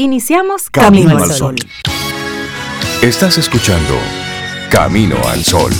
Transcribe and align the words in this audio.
Iniciamos 0.00 0.70
Camino, 0.70 1.18
al 1.18 1.28
Sol. 1.32 1.56
Estás 3.02 3.36
escuchando 3.36 3.94
Camino 4.70 5.16
al 5.26 5.42
Sol. 5.42 5.72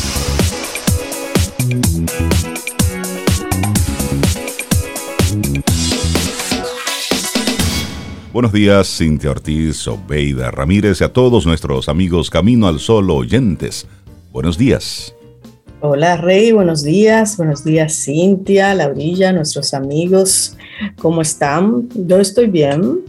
Buenos 8.32 8.52
días, 8.52 8.88
Cintia 8.88 9.30
Ortiz, 9.30 9.86
Obeida 9.86 10.50
Ramírez 10.50 11.00
y 11.00 11.04
a 11.04 11.12
todos 11.12 11.46
nuestros 11.46 11.88
amigos 11.88 12.28
Camino 12.28 12.66
al 12.66 12.80
Sol 12.80 13.08
oyentes. 13.12 13.86
Buenos 14.32 14.58
días. 14.58 15.14
Hola 15.80 16.16
Rey, 16.16 16.50
buenos 16.50 16.82
días, 16.82 17.36
buenos 17.36 17.62
días 17.62 17.94
Cintia, 18.04 18.74
Laurilla, 18.74 19.32
nuestros 19.32 19.74
amigos, 19.74 20.56
¿cómo 20.96 21.22
están? 21.22 21.88
Yo 21.94 22.18
estoy 22.18 22.48
bien, 22.48 23.04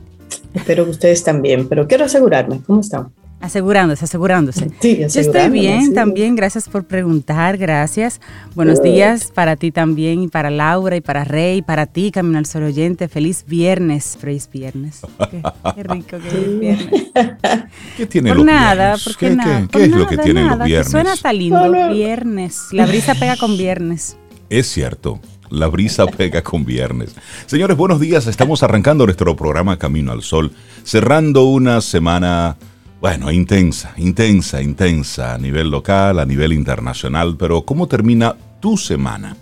espero 0.53 0.85
que 0.85 0.91
ustedes 0.91 1.23
también, 1.23 1.67
pero 1.67 1.87
quiero 1.87 2.05
asegurarme, 2.05 2.61
¿cómo 2.65 2.81
están? 2.81 3.09
Asegurándose, 3.41 4.03
asegurándose. 4.03 4.69
Sí, 4.81 4.97
Yo 4.99 5.21
estoy 5.21 5.49
bien 5.49 5.93
también, 5.93 6.35
gracias 6.35 6.67
por 6.67 6.83
preguntar, 6.83 7.57
gracias. 7.57 8.19
Buenos 8.53 8.81
días 8.83 9.31
para 9.33 9.55
ti 9.55 9.71
también, 9.71 10.21
y 10.23 10.27
para 10.27 10.49
Laura, 10.49 10.97
y 10.97 11.01
para 11.01 11.23
Rey, 11.23 11.59
y 11.59 11.61
para 11.61 11.85
ti, 11.85 12.11
Camino 12.11 12.37
al 12.37 12.45
Sol 12.45 12.63
Oyente. 12.63 13.07
Feliz 13.07 13.45
viernes, 13.47 14.17
feliz 14.19 14.49
viernes. 14.51 14.99
Qué, 15.31 15.83
rico 15.83 16.17
que 16.17 16.27
es 16.27 16.59
viernes. 16.59 17.03
¿Qué 17.95 18.05
tiene 18.07 18.31
por 18.31 18.37
los 18.39 18.45
nada, 18.45 18.73
viernes? 18.95 19.03
porque 19.05 19.29
¿Qué, 19.29 19.35
nada, 19.37 19.61
qué- 19.61 19.67
por 19.67 19.81
qué 19.81 19.85
es 19.87 19.91
lo 19.91 20.07
que 20.07 20.17
tienen 20.17 20.47
los 20.49 20.57
que 20.57 20.63
viernes? 20.65 20.91
Suena 20.91 21.13
hasta 21.13 21.31
lindo, 21.31 21.71
viernes. 21.93 22.59
La 22.73 22.85
brisa 22.87 23.15
pega 23.15 23.37
con 23.37 23.57
viernes. 23.57 24.17
Es 24.49 24.67
cierto, 24.67 25.21
la 25.49 25.67
brisa 25.67 26.05
pega 26.05 26.41
con 26.41 26.65
viernes. 26.65 27.15
Señores, 27.45 27.77
buenos 27.77 27.99
días. 27.99 28.27
Estamos 28.27 28.63
arrancando 28.63 29.05
nuestro 29.05 29.35
programa 29.35 29.77
Camino 29.77 30.11
al 30.11 30.21
Sol, 30.21 30.51
cerrando 30.83 31.45
una 31.45 31.81
semana, 31.81 32.57
bueno, 33.01 33.31
intensa, 33.31 33.93
intensa, 33.97 34.61
intensa 34.61 35.35
a 35.35 35.37
nivel 35.37 35.69
local, 35.69 36.19
a 36.19 36.25
nivel 36.25 36.53
internacional. 36.53 37.35
Pero 37.37 37.63
¿cómo 37.63 37.87
termina 37.87 38.35
tu 38.59 38.77
semana? 38.77 39.35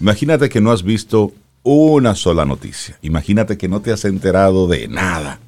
Imagínate 0.00 0.48
que 0.48 0.60
no 0.60 0.72
has 0.72 0.82
visto 0.82 1.32
una 1.62 2.14
sola 2.14 2.44
noticia. 2.44 2.98
Imagínate 3.02 3.56
que 3.56 3.68
no 3.68 3.80
te 3.80 3.92
has 3.92 4.04
enterado 4.04 4.66
de 4.66 4.88
nada. 4.88 5.40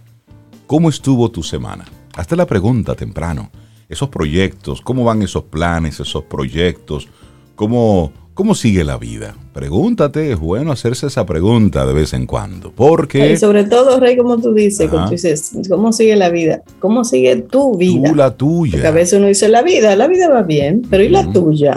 ¿Cómo 0.67 0.89
estuvo 0.89 1.31
tu 1.31 1.43
semana? 1.43 1.85
Hazte 2.15 2.37
la 2.37 2.47
pregunta 2.47 2.95
temprano. 2.95 3.51
Esos 3.89 4.09
proyectos, 4.09 4.81
¿cómo 4.81 5.05
van 5.05 5.23
esos 5.23 5.45
planes, 5.45 6.01
esos 6.01 6.25
proyectos? 6.25 7.09
¿Cómo, 7.55 8.13
cómo 8.37 8.55
sigue 8.55 8.85
la 8.85 8.99
vida? 8.99 9.35
Pregúntate, 9.53 10.31
es 10.31 10.39
bueno 10.39 10.71
hacerse 10.71 11.07
esa 11.09 11.25
pregunta 11.27 11.85
de 11.87 11.95
vez 11.95 12.13
en 12.13 12.27
cuando. 12.27 12.71
Porque 12.71 13.33
Y 13.33 13.37
sobre 13.39 13.65
todo, 13.65 13.99
Rey, 13.99 14.17
como 14.17 14.39
tú 14.39 14.53
dices, 14.55 14.89
como 14.91 15.07
tú 15.07 15.13
dices, 15.13 15.53
¿cómo 15.69 15.93
sigue 15.93 16.15
la 16.15 16.29
vida? 16.29 16.63
¿Cómo 16.79 17.03
sigue 17.05 17.37
tu 17.37 17.77
vida? 17.77 18.11
tú 18.11 18.15
la 18.15 18.25
Porque 18.31 18.35
a 18.35 18.37
tuya. 18.37 18.91
veces 18.93 19.19
uno 19.19 19.27
dice, 19.27 19.49
la 19.49 19.63
vida, 19.63 19.97
la 19.97 20.07
vida 20.07 20.29
va 20.29 20.43
bien, 20.43 20.83
pero 20.89 21.03
¿y 21.03 21.09
la 21.09 21.23
Ujú. 21.23 21.33
tuya? 21.33 21.75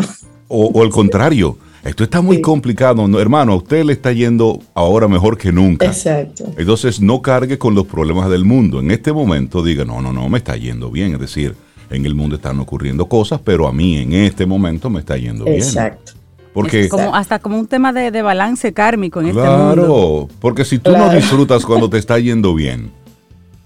O, 0.50 0.66
o 0.66 0.84
al 0.84 0.90
contrario, 0.90 1.58
esto 1.86 2.04
está 2.04 2.22
muy 2.22 2.36
Sí. 2.38 2.42
complicado. 2.42 3.08
No, 3.08 3.20
hermano, 3.22 3.54
a 3.54 3.56
usted 3.56 3.86
le 3.86 3.94
está 3.94 4.12
yendo 4.12 4.60
ahora 4.74 5.08
mejor 5.08 5.38
que 5.38 5.52
nunca. 5.54 5.86
Exacto. 5.86 6.44
Entonces 6.58 7.00
no 7.00 7.22
cargue 7.22 7.58
con 7.58 7.74
los 7.74 7.88
problemas 7.88 8.30
del 8.30 8.44
mundo. 8.44 8.82
En 8.82 8.92
este 8.92 9.14
momento 9.14 9.64
diga, 9.64 9.86
no, 9.86 10.02
no, 10.02 10.12
no, 10.12 10.28
me 10.28 10.40
está 10.40 10.58
yendo 10.58 10.92
bien. 10.92 11.14
Es 11.14 11.20
decir, 11.22 11.56
en 11.90 12.06
el 12.06 12.16
mundo 12.16 12.36
están 12.36 12.60
ocurriendo 12.60 13.08
cosas, 13.08 13.40
pero 13.44 13.66
a 13.68 13.72
mí 13.72 13.98
en 13.98 14.12
este 14.14 14.46
momento 14.46 14.90
me 14.90 15.00
está 15.00 15.16
yendo 15.18 15.46
bien. 15.46 15.58
Exacto. 15.58 16.12
Porque, 16.54 16.82
Es 16.82 16.90
como, 16.90 17.16
hasta 17.16 17.40
como 17.40 17.58
un 17.60 17.68
tema 17.68 17.94
de, 17.94 18.12
de 18.12 18.22
balance 18.22 18.74
kármico 18.74 19.22
en 19.22 19.28
este 19.28 19.40
mundo. 19.42 19.74
claro, 19.76 20.28
porque 20.40 20.66
si 20.66 20.80
tú 20.80 20.92
no 20.92 21.10
disfrutas 21.14 21.66
cuando 21.66 21.90
te 21.90 21.98
está 22.00 22.18
yendo 22.20 22.54
bien, 22.56 22.92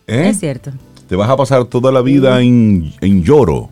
¿eh? 0.08 0.30
Es 0.30 0.39
cierto. 0.39 0.72
te 1.08 1.16
vas 1.16 1.30
a 1.30 1.38
pasar 1.38 1.66
toda 1.66 1.92
la 1.92 2.02
vida 2.02 2.42
en, 2.42 2.94
en 3.02 3.23
lloro 3.23 3.70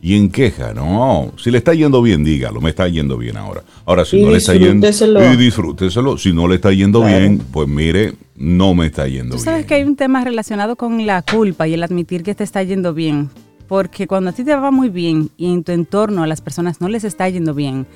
y 0.00 0.16
en 0.16 0.30
queja. 0.30 0.72
No, 0.74 1.32
si 1.36 1.50
le 1.50 1.58
está 1.58 1.74
yendo 1.74 2.00
bien, 2.02 2.24
dígalo, 2.24 2.60
me 2.60 2.70
está 2.70 2.88
yendo 2.88 3.16
bien 3.18 3.36
ahora. 3.36 3.62
Ahora, 3.86 4.04
si 4.04 4.18
Y 4.18 4.24
no 4.24 4.30
le 4.30 4.38
está 4.38 4.54
yendo, 4.54 4.86
y 4.88 5.36
disfrúteselo. 5.36 6.16
Si 6.18 6.32
no 6.32 6.48
le 6.48 6.56
está 6.56 6.72
yendo 6.72 7.00
Claro. 7.00 7.18
bien, 7.18 7.38
pues 7.52 7.68
mire, 7.68 8.14
no 8.36 8.74
me 8.74 8.86
está 8.86 9.06
yendo 9.08 9.36
Tú 9.36 9.42
bien. 9.42 9.44
sabes 9.44 9.66
que 9.66 9.74
hay 9.74 9.82
un 9.84 9.96
tema 9.96 10.24
relacionado 10.24 10.76
con 10.76 11.06
la 11.06 11.22
culpa 11.22 11.68
y 11.68 11.74
el 11.74 11.82
admitir 11.82 12.22
que 12.22 12.34
te 12.34 12.44
está 12.44 12.62
yendo 12.62 12.92
bien. 12.94 13.28
Porque 13.68 14.06
cuando 14.06 14.28
a 14.30 14.32
ti 14.34 14.44
te 14.44 14.54
va 14.54 14.70
muy 14.70 14.90
bien 14.90 15.30
y 15.38 15.50
en 15.52 15.64
tu 15.64 15.72
entorno 15.72 16.22
a 16.22 16.26
las 16.26 16.42
personas 16.42 16.82
no 16.82 16.88
les 16.88 17.02
está 17.04 17.26
yendo 17.30 17.54
bien, 17.54 17.86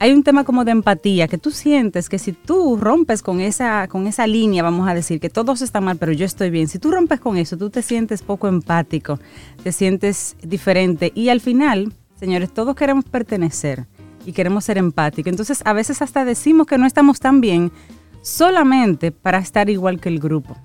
hay 0.00 0.14
un 0.14 0.22
tema 0.22 0.44
como 0.44 0.64
de 0.64 0.72
empatía 0.72 1.28
que 1.28 1.36
tú 1.36 1.50
sientes 1.50 2.08
que 2.08 2.18
si 2.18 2.32
tú 2.32 2.78
rompes 2.80 3.20
con 3.20 3.42
esa, 3.42 3.86
con 3.86 4.06
esa 4.06 4.26
línea, 4.26 4.62
vamos 4.62 4.88
a 4.88 4.94
decir 4.94 5.20
que 5.20 5.28
todos 5.28 5.60
están 5.60 5.84
mal, 5.84 5.98
pero 5.98 6.10
yo 6.12 6.24
estoy 6.24 6.48
bien. 6.48 6.68
Si 6.68 6.78
tú 6.78 6.90
rompes 6.90 7.20
con 7.20 7.36
eso, 7.36 7.58
tú 7.58 7.68
te 7.68 7.82
sientes 7.82 8.22
poco 8.22 8.48
empático, 8.48 9.20
te 9.62 9.72
sientes 9.72 10.36
diferente 10.42 11.12
y 11.14 11.28
al 11.28 11.42
final, 11.42 11.92
señores, 12.18 12.50
todos 12.50 12.74
queremos 12.74 13.04
pertenecer 13.04 13.86
y 14.24 14.32
queremos 14.32 14.64
ser 14.64 14.78
empáticos. 14.78 15.30
Entonces, 15.30 15.60
a 15.66 15.74
veces 15.74 16.00
hasta 16.00 16.24
decimos 16.24 16.66
que 16.66 16.78
no 16.78 16.86
estamos 16.86 17.20
tan 17.20 17.42
bien 17.42 17.70
solamente 18.22 19.12
para 19.12 19.38
estar 19.38 19.68
igual 19.68 20.00
que 20.00 20.08
el 20.08 20.18
grupo. 20.18 20.56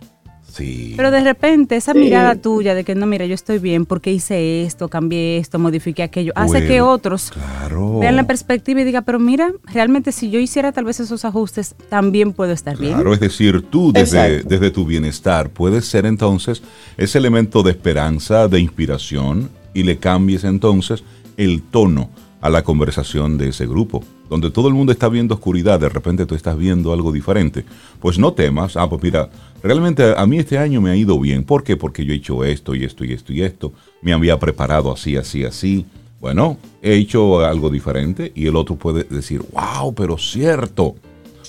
Sí. 0.56 0.94
Pero 0.96 1.12
de 1.12 1.22
repente 1.22 1.76
esa 1.76 1.92
Sí. 1.92 2.00
mirada 2.00 2.36
tuya 2.36 2.74
de 2.76 2.86
que 2.86 2.96
no, 2.96 3.06
mira, 3.06 3.26
yo 3.26 3.36
estoy 3.36 3.60
bien 3.60 3.86
porque 3.86 4.12
hice 4.14 4.64
esto, 4.64 4.88
cambié 4.88 5.38
esto, 5.38 5.60
modifiqué 5.60 6.04
aquello, 6.04 6.32
hace 6.36 6.66
que 6.66 6.80
otros 6.82 7.32
Claro. 7.32 8.00
vean 8.00 8.16
la 8.16 8.26
perspectiva 8.26 8.80
y 8.80 8.86
digan, 8.86 9.04
pero 9.04 9.20
mira, 9.20 9.52
realmente 9.66 10.14
si 10.14 10.30
yo 10.30 10.40
hiciera 10.40 10.72
tal 10.72 10.86
vez 10.86 11.02
esos 11.02 11.26
ajustes, 11.26 11.76
también 11.90 12.32
puedo 12.32 12.54
estar 12.54 12.78
bien. 12.78 12.94
Claro, 12.94 13.14
es 13.14 13.20
decir, 13.20 13.64
tú 13.70 13.92
desde, 13.92 14.26
Exacto. 14.38 14.48
desde 14.50 14.72
tu 14.72 14.86
bienestar 14.86 15.50
puedes 15.50 15.86
ser 15.86 16.06
entonces 16.06 16.62
ese 16.96 17.18
elemento 17.18 17.62
de 17.62 17.72
esperanza, 17.72 18.48
de 18.48 18.60
inspiración, 18.62 19.50
y 19.74 19.84
le 19.84 19.98
cambies 19.98 20.46
entonces 20.46 21.04
el 21.36 21.62
tono 21.64 22.10
a 22.40 22.50
la 22.50 22.64
conversación 22.64 23.38
de 23.38 23.50
ese 23.50 23.66
grupo. 23.68 24.04
Donde 24.30 24.50
todo 24.50 24.68
el 24.68 24.74
mundo 24.74 24.92
está 24.92 25.08
viendo 25.08 25.36
oscuridad, 25.36 25.80
de 25.80 25.90
repente 25.90 26.26
tú 26.26 26.36
estás 26.36 26.58
viendo 26.58 26.92
algo 26.92 27.12
diferente. 27.12 27.64
Pues 28.00 28.18
no 28.18 28.34
temas, 28.34 28.76
ah, 28.76 28.90
pues 28.90 29.04
mira, 29.04 29.30
realmente 29.62 30.14
a 30.18 30.26
mí 30.26 30.40
este 30.40 30.58
año 30.58 30.82
me 30.82 30.90
ha 30.90 30.96
ido 30.96 31.20
bien. 31.20 31.44
¿Por 31.44 31.64
qué? 31.64 31.78
Porque 31.78 32.04
yo 32.06 32.14
he 32.14 32.18
hecho 32.18 32.44
esto 32.44 32.74
y 32.74 32.84
esto 32.84 33.04
y 33.04 33.14
esto 33.14 33.34
y 33.34 33.42
esto. 33.44 33.74
Me 34.02 34.14
había 34.14 34.40
preparado 34.40 34.92
así, 34.92 35.16
así, 35.16 35.44
así. 35.44 35.86
Bueno, 36.20 36.58
he 36.82 36.96
hecho 36.96 37.46
algo 37.46 37.70
diferente 37.70 38.32
y 38.34 38.48
el 38.48 38.56
otro 38.56 38.76
puede 38.76 39.04
decir, 39.04 39.44
wow, 39.52 39.94
pero 39.94 40.18
cierto. 40.18 40.96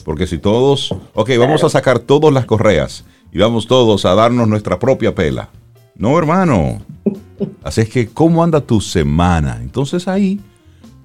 Porque 0.05 0.27
si 0.27 0.39
todos, 0.39 0.95
ok, 1.15 1.31
vamos 1.39 1.65
a 1.65 1.71
sacar 1.71 1.99
todas 1.99 2.33
las 2.33 2.45
correas 2.45 3.05
y 3.33 3.39
vamos 3.39 3.67
todos 3.67 4.05
a 4.05 4.15
darnos 4.15 4.47
nuestra 4.49 4.79
propia 4.79 5.15
pela. 5.15 5.49
No, 5.97 6.19
hermano. 6.19 6.83
Así 7.63 7.81
es 7.81 7.89
que, 7.89 8.09
¿cómo 8.09 8.45
anda 8.45 8.61
tu 8.61 8.81
semana? 8.81 9.59
Entonces 9.63 10.09
ahí 10.09 10.41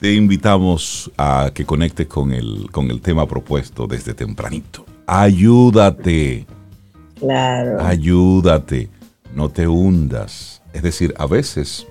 te 0.01 0.15
invitamos 0.15 1.11
a 1.15 1.51
que 1.53 1.63
conectes 1.63 2.07
con 2.07 2.33
el, 2.33 2.69
con 2.71 2.89
el 2.89 3.01
tema 3.01 3.27
propuesto 3.27 3.85
desde 3.85 4.15
tempranito. 4.15 4.83
Ayúdate, 5.05 6.47
Claro. 7.19 7.79
ayúdate, 7.85 8.89
no 9.35 9.49
te 9.49 9.67
hundas. 9.67 10.63
Es 10.73 10.81
decir, 10.81 11.13
a 11.19 11.27
veces, 11.27 11.85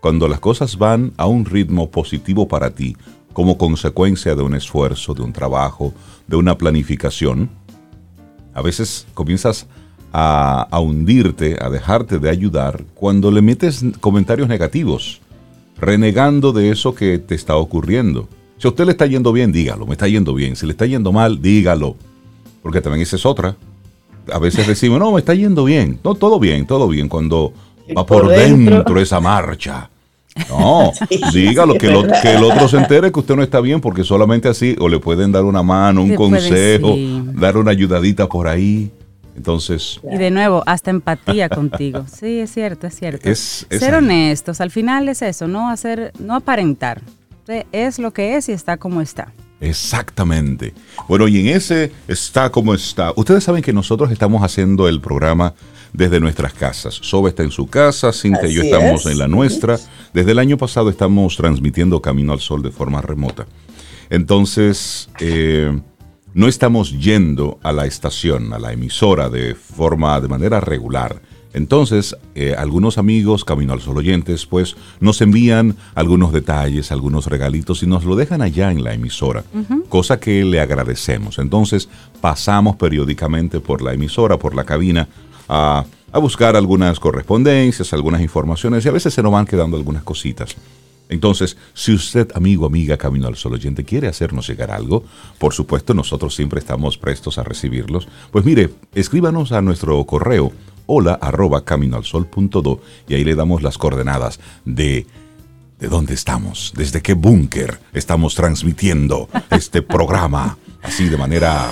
cuando 0.00 0.26
las 0.26 0.40
cosas 0.40 0.78
van 0.78 1.12
a 1.18 1.26
un 1.26 1.44
ritmo 1.44 1.90
positivo 1.90 2.48
para 2.48 2.70
ti, 2.70 2.96
como 3.34 3.58
consecuencia 3.58 4.34
de 4.34 4.42
un 4.42 4.54
esfuerzo, 4.54 5.12
de 5.12 5.20
un 5.20 5.34
trabajo, 5.34 5.92
de 6.28 6.36
una 6.36 6.56
planificación, 6.56 7.50
a 8.54 8.62
veces 8.62 9.06
comienzas 9.12 9.66
a, 10.14 10.62
a 10.70 10.80
hundirte, 10.80 11.58
a 11.62 11.68
dejarte 11.68 12.18
de 12.18 12.30
ayudar 12.30 12.84
cuando 12.94 13.30
le 13.30 13.42
metes 13.42 13.84
comentarios 14.00 14.48
negativos, 14.48 15.20
renegando 15.80 16.52
de 16.52 16.70
eso 16.70 16.94
que 16.94 17.18
te 17.18 17.34
está 17.34 17.56
ocurriendo. 17.56 18.28
Si 18.58 18.66
a 18.66 18.70
usted 18.70 18.84
le 18.84 18.92
está 18.92 19.06
yendo 19.06 19.32
bien, 19.32 19.52
dígalo, 19.52 19.86
me 19.86 19.92
está 19.92 20.06
yendo 20.06 20.34
bien. 20.34 20.54
Si 20.54 20.66
le 20.66 20.72
está 20.72 20.86
yendo 20.86 21.12
mal, 21.12 21.40
dígalo. 21.40 21.96
Porque 22.62 22.80
también 22.80 23.02
esa 23.02 23.16
es 23.16 23.24
otra. 23.24 23.56
A 24.30 24.38
veces 24.38 24.66
decimos, 24.66 24.98
no, 24.98 25.12
me 25.12 25.20
está 25.20 25.34
yendo 25.34 25.64
bien. 25.64 25.98
No, 26.04 26.14
todo 26.14 26.38
bien, 26.38 26.66
todo 26.66 26.86
bien. 26.88 27.08
Cuando 27.08 27.54
va 27.96 28.04
por 28.04 28.22
por 28.24 28.28
dentro. 28.28 28.76
dentro 28.76 29.00
esa 29.00 29.18
marcha. 29.20 29.88
No, 30.48 30.92
Sí, 31.32 31.40
dígalo, 31.40 31.72
sí, 31.72 31.78
que, 31.78 31.88
verdad. 31.88 32.22
que 32.22 32.34
el 32.34 32.44
otro 32.44 32.68
se 32.68 32.76
entere 32.76 33.10
que 33.10 33.18
usted 33.18 33.34
no 33.34 33.42
está 33.42 33.60
bien, 33.60 33.80
porque 33.80 34.04
solamente 34.04 34.48
así 34.48 34.76
o 34.78 34.88
le 34.88 34.98
pueden 34.98 35.32
dar 35.32 35.44
una 35.44 35.62
mano, 35.62 36.02
un 36.02 36.10
Le 36.10 36.14
consejo, 36.16 36.96
dar 37.34 37.56
una 37.56 37.70
ayudadita 37.70 38.28
por 38.28 38.46
ahí. 38.46 38.90
Entonces, 39.36 40.00
Y 40.12 40.16
de 40.16 40.30
nuevo, 40.30 40.62
hasta 40.66 40.90
empatía 40.90 41.48
contigo. 41.50 42.04
Sí, 42.12 42.40
es 42.40 42.52
cierto, 42.52 42.86
es 42.86 42.94
cierto. 42.96 43.28
Es- 43.28 43.66
es 43.70 43.80
Ser 43.80 43.94
ahí. 43.94 43.98
honestos, 43.98 44.60
al 44.60 44.70
final 44.70 45.08
es 45.08 45.22
eso, 45.22 45.48
no 45.48 45.70
hacer, 45.70 46.12
no 46.18 46.34
aparentar. 46.36 47.00
Es 47.72 47.98
lo 47.98 48.12
que 48.12 48.36
es 48.36 48.48
y 48.48 48.52
está 48.52 48.76
como 48.76 49.00
está. 49.00 49.32
Exactamente. 49.60 50.72
Bueno, 51.08 51.26
y 51.26 51.40
en 51.40 51.56
ese 51.56 51.90
está 52.06 52.50
como 52.50 52.74
está. 52.74 53.12
Ustedes 53.16 53.42
saben 53.44 53.62
que 53.62 53.72
nosotros 53.72 54.10
estamos 54.12 54.42
haciendo 54.42 54.88
el 54.88 55.00
programa 55.00 55.54
desde 55.92 56.20
nuestras 56.20 56.52
casas. 56.52 56.94
Sobe 56.94 57.30
está 57.30 57.42
en 57.42 57.50
su 57.50 57.66
casa, 57.66 58.12
Cintia 58.12 58.48
y 58.48 58.54
yo 58.54 58.62
estamos 58.62 59.04
es. 59.04 59.12
en 59.12 59.18
la 59.18 59.26
nuestra. 59.26 59.78
Desde 60.14 60.30
el 60.30 60.38
año 60.38 60.56
pasado 60.56 60.90
estamos 60.90 61.36
transmitiendo 61.36 62.00
Camino 62.00 62.32
al 62.32 62.40
Sol 62.40 62.62
de 62.62 62.70
forma 62.70 63.02
remota. 63.02 63.46
Entonces, 64.10 65.08
eh, 65.20 65.78
no 66.34 66.48
estamos 66.48 66.98
yendo 66.98 67.58
a 67.62 67.72
la 67.72 67.86
estación, 67.86 68.52
a 68.52 68.58
la 68.58 68.72
emisora 68.72 69.28
de 69.28 69.54
forma, 69.54 70.20
de 70.20 70.28
manera 70.28 70.60
regular. 70.60 71.20
Entonces, 71.52 72.16
eh, 72.36 72.54
algunos 72.56 72.96
amigos 72.96 73.44
Camino 73.44 73.72
al 73.72 73.80
Sol 73.80 73.98
oyentes, 73.98 74.46
pues 74.46 74.76
nos 75.00 75.20
envían 75.20 75.76
algunos 75.94 76.32
detalles, 76.32 76.92
algunos 76.92 77.26
regalitos 77.26 77.82
y 77.82 77.86
nos 77.86 78.04
lo 78.04 78.14
dejan 78.14 78.40
allá 78.40 78.70
en 78.70 78.84
la 78.84 78.94
emisora, 78.94 79.42
cosa 79.88 80.20
que 80.20 80.44
le 80.44 80.60
agradecemos. 80.60 81.38
Entonces, 81.38 81.88
pasamos 82.20 82.76
periódicamente 82.76 83.58
por 83.58 83.82
la 83.82 83.92
emisora, 83.92 84.36
por 84.36 84.54
la 84.54 84.64
cabina, 84.64 85.08
a, 85.48 85.84
a 86.12 86.18
buscar 86.20 86.54
algunas 86.54 87.00
correspondencias, 87.00 87.92
algunas 87.92 88.20
informaciones 88.20 88.84
y 88.84 88.88
a 88.88 88.92
veces 88.92 89.12
se 89.12 89.22
nos 89.22 89.32
van 89.32 89.46
quedando 89.46 89.76
algunas 89.76 90.04
cositas. 90.04 90.54
Entonces, 91.10 91.58
si 91.74 91.92
usted, 91.92 92.28
amigo, 92.34 92.64
amiga, 92.64 92.96
Camino 92.96 93.26
al 93.26 93.36
Sol 93.36 93.52
oyente, 93.52 93.84
quiere 93.84 94.08
hacernos 94.08 94.48
llegar 94.48 94.70
algo, 94.70 95.04
por 95.38 95.52
supuesto 95.52 95.92
nosotros 95.92 96.34
siempre 96.34 96.60
estamos 96.60 96.96
prestos 96.96 97.36
a 97.36 97.44
recibirlos. 97.44 98.08
Pues 98.30 98.44
mire, 98.44 98.70
escríbanos 98.94 99.52
a 99.52 99.60
nuestro 99.60 100.02
correo 100.06 100.52
hola 100.86 101.18
arroba 101.20 101.64
caminoalsol.do 101.64 102.80
y 103.08 103.14
ahí 103.14 103.24
le 103.24 103.34
damos 103.34 103.62
las 103.62 103.76
coordenadas 103.76 104.40
de 104.64 105.06
de 105.80 105.88
dónde 105.88 106.12
estamos, 106.12 106.72
desde 106.76 107.00
qué 107.00 107.14
búnker 107.14 107.80
estamos 107.94 108.34
transmitiendo 108.34 109.28
este 109.50 109.80
programa, 109.80 110.58
así 110.82 111.08
de 111.08 111.16
manera... 111.16 111.66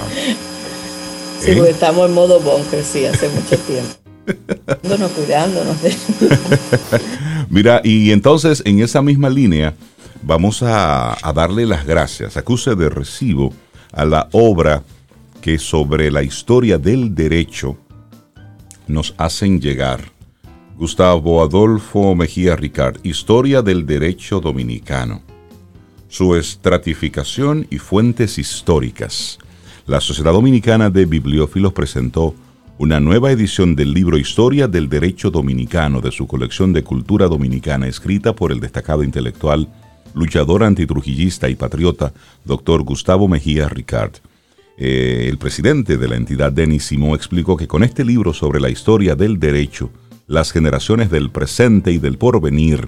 Sí, 1.40 1.50
¿eh? 1.50 1.64
estamos 1.68 2.08
en 2.08 2.14
modo 2.14 2.40
búnker, 2.40 2.82
sí, 2.82 3.04
hace 3.04 3.28
mucho 3.28 3.58
tiempo. 3.58 4.07
Cuidándonos. 5.14 5.76
Mira, 7.50 7.80
y 7.84 8.10
entonces 8.12 8.62
en 8.66 8.80
esa 8.80 9.02
misma 9.02 9.30
línea 9.30 9.74
vamos 10.22 10.62
a, 10.62 11.16
a 11.26 11.32
darle 11.32 11.66
las 11.66 11.86
gracias, 11.86 12.36
acuse 12.36 12.74
de 12.74 12.88
recibo 12.88 13.52
a 13.92 14.04
la 14.04 14.28
obra 14.32 14.82
que 15.40 15.58
sobre 15.58 16.10
la 16.10 16.22
historia 16.22 16.78
del 16.78 17.14
derecho 17.14 17.76
nos 18.86 19.14
hacen 19.18 19.60
llegar. 19.60 20.18
Gustavo 20.76 21.42
Adolfo 21.42 22.14
Mejía 22.14 22.54
Ricard, 22.54 23.04
Historia 23.04 23.62
del 23.62 23.84
Derecho 23.84 24.40
Dominicano. 24.40 25.22
Su 26.08 26.36
estratificación 26.36 27.66
y 27.68 27.78
fuentes 27.78 28.38
históricas. 28.38 29.38
La 29.86 30.00
Sociedad 30.00 30.32
Dominicana 30.32 30.88
de 30.88 31.04
Bibliófilos 31.04 31.72
presentó 31.72 32.34
una 32.78 33.00
nueva 33.00 33.32
edición 33.32 33.74
del 33.74 33.92
libro 33.92 34.18
Historia 34.18 34.68
del 34.68 34.88
Derecho 34.88 35.32
Dominicano 35.32 36.00
de 36.00 36.12
su 36.12 36.28
colección 36.28 36.72
de 36.72 36.84
cultura 36.84 37.26
dominicana 37.26 37.88
escrita 37.88 38.34
por 38.34 38.52
el 38.52 38.60
destacado 38.60 39.02
intelectual, 39.02 39.68
luchador 40.14 40.62
antitrujillista 40.62 41.48
y 41.48 41.56
patriota, 41.56 42.12
doctor 42.44 42.84
Gustavo 42.84 43.26
Mejía 43.26 43.68
Ricard. 43.68 44.12
Eh, 44.76 45.26
el 45.28 45.38
presidente 45.38 45.96
de 45.96 46.06
la 46.06 46.14
entidad, 46.14 46.52
Denis 46.52 46.84
Simó, 46.84 47.16
explicó 47.16 47.56
que 47.56 47.66
con 47.66 47.82
este 47.82 48.04
libro 48.04 48.32
sobre 48.32 48.60
la 48.60 48.70
historia 48.70 49.16
del 49.16 49.40
derecho, 49.40 49.90
las 50.28 50.52
generaciones 50.52 51.10
del 51.10 51.30
presente 51.30 51.90
y 51.90 51.98
del 51.98 52.16
porvenir 52.16 52.86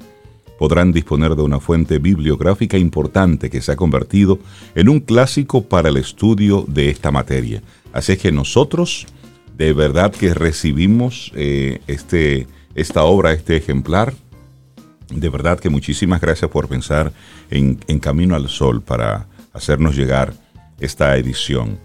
podrán 0.57 0.93
disponer 0.93 1.35
de 1.35 1.43
una 1.43 1.59
fuente 1.59 1.99
bibliográfica 1.99 2.79
importante 2.79 3.51
que 3.51 3.61
se 3.61 3.73
ha 3.73 3.77
convertido 3.77 4.39
en 4.77 4.89
un 4.89 5.01
clásico 5.01 5.63
para 5.65 5.89
el 5.89 5.97
estudio 5.97 6.65
de 6.69 6.91
esta 6.91 7.11
materia. 7.11 7.61
Así 7.93 8.13
es 8.13 8.19
que 8.19 8.31
nosotros 8.31 9.09
de 9.61 9.75
verdad 9.75 10.11
que 10.11 10.33
recibimos 10.33 11.33
eh, 11.35 11.83
este, 11.87 12.47
esta 12.75 13.03
obra, 13.03 13.33
este 13.33 13.57
ejemplar. 13.57 14.15
De 15.11 15.29
verdad 15.29 15.61
que 15.61 15.69
muchísimas 15.69 16.23
gracias 16.23 16.51
por 16.51 16.67
pensar 16.67 17.13
en 17.51 17.75
Camino 17.99 18.35
al 18.37 18.49
Sol 18.49 18.81
para 18.81 19.27
hacernos 19.53 19.97
llegar 19.97 20.33
esta 20.79 21.15
edición 21.19 21.79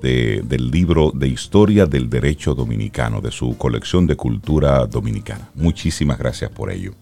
del 0.00 0.70
libro 0.70 1.10
de 1.12 1.26
Historia 1.26 1.86
del 1.86 2.08
Derecho 2.08 2.54
Dominicano, 2.54 3.20
de 3.20 3.32
su 3.32 3.58
colección 3.58 4.06
de 4.06 4.14
cultura 4.14 4.86
dominicana. 4.86 5.48
Muchísimas 5.56 6.18
gracias 6.18 6.52
por 6.52 6.70
ello. 6.70 6.92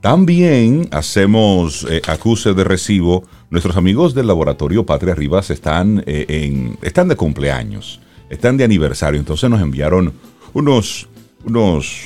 También 0.00 0.88
hacemos 0.90 1.86
eh, 1.88 2.02
acuse 2.08 2.54
de 2.54 2.64
recibo. 2.64 3.22
Nuestros 3.50 3.76
amigos 3.76 4.14
del 4.14 4.26
laboratorio 4.26 4.84
Patria 4.84 5.14
Rivas 5.14 5.50
están, 5.50 6.02
eh, 6.06 6.26
en, 6.28 6.76
están 6.82 7.06
de 7.06 7.14
cumpleaños, 7.14 8.00
están 8.32 8.56
de 8.56 8.64
aniversario. 8.64 9.20
Entonces 9.20 9.48
nos 9.50 9.60
enviaron 9.60 10.12
unos, 10.54 11.06
unos, 11.44 12.00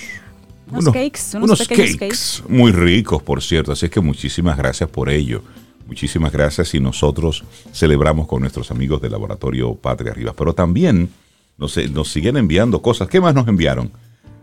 unos, 0.71 0.93
cakes, 0.93 1.21
unos, 1.41 1.69
cakes 1.69 2.43
muy 2.49 2.73
ricos, 2.73 3.23
por 3.23 3.41
cierto. 3.41 3.73
Así 3.73 3.87
es 3.87 3.93
que 3.93 4.01
muchísimas 4.01 4.59
gracias 4.59 4.91
por 4.91 5.09
ello. 5.09 5.43
Muchísimas 5.87 6.33
gracias 6.33 6.75
y 6.75 6.81
nosotros 6.81 7.45
celebramos 7.73 8.27
con 8.27 8.41
nuestros 8.41 8.73
amigos 8.73 9.01
del 9.01 9.13
Laboratorio 9.13 9.77
Patria 9.77 10.13
Rivas. 10.13 10.35
Pero 10.37 10.53
también 10.53 11.11
nos, 11.57 11.77
nos 11.93 12.11
siguen 12.11 12.37
enviando 12.37 12.83
cosas. 12.83 13.09
¿Qué 13.09 13.21
más 13.21 13.33
nos 13.33 13.47
enviaron? 13.47 13.93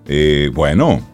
Eh, 0.07 0.49
bueno. 0.53 1.05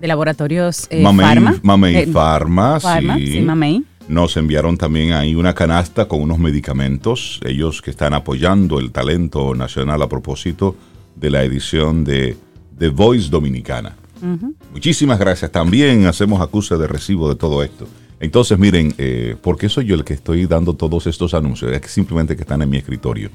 De 0.00 0.08
laboratorios 0.08 0.86
eh, 0.88 1.02
Mamey, 1.02 1.60
Mamey 1.62 1.96
eh, 1.96 2.06
Pharma, 2.06 2.80
sí. 2.80 3.42
Mamey. 3.42 3.84
Nos 4.08 4.36
enviaron 4.36 4.76
también 4.76 5.12
ahí 5.12 5.34
una 5.34 5.54
canasta 5.54 6.06
con 6.06 6.20
unos 6.20 6.38
medicamentos, 6.38 7.40
ellos 7.44 7.80
que 7.80 7.90
están 7.90 8.12
apoyando 8.12 8.78
el 8.78 8.92
talento 8.92 9.54
nacional 9.54 10.02
a 10.02 10.08
propósito 10.08 10.76
de 11.16 11.30
la 11.30 11.42
edición 11.42 12.04
de 12.04 12.36
The 12.78 12.88
Voice 12.88 13.30
Dominicana. 13.30 13.96
Muchísimas 14.72 15.18
gracias. 15.18 15.50
También 15.50 16.06
hacemos 16.06 16.40
acuse 16.40 16.76
de 16.76 16.86
recibo 16.86 17.28
de 17.28 17.36
todo 17.36 17.62
esto. 17.62 17.86
Entonces, 18.20 18.58
miren, 18.58 18.94
eh, 18.96 19.36
¿por 19.40 19.58
qué 19.58 19.68
soy 19.68 19.86
yo 19.86 19.94
el 19.94 20.04
que 20.04 20.14
estoy 20.14 20.46
dando 20.46 20.74
todos 20.74 21.06
estos 21.06 21.34
anuncios? 21.34 21.72
Es 21.72 21.80
que 21.80 21.88
simplemente 21.88 22.36
que 22.36 22.42
están 22.42 22.62
en 22.62 22.70
mi 22.70 22.78
escritorio. 22.78 23.30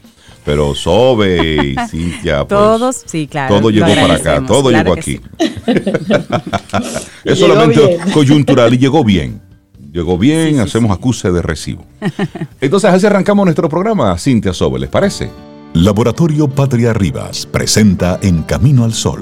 Pero 0.46 0.74
Sobe 0.74 1.74
y 1.74 1.76
Cintia, 1.90 2.40
pues, 2.40 2.48
todos, 2.48 3.04
sí, 3.06 3.28
claro. 3.28 3.56
Todo 3.56 3.70
llegó 3.70 3.88
para 3.88 4.16
acá, 4.16 4.44
todo 4.46 4.72
llegó 4.72 4.94
aquí. 4.94 5.20
es 7.24 7.38
solamente 7.38 8.00
coyuntural 8.14 8.74
y 8.74 8.78
llegó 8.78 9.04
bien. 9.04 9.49
Llegó 9.92 10.20
bien, 10.20 10.60
hacemos 10.60 10.92
acuse 10.92 11.32
de 11.32 11.42
recibo. 11.42 11.84
Entonces, 12.62 12.92
así 12.92 13.08
arrancamos 13.08 13.46
nuestro 13.46 13.68
programa, 13.70 14.16
Cintia 14.18 14.54
Sobe, 14.54 14.80
¿les 14.80 14.90
parece? 14.90 15.32
Laboratorio 15.74 16.48
Patria 16.48 16.94
Rivas 16.94 17.46
presenta 17.48 18.20
En 18.22 18.44
Camino 18.44 18.84
al 18.84 18.94
Sol, 18.94 19.22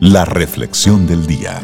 la 0.00 0.24
reflexión 0.24 1.06
del 1.06 1.26
día. 1.26 1.60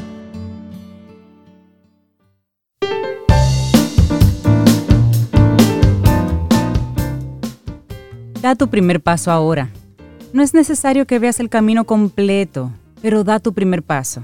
Da 8.42 8.54
tu 8.56 8.68
primer 8.68 9.00
paso 9.00 9.30
ahora. 9.30 9.70
No 10.32 10.42
es 10.42 10.54
necesario 10.54 11.06
que 11.06 11.18
veas 11.18 11.38
el 11.40 11.48
camino 11.48 11.84
completo, 11.84 12.72
pero 13.02 13.22
da 13.22 13.38
tu 13.38 13.52
primer 13.52 13.82
paso. 13.82 14.22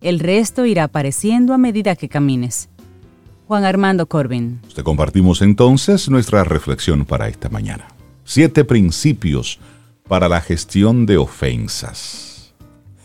El 0.00 0.18
resto 0.18 0.64
irá 0.64 0.84
apareciendo 0.84 1.52
a 1.52 1.58
medida 1.58 1.94
que 1.94 2.08
camines. 2.08 2.69
Juan 3.50 3.64
Armando 3.64 4.06
Corbin. 4.06 4.60
Te 4.76 4.84
compartimos 4.84 5.42
entonces 5.42 6.08
nuestra 6.08 6.44
reflexión 6.44 7.04
para 7.04 7.26
esta 7.26 7.48
mañana. 7.48 7.88
Siete 8.22 8.64
principios 8.64 9.58
para 10.06 10.28
la 10.28 10.40
gestión 10.40 11.04
de 11.04 11.16
ofensas. 11.16 12.54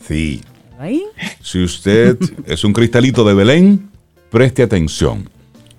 Sí. 0.07 0.43
Si 1.41 1.63
usted 1.63 2.19
es 2.45 2.63
un 2.63 2.73
cristalito 2.73 3.23
de 3.23 3.33
Belén, 3.33 3.89
preste 4.29 4.61
atención. 4.61 5.27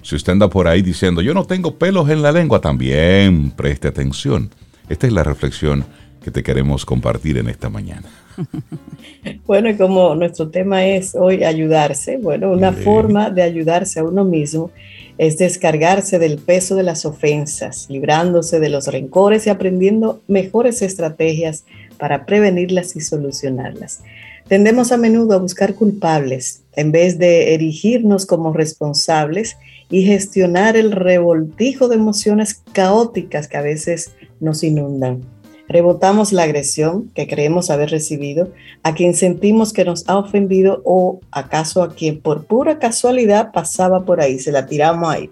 Si 0.02 0.16
usted 0.16 0.32
anda 0.32 0.50
por 0.50 0.66
ahí 0.66 0.82
diciendo, 0.82 1.22
yo 1.22 1.32
no 1.32 1.44
tengo 1.44 1.76
pelos 1.76 2.10
en 2.10 2.22
la 2.22 2.32
lengua, 2.32 2.60
también 2.60 3.52
preste 3.52 3.86
atención. 3.86 4.50
Esta 4.88 5.06
es 5.06 5.12
la 5.12 5.22
reflexión 5.22 5.84
que 6.24 6.32
te 6.32 6.42
queremos 6.42 6.84
compartir 6.84 7.38
en 7.38 7.48
esta 7.48 7.68
mañana. 7.68 8.08
Bueno, 9.46 9.70
y 9.70 9.76
como 9.76 10.14
nuestro 10.14 10.50
tema 10.50 10.86
es 10.86 11.14
hoy 11.14 11.44
ayudarse, 11.44 12.16
bueno, 12.16 12.50
una 12.50 12.72
forma 12.72 13.30
de 13.30 13.42
ayudarse 13.42 14.00
a 14.00 14.04
uno 14.04 14.24
mismo 14.24 14.70
es 15.18 15.38
descargarse 15.38 16.18
del 16.18 16.38
peso 16.38 16.76
de 16.76 16.82
las 16.82 17.04
ofensas, 17.04 17.86
librándose 17.88 18.60
de 18.60 18.68
los 18.68 18.86
rencores 18.86 19.46
y 19.46 19.50
aprendiendo 19.50 20.20
mejores 20.28 20.82
estrategias 20.82 21.64
para 21.98 22.26
prevenirlas 22.26 22.96
y 22.96 23.00
solucionarlas. 23.00 24.02
Tendemos 24.48 24.92
a 24.92 24.96
menudo 24.96 25.34
a 25.34 25.38
buscar 25.38 25.74
culpables 25.74 26.62
en 26.76 26.92
vez 26.92 27.18
de 27.18 27.54
erigirnos 27.54 28.26
como 28.26 28.52
responsables 28.52 29.56
y 29.90 30.02
gestionar 30.02 30.76
el 30.76 30.92
revoltijo 30.92 31.88
de 31.88 31.96
emociones 31.96 32.62
caóticas 32.72 33.48
que 33.48 33.56
a 33.56 33.62
veces 33.62 34.12
nos 34.40 34.62
inundan. 34.62 35.22
Rebotamos 35.68 36.32
la 36.32 36.44
agresión 36.44 37.10
que 37.14 37.26
creemos 37.26 37.70
haber 37.70 37.90
recibido 37.90 38.52
a 38.82 38.94
quien 38.94 39.14
sentimos 39.14 39.72
que 39.72 39.84
nos 39.84 40.08
ha 40.08 40.16
ofendido 40.16 40.80
o 40.84 41.20
acaso 41.32 41.82
a 41.82 41.94
quien 41.94 42.20
por 42.20 42.44
pura 42.44 42.78
casualidad 42.78 43.50
pasaba 43.52 44.04
por 44.04 44.20
ahí, 44.20 44.38
se 44.38 44.52
la 44.52 44.66
tiramos 44.66 45.08
ahí. 45.08 45.30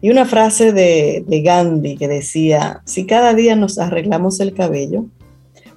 Y 0.00 0.10
una 0.10 0.26
frase 0.26 0.72
de, 0.72 1.24
Gandhi 1.44 1.96
que 1.96 2.06
decía, 2.06 2.82
si 2.84 3.06
cada 3.06 3.34
día 3.34 3.56
nos 3.56 3.78
arreglamos 3.78 4.38
el 4.40 4.54
cabello, 4.54 5.06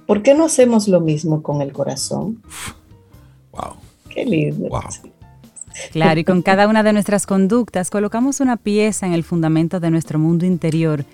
¿por 0.06 0.22
qué 0.22 0.34
no 0.34 0.44
hacemos 0.44 0.86
lo 0.86 1.00
mismo 1.00 1.42
con 1.42 1.62
el 1.62 1.72
corazón? 1.72 2.42
Wow. 3.52 3.74
Qué 4.08 4.24
lindo. 4.24 4.68
Claro, 5.92 6.20
y 6.20 6.24
con 6.24 6.42
cada 6.42 6.68
una 6.68 6.82
de 6.82 6.92
nuestras 6.92 7.26
conductas 7.26 7.90
colocamos 7.90 8.40
una 8.40 8.56
pieza 8.56 9.06
en 9.06 9.12
el 9.12 9.24
fundamento 9.24 9.80
de 9.80 9.90
nuestro 9.90 10.18
mundo 10.18 10.44
interior 10.44 11.04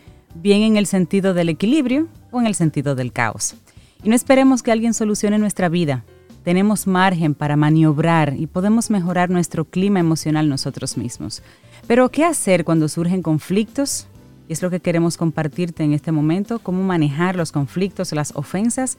bien 0.43 0.63
en 0.63 0.77
el 0.77 0.87
sentido 0.87 1.35
del 1.35 1.49
equilibrio 1.49 2.09
o 2.31 2.41
en 2.41 2.47
el 2.47 2.55
sentido 2.55 2.95
del 2.95 3.13
caos. 3.13 3.55
Y 4.03 4.09
no 4.09 4.15
esperemos 4.15 4.63
que 4.63 4.73
alguien 4.73 4.95
solucione 4.95 5.39
nuestra 5.39 5.69
vida. 5.69 6.05
tenemos 6.45 6.87
margen 6.87 7.35
para 7.35 7.57
maniobrar 7.57 8.37
y 8.39 8.47
podemos 8.47 8.89
mejorar 8.89 9.31
nuestro 9.31 9.65
clima 9.65 9.99
emocional 9.99 10.49
nosotros 10.49 10.97
mismos. 10.97 11.43
Pero, 11.89 12.09
¿qué 12.13 12.25
hacer 12.25 12.65
cuando 12.65 12.87
surgen 12.87 13.21
conflictos? 13.21 14.07
Y 14.49 14.53
es 14.53 14.63
lo 14.63 14.71
que 14.71 14.79
queremos 14.79 15.17
compartirte 15.17 15.83
en 15.83 15.93
este 15.93 16.13
momento, 16.13 16.61
cómo 16.61 16.85
manejar 16.85 17.35
los 17.35 17.51
conflictos, 17.51 18.13
las 18.13 18.31
ofensas. 18.37 18.97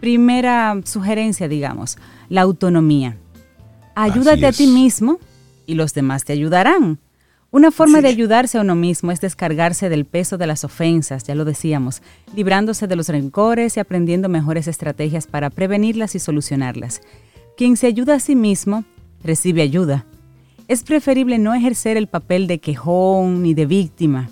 Primera 0.00 0.80
sugerencia, 0.84 1.46
digamos, 1.46 1.96
la 2.28 2.40
autonomía. 2.40 3.16
Ayúdate 3.94 4.46
a 4.46 4.52
ti 4.52 4.66
mismo 4.66 5.20
y 5.66 5.74
los 5.74 5.94
demás 5.94 6.24
te 6.24 6.32
ayudarán. 6.32 6.98
Una 7.52 7.72
forma 7.72 8.00
de 8.00 8.06
ayudarse 8.06 8.58
a 8.58 8.60
uno 8.60 8.76
mismo 8.76 9.10
es 9.10 9.20
descargarse 9.20 9.88
del 9.88 10.04
peso 10.04 10.38
de 10.38 10.46
las 10.46 10.62
ofensas, 10.62 11.24
ya 11.24 11.34
lo 11.34 11.44
decíamos, 11.44 12.00
librándose 12.32 12.86
de 12.86 12.94
los 12.94 13.08
rencores 13.08 13.76
y 13.76 13.80
aprendiendo 13.80 14.28
mejores 14.28 14.68
estrategias 14.68 15.26
para 15.26 15.50
prevenirlas 15.50 16.14
y 16.14 16.20
solucionarlas. 16.20 17.00
Quien 17.56 17.76
se 17.76 17.88
ayuda 17.88 18.14
a 18.14 18.20
sí 18.20 18.36
mismo, 18.36 18.84
recibe 19.24 19.62
ayuda. 19.62 20.06
Es 20.68 20.84
preferible 20.84 21.38
no 21.38 21.52
ejercer 21.52 21.96
el 21.96 22.06
papel 22.06 22.46
de 22.46 22.60
quejón 22.60 23.42
ni 23.42 23.52
de 23.52 23.66
víctima. 23.66 24.30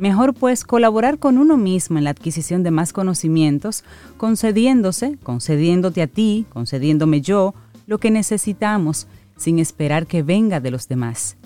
Mejor 0.00 0.34
pues 0.34 0.64
colaborar 0.64 1.20
con 1.20 1.38
uno 1.38 1.56
mismo 1.56 1.98
en 1.98 2.04
la 2.04 2.10
adquisición 2.10 2.64
de 2.64 2.72
más 2.72 2.92
conocimientos, 2.92 3.84
concediéndose, 4.16 5.18
concediéndote 5.22 6.02
a 6.02 6.08
ti, 6.08 6.46
concediéndome 6.52 7.20
yo, 7.20 7.54
lo 7.86 7.98
que 7.98 8.10
necesitamos, 8.10 9.06
sin 9.36 9.60
esperar 9.60 10.08
que 10.08 10.24
venga 10.24 10.58
de 10.58 10.72
los 10.72 10.88
demás. 10.88 11.36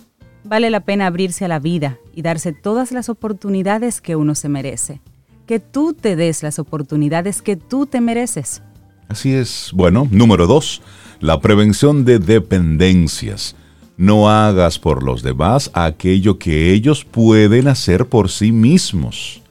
Vale 0.44 0.70
la 0.70 0.80
pena 0.80 1.06
abrirse 1.06 1.44
a 1.44 1.48
la 1.48 1.58
vida 1.58 1.98
y 2.14 2.22
darse 2.22 2.52
todas 2.52 2.92
las 2.92 3.08
oportunidades 3.08 4.00
que 4.00 4.16
uno 4.16 4.34
se 4.34 4.48
merece. 4.48 5.00
Que 5.46 5.60
tú 5.60 5.92
te 5.92 6.16
des 6.16 6.42
las 6.42 6.58
oportunidades 6.58 7.42
que 7.42 7.56
tú 7.56 7.86
te 7.86 8.00
mereces. 8.00 8.62
Así 9.08 9.32
es. 9.34 9.70
Bueno, 9.74 10.08
número 10.10 10.46
dos, 10.46 10.82
la 11.20 11.40
prevención 11.40 12.04
de 12.04 12.18
dependencias. 12.18 13.54
No 13.96 14.30
hagas 14.30 14.78
por 14.78 15.02
los 15.02 15.22
demás 15.22 15.70
aquello 15.74 16.38
que 16.38 16.72
ellos 16.72 17.04
pueden 17.04 17.68
hacer 17.68 18.06
por 18.06 18.30
sí 18.30 18.50
mismos. 18.50 19.42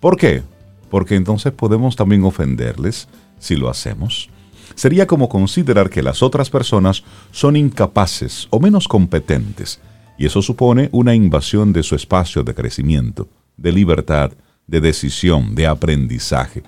¿Por 0.00 0.16
qué? 0.16 0.42
Porque 0.88 1.14
entonces 1.14 1.52
podemos 1.52 1.94
también 1.94 2.24
ofenderles 2.24 3.06
si 3.38 3.56
lo 3.56 3.68
hacemos. 3.68 4.30
Sería 4.74 5.06
como 5.06 5.28
considerar 5.28 5.90
que 5.90 6.02
las 6.02 6.22
otras 6.22 6.48
personas 6.48 7.02
son 7.32 7.56
incapaces 7.56 8.46
o 8.50 8.60
menos 8.60 8.88
competentes 8.88 9.80
y 10.18 10.26
eso 10.26 10.42
supone 10.42 10.88
una 10.92 11.14
invasión 11.14 11.72
de 11.72 11.82
su 11.82 11.94
espacio 11.94 12.42
de 12.42 12.54
crecimiento, 12.54 13.28
de 13.56 13.72
libertad, 13.72 14.32
de 14.66 14.80
decisión, 14.80 15.54
de 15.54 15.66
aprendizaje. 15.66 16.62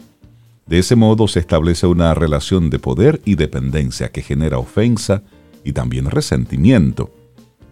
De 0.66 0.78
ese 0.78 0.94
modo 0.94 1.26
se 1.26 1.40
establece 1.40 1.86
una 1.86 2.14
relación 2.14 2.70
de 2.70 2.78
poder 2.78 3.20
y 3.24 3.34
dependencia 3.34 4.10
que 4.10 4.22
genera 4.22 4.58
ofensa 4.58 5.22
y 5.64 5.72
también 5.72 6.08
resentimiento. 6.08 7.12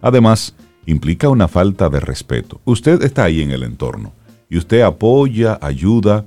Además, 0.01 0.53
implica 0.85 1.29
una 1.29 1.47
falta 1.47 1.89
de 1.89 2.01
respeto. 2.01 2.59
Usted 2.65 3.01
está 3.03 3.23
ahí 3.23 3.41
en 3.41 3.51
el 3.51 3.63
entorno 3.63 4.11
y 4.49 4.57
usted 4.57 4.81
apoya, 4.81 5.57
ayuda, 5.61 6.25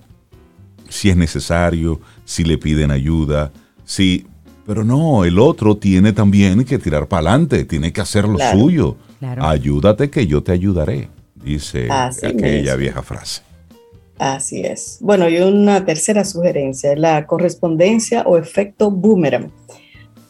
si 0.88 1.11
es 1.11 1.16
necesario, 1.16 2.00
si 2.25 2.44
le 2.44 2.59
piden 2.59 2.90
ayuda, 2.90 3.52
si... 3.85 4.26
Pero 4.64 4.85
no, 4.85 5.25
el 5.25 5.40
otro 5.40 5.76
tiene 5.76 6.12
también 6.12 6.64
que 6.64 6.78
tirar 6.78 7.09
para 7.09 7.30
adelante, 7.30 7.64
tiene 7.64 7.92
que 7.92 8.00
hacer 8.00 8.28
lo 8.28 8.38
suyo. 8.52 8.97
Ayúdate 9.41 10.11
que 10.11 10.26
yo 10.26 10.43
te 10.43 10.52
ayudaré, 10.52 11.09
dice 11.35 11.88
aquella 11.91 12.76
vieja 12.76 13.02
frase. 13.02 13.43
Así 14.19 14.61
es. 14.61 14.99
Bueno, 15.00 15.29
y 15.29 15.38
una 15.38 15.85
tercera 15.85 16.25
sugerencia, 16.25 16.95
la 16.97 17.26
correspondencia 17.26 18.23
o 18.23 18.38
efecto 18.38 18.91
boomerang. 18.91 19.50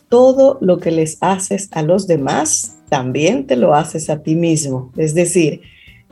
Todo 0.09 0.59
lo 0.61 0.79
que 0.79 0.91
les 0.91 1.19
haces 1.21 1.69
a 1.73 1.83
los 1.83 2.07
demás, 2.07 2.77
también 2.89 3.47
te 3.47 3.57
lo 3.57 3.75
haces 3.75 4.11
a 4.11 4.23
ti 4.23 4.35
mismo. 4.35 4.93
Es 4.97 5.15
decir, 5.15 5.63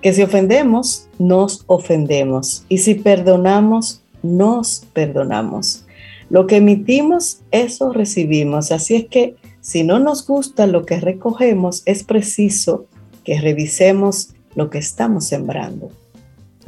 que 0.01 0.13
si 0.13 0.23
ofendemos, 0.23 1.09
nos 1.19 1.65
ofendemos. 1.67 2.65
Y 2.69 2.79
si 2.79 2.95
perdonamos, 2.95 4.03
nos 4.23 4.87
perdonamos. 4.93 5.85
Lo 6.31 6.47
que 6.47 6.57
emitimos, 6.57 7.41
eso 7.51 7.93
recibimos. 7.93 8.73
Así 8.73 8.97
es 8.97 9.07
que 9.07 9.37
si 9.61 9.85
no 9.85 9.99
nos 9.99 10.27
gusta 10.27 10.67
lo 10.67 10.85
que 10.87 11.01
recogemos, 11.01 11.83
es 11.87 12.05
preciso 12.05 12.87
que 13.25 13.41
revisemos 13.41 14.31
lo 14.55 14.71
que 14.71 14.79
estamos 14.79 15.27
sembrando. 15.27 15.91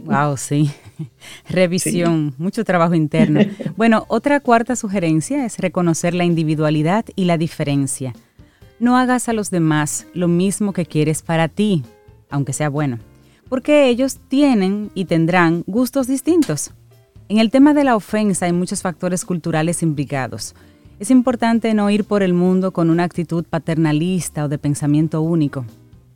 Wow, 0.04 0.36
sí. 0.36 0.70
Revisión, 1.48 2.34
mucho 2.38 2.64
trabajo 2.64 2.94
interno. 2.94 3.40
Bueno, 3.76 4.04
otra 4.08 4.40
cuarta 4.40 4.76
sugerencia 4.76 5.44
es 5.44 5.58
reconocer 5.58 6.14
la 6.14 6.24
individualidad 6.24 7.04
y 7.16 7.24
la 7.24 7.38
diferencia. 7.38 8.14
No 8.78 8.96
hagas 8.96 9.28
a 9.28 9.32
los 9.32 9.50
demás 9.50 10.06
lo 10.12 10.28
mismo 10.28 10.72
que 10.72 10.86
quieres 10.86 11.22
para 11.22 11.48
ti, 11.48 11.84
aunque 12.30 12.52
sea 12.52 12.68
bueno, 12.68 12.98
porque 13.48 13.88
ellos 13.88 14.18
tienen 14.28 14.90
y 14.94 15.06
tendrán 15.06 15.62
gustos 15.66 16.06
distintos. 16.06 16.72
En 17.28 17.38
el 17.38 17.50
tema 17.50 17.74
de 17.74 17.84
la 17.84 17.96
ofensa 17.96 18.46
hay 18.46 18.52
muchos 18.52 18.82
factores 18.82 19.24
culturales 19.24 19.82
implicados. 19.82 20.54
Es 21.02 21.10
importante 21.10 21.74
no 21.74 21.90
ir 21.90 22.04
por 22.04 22.22
el 22.22 22.32
mundo 22.32 22.70
con 22.70 22.88
una 22.88 23.02
actitud 23.02 23.44
paternalista 23.44 24.44
o 24.44 24.48
de 24.48 24.56
pensamiento 24.56 25.20
único. 25.20 25.64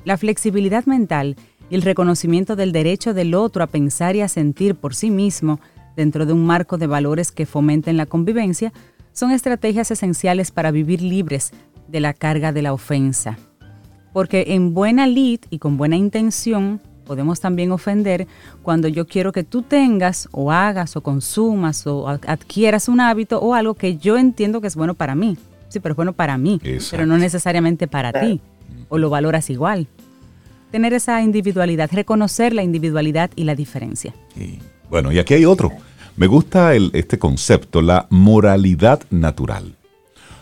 La 0.04 0.16
flexibilidad 0.16 0.86
mental 0.86 1.34
y 1.68 1.74
el 1.74 1.82
reconocimiento 1.82 2.54
del 2.54 2.70
derecho 2.70 3.12
del 3.12 3.34
otro 3.34 3.64
a 3.64 3.66
pensar 3.66 4.14
y 4.14 4.20
a 4.20 4.28
sentir 4.28 4.76
por 4.76 4.94
sí 4.94 5.10
mismo 5.10 5.58
dentro 5.96 6.24
de 6.24 6.32
un 6.32 6.46
marco 6.46 6.78
de 6.78 6.86
valores 6.86 7.32
que 7.32 7.46
fomenten 7.46 7.96
la 7.96 8.06
convivencia 8.06 8.72
son 9.10 9.32
estrategias 9.32 9.90
esenciales 9.90 10.52
para 10.52 10.70
vivir 10.70 11.02
libres 11.02 11.50
de 11.88 11.98
la 11.98 12.14
carga 12.14 12.52
de 12.52 12.62
la 12.62 12.72
ofensa. 12.72 13.38
Porque 14.12 14.44
en 14.50 14.72
buena 14.72 15.08
lid 15.08 15.40
y 15.50 15.58
con 15.58 15.76
buena 15.76 15.96
intención 15.96 16.80
podemos 17.06 17.40
también 17.40 17.72
ofender 17.72 18.26
cuando 18.62 18.88
yo 18.88 19.06
quiero 19.06 19.32
que 19.32 19.44
tú 19.44 19.62
tengas 19.62 20.28
o 20.32 20.52
hagas 20.52 20.96
o 20.96 21.00
consumas 21.00 21.86
o 21.86 22.08
adquieras 22.08 22.88
un 22.88 23.00
hábito 23.00 23.38
o 23.40 23.54
algo 23.54 23.74
que 23.74 23.96
yo 23.96 24.18
entiendo 24.18 24.60
que 24.60 24.66
es 24.66 24.76
bueno 24.76 24.94
para 24.94 25.14
mí. 25.14 25.38
Sí, 25.68 25.80
pero 25.80 25.92
es 25.92 25.96
bueno 25.96 26.12
para 26.12 26.36
mí, 26.36 26.60
pero 26.90 27.06
no 27.06 27.16
necesariamente 27.16 27.86
para 27.86 28.12
ti. 28.12 28.40
O 28.88 28.98
lo 28.98 29.10
valoras 29.10 29.50
igual. 29.50 29.86
Tener 30.70 30.92
esa 30.92 31.22
individualidad, 31.22 31.90
reconocer 31.92 32.52
la 32.52 32.62
individualidad 32.62 33.30
y 33.36 33.44
la 33.44 33.54
diferencia. 33.54 34.12
Bueno, 34.90 35.12
y 35.12 35.18
aquí 35.18 35.34
hay 35.34 35.44
otro. 35.44 35.72
Me 36.16 36.26
gusta 36.26 36.74
el, 36.74 36.90
este 36.94 37.18
concepto, 37.18 37.82
la 37.82 38.06
moralidad 38.10 39.02
natural. 39.10 39.74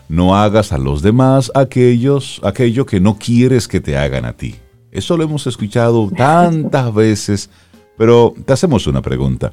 No 0.07 0.35
hagas 0.37 0.71
a 0.71 0.77
los 0.77 1.01
demás 1.01 1.51
aquellos, 1.55 2.39
aquello 2.43 2.85
que 2.85 2.99
no 2.99 3.17
quieres 3.17 3.67
que 3.67 3.81
te 3.81 3.97
hagan 3.97 4.25
a 4.25 4.33
ti. 4.33 4.55
Eso 4.95 5.17
lo 5.17 5.25
hemos 5.25 5.45
escuchado 5.45 6.09
tantas 6.09 6.93
veces, 6.93 7.49
pero 7.97 8.33
te 8.45 8.53
hacemos 8.53 8.87
una 8.87 9.01
pregunta. 9.01 9.51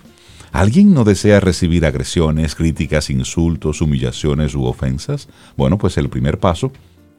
¿Alguien 0.52 0.94
no 0.94 1.02
desea 1.02 1.40
recibir 1.40 1.84
agresiones, 1.84 2.54
críticas, 2.54 3.10
insultos, 3.10 3.80
humillaciones 3.80 4.54
u 4.54 4.62
ofensas? 4.66 5.28
Bueno, 5.56 5.78
pues 5.78 5.98
el 5.98 6.08
primer 6.08 6.38
paso 6.38 6.70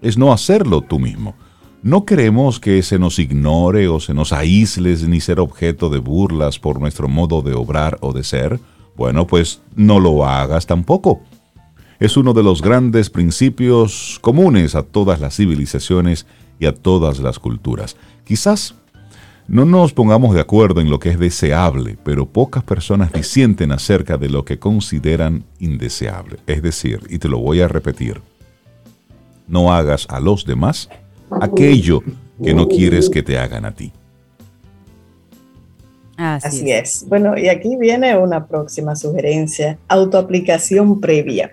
es 0.01 0.17
no 0.17 0.31
hacerlo 0.31 0.79
tú 0.79 0.99
mismo. 0.99 1.35
No 1.81 2.05
queremos 2.05 2.61
que 2.61 2.81
se 2.81 2.97
nos 2.97 3.19
ignore 3.19 3.89
o 3.89 3.99
se 3.99 4.13
nos 4.13 4.31
aísles 4.31 5.05
ni 5.05 5.19
ser 5.19 5.41
objeto 5.41 5.89
de 5.89 5.99
burlas 5.99 6.59
por 6.59 6.79
nuestro 6.79 7.09
modo 7.09 7.41
de 7.41 7.53
obrar 7.53 7.97
o 7.99 8.13
de 8.13 8.23
ser. 8.23 8.57
Bueno, 8.95 9.27
pues 9.27 9.59
no 9.75 9.99
lo 9.99 10.25
hagas 10.25 10.65
tampoco. 10.65 11.19
Es 11.99 12.15
uno 12.15 12.31
de 12.33 12.43
los 12.43 12.61
grandes 12.61 13.09
principios 13.09 14.17
comunes 14.21 14.75
a 14.75 14.83
todas 14.83 15.19
las 15.19 15.35
civilizaciones 15.35 16.25
y 16.59 16.65
a 16.65 16.73
todas 16.73 17.19
las 17.19 17.39
culturas. 17.39 17.95
Quizás 18.23 18.75
no 19.47 19.65
nos 19.65 19.93
pongamos 19.93 20.33
de 20.33 20.41
acuerdo 20.41 20.79
en 20.79 20.89
lo 20.89 20.99
que 20.99 21.09
es 21.09 21.19
deseable, 21.19 21.97
pero 22.03 22.25
pocas 22.25 22.63
personas 22.63 23.11
disienten 23.11 23.71
acerca 23.71 24.17
de 24.17 24.29
lo 24.29 24.45
que 24.45 24.59
consideran 24.59 25.43
indeseable. 25.59 26.37
Es 26.47 26.61
decir, 26.61 27.01
y 27.09 27.19
te 27.19 27.27
lo 27.27 27.39
voy 27.39 27.61
a 27.61 27.67
repetir, 27.67 28.21
no 29.47 29.73
hagas 29.73 30.07
a 30.09 30.19
los 30.19 30.45
demás 30.45 30.89
aquello 31.41 32.01
que 32.41 32.53
no 32.53 32.67
quieres 32.67 33.09
que 33.09 33.23
te 33.23 33.37
hagan 33.37 33.65
a 33.65 33.73
ti. 33.73 33.91
Así, 36.15 36.71
es. 36.71 37.05
Bueno, 37.07 37.37
y 37.37 37.49
aquí 37.49 37.75
viene 37.75 38.15
una 38.17 38.45
próxima 38.47 38.95
sugerencia, 38.95 39.77
autoaplicación 39.87 41.01
previa. 41.01 41.51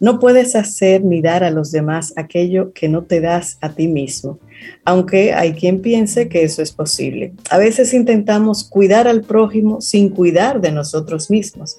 No 0.00 0.18
puedes 0.18 0.56
hacer 0.56 1.04
ni 1.04 1.22
dar 1.22 1.44
a 1.44 1.50
los 1.50 1.70
demás 1.70 2.12
aquello 2.16 2.72
que 2.72 2.88
no 2.88 3.04
te 3.04 3.20
das 3.20 3.58
a 3.60 3.70
ti 3.70 3.88
mismo, 3.88 4.38
aunque 4.84 5.32
hay 5.32 5.52
quien 5.52 5.80
piense 5.80 6.28
que 6.28 6.42
eso 6.42 6.62
es 6.62 6.72
posible. 6.72 7.32
A 7.50 7.58
veces 7.58 7.94
intentamos 7.94 8.64
cuidar 8.64 9.08
al 9.08 9.22
prójimo 9.22 9.80
sin 9.80 10.08
cuidar 10.10 10.60
de 10.60 10.72
nosotros 10.72 11.30
mismos, 11.30 11.78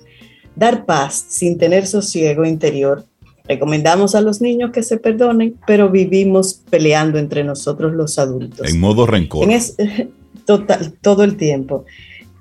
dar 0.56 0.86
paz 0.86 1.26
sin 1.28 1.58
tener 1.58 1.86
sosiego 1.88 2.46
interior. 2.46 3.06
Recomendamos 3.48 4.16
a 4.16 4.22
los 4.22 4.42
niños 4.42 4.72
que 4.72 4.82
se 4.82 4.98
perdonen, 4.98 5.56
pero 5.68 5.92
vivimos 5.92 6.62
peleando 6.70 7.20
entre 7.20 7.44
nosotros 7.44 7.94
los 7.94 8.18
adultos. 8.18 8.68
En 8.68 8.80
modo 8.80 9.06
rencor. 9.06 9.48
total, 10.46 10.94
todo 11.02 11.24
el 11.24 11.38
tiempo. 11.38 11.86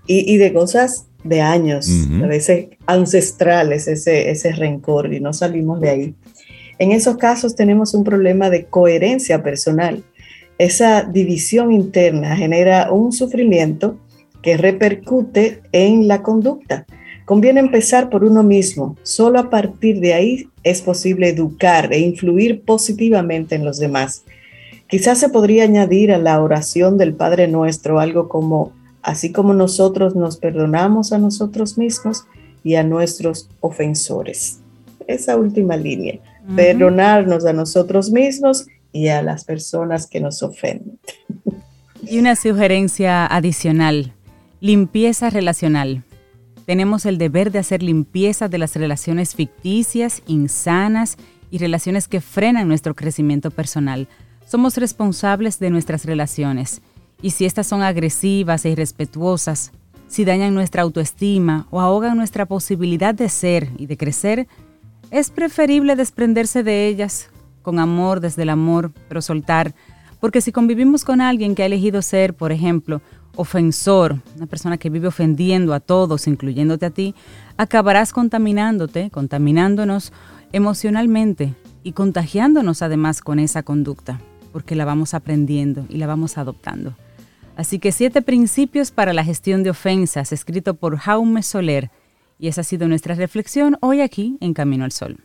Y, 0.07 0.33
y 0.33 0.39
de 0.39 0.53
cosas 0.53 1.07
de 1.25 1.41
años, 1.41 1.89
a 2.23 2.27
veces 2.27 2.69
ancestrales, 2.87 3.89
ese, 3.89 4.31
ese 4.31 4.53
rencor 4.53 5.13
y 5.13 5.21
no 5.21 5.33
salimos 5.33 5.81
de 5.81 5.91
ahí. 5.91 6.15
En 6.79 6.93
esos 6.93 7.17
casos 7.17 7.57
tenemos 7.57 7.95
un 7.95 8.05
problema 8.05 8.51
de 8.51 8.67
coherencia 8.67 9.43
personal. 9.43 10.05
Esa 10.59 11.03
división 11.03 11.73
interna 11.73 12.37
genera 12.37 12.93
un 12.93 13.13
sufrimiento 13.13 13.99
que 14.43 14.57
repercute 14.57 15.63
en 15.73 16.07
la 16.07 16.23
conducta. 16.23 16.87
Conviene 17.25 17.61
empezar 17.61 18.11
por 18.11 18.23
uno 18.23 18.43
mismo. 18.43 18.97
Solo 19.03 19.39
a 19.39 19.49
partir 19.49 20.01
de 20.01 20.13
ahí 20.13 20.49
es 20.63 20.83
posible 20.83 21.31
educar 21.31 21.93
e 21.93 21.99
influir 22.01 22.63
positivamente 22.63 23.55
en 23.55 23.65
los 23.65 23.79
demás. 23.79 24.25
Quizás 24.87 25.19
se 25.19 25.31
podría 25.31 25.65
añadir 25.65 26.13
a 26.13 26.19
la 26.19 26.41
oración 26.43 26.99
del 26.99 27.15
Padre 27.15 27.49
Nuestro 27.49 27.99
algo 27.99 28.29
como, 28.29 28.73
así 29.05 29.33
como 29.33 29.53
nosotros 29.53 30.17
nos 30.17 30.39
perdonamos 30.39 31.13
a 31.13 31.19
nosotros 31.19 31.79
mismos 31.79 32.25
y 32.65 32.75
a 32.77 32.83
nuestros 32.83 33.49
ofensores. 33.61 34.61
Esa 35.07 35.37
última 35.37 35.77
línea, 35.77 36.19
perdonarnos 36.57 37.45
a 37.45 37.53
nosotros 37.53 38.11
mismos 38.11 38.67
y 38.93 39.09
a 39.09 39.23
las 39.23 39.45
personas 39.45 40.07
que 40.07 40.21
nos 40.21 40.43
ofenden. 40.43 40.99
Y 42.03 42.19
una 42.19 42.35
sugerencia 42.35 43.27
adicional, 43.27 44.15
limpieza 44.61 45.29
relacional. 45.29 46.03
Tenemos 46.65 47.05
el 47.05 47.19
deber 47.19 47.53
de 47.53 47.59
hacer 47.59 47.83
limpieza 47.83 48.49
de 48.49 48.57
las 48.57 48.75
relaciones 48.75 49.35
ficticias, 49.35 50.23
insanas 50.27 51.19
y 51.51 51.59
relaciones 51.59 52.09
que 52.09 52.23
frenan 52.23 52.69
nuestro 52.69 52.95
crecimiento 52.95 53.51
personal. 53.51 54.09
Somos 54.47 54.79
responsables 54.79 55.59
de 55.59 55.69
nuestras 55.69 56.07
relaciones 56.07 56.81
y 57.23 57.31
si 57.31 57.45
estas 57.45 57.67
son 57.67 57.83
agresivas 57.83 58.65
e 58.65 58.71
irrespetuosas, 58.71 59.73
si 60.09 60.25
dañan 60.25 60.55
nuestra 60.55 60.83
autoestima 60.83 61.67
o 61.71 61.81
ahogan 61.81 62.17
nuestra 62.17 62.47
posibilidad 62.47 63.15
de 63.15 63.29
ser 63.29 63.71
y 63.79 63.87
de 63.87 63.97
crecer, 63.97 64.47
es 65.11 65.31
preferible 65.31 65.97
desprenderse 65.97 66.63
de 66.63 66.87
ellas 66.87 67.31
con 67.63 67.79
amor 67.79 68.21
desde 68.21 68.43
el 68.43 68.51
amor, 68.51 68.93
pero 69.09 69.23
soltar, 69.23 69.75
porque 70.21 70.41
si 70.41 70.53
convivimos 70.53 71.05
con 71.05 71.21
alguien 71.21 71.55
que 71.55 71.63
ha 71.63 71.67
elegido 71.67 72.03
ser, 72.03 72.35
por 72.35 72.53
ejemplo, 72.53 73.01
ofensor, 73.37 74.21
una 74.37 74.47
persona 74.47 74.79
que 74.79 74.91
vive 74.91 75.09
ofendiendo 75.09 75.75
a 75.75 75.81
todos, 75.81 76.27
incluyéndote 76.27 76.87
a 76.87 76.91
ti, 76.91 77.15
acabarás 77.57 78.13
contaminándote, 78.13 79.11
contaminándonos 79.11 80.13
emocionalmente 80.53 81.55
y 81.83 81.93
contagiándonos 81.93 82.83
además 82.83 83.21
con 83.21 83.39
esa 83.39 83.63
conducta, 83.63 84.21
porque 84.53 84.77
la 84.77 84.85
vamos 84.85 85.15
aprendiendo 85.15 85.85
y 85.89 85.97
la 85.97 86.07
vamos 86.07 86.39
adoptando. 86.39 86.95
Así 87.57 87.79
que 87.79 87.93
siete 87.93 88.23
principios 88.23 88.91
para 88.91 89.13
la 89.13 89.25
gestión 89.25 89.63
de 89.63 89.71
ofensas, 89.71 90.33
escrito 90.33 90.75
por 90.75 90.97
Jaume 90.97 91.43
Soler, 91.43 91.91
y 92.39 92.49
esa 92.49 92.63
ha 92.63 92.65
sido 92.65 92.89
nuestra 92.89 93.15
reflexión 93.15 93.77
hoy 93.81 94.01
aquí 94.01 94.37
en 94.41 94.55
Camino 94.55 94.85
al 94.85 94.93
Sol. 94.93 95.19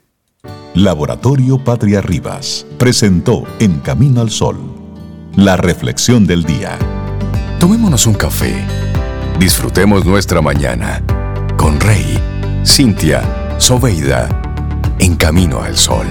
Laboratorio 0.75 1.63
Patria 1.63 2.01
Rivas 2.01 2.65
presentó 2.77 3.43
En 3.59 3.79
Camino 3.79 4.21
al 4.21 4.29
Sol, 4.29 4.57
la 5.35 5.57
reflexión 5.57 6.27
del 6.27 6.43
día. 6.43 6.77
Tomémonos 7.59 8.05
un 8.07 8.13
café. 8.13 8.53
Disfrutemos 9.39 10.05
nuestra 10.05 10.41
mañana 10.41 11.03
con 11.57 11.79
Rey, 11.79 12.17
Cintia, 12.63 13.57
Soveida, 13.57 14.29
en 14.99 15.15
camino 15.15 15.61
al 15.61 15.75
sol. 15.77 16.07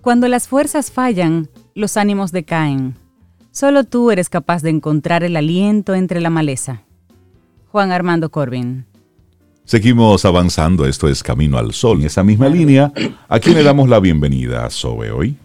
Cuando 0.00 0.28
las 0.28 0.48
fuerzas 0.48 0.90
fallan, 0.90 1.50
los 1.74 1.98
ánimos 1.98 2.32
decaen. 2.32 2.94
Solo 3.50 3.84
tú 3.84 4.10
eres 4.10 4.30
capaz 4.30 4.62
de 4.62 4.70
encontrar 4.70 5.24
el 5.24 5.36
aliento 5.36 5.94
entre 5.94 6.22
la 6.22 6.30
maleza. 6.30 6.84
Juan 7.70 7.92
Armando 7.92 8.30
Corbin. 8.30 8.86
Seguimos 9.64 10.24
avanzando, 10.24 10.86
esto 10.86 11.06
es 11.06 11.22
Camino 11.22 11.58
al 11.58 11.74
Sol. 11.74 12.00
En 12.00 12.06
esa 12.06 12.24
misma 12.24 12.48
línea, 12.48 12.92
¿a 13.28 13.38
quién 13.38 13.56
le 13.56 13.62
damos 13.62 13.90
la 13.90 14.00
bienvenida, 14.00 14.68
Sobe, 14.70 15.10
hoy? 15.10 15.36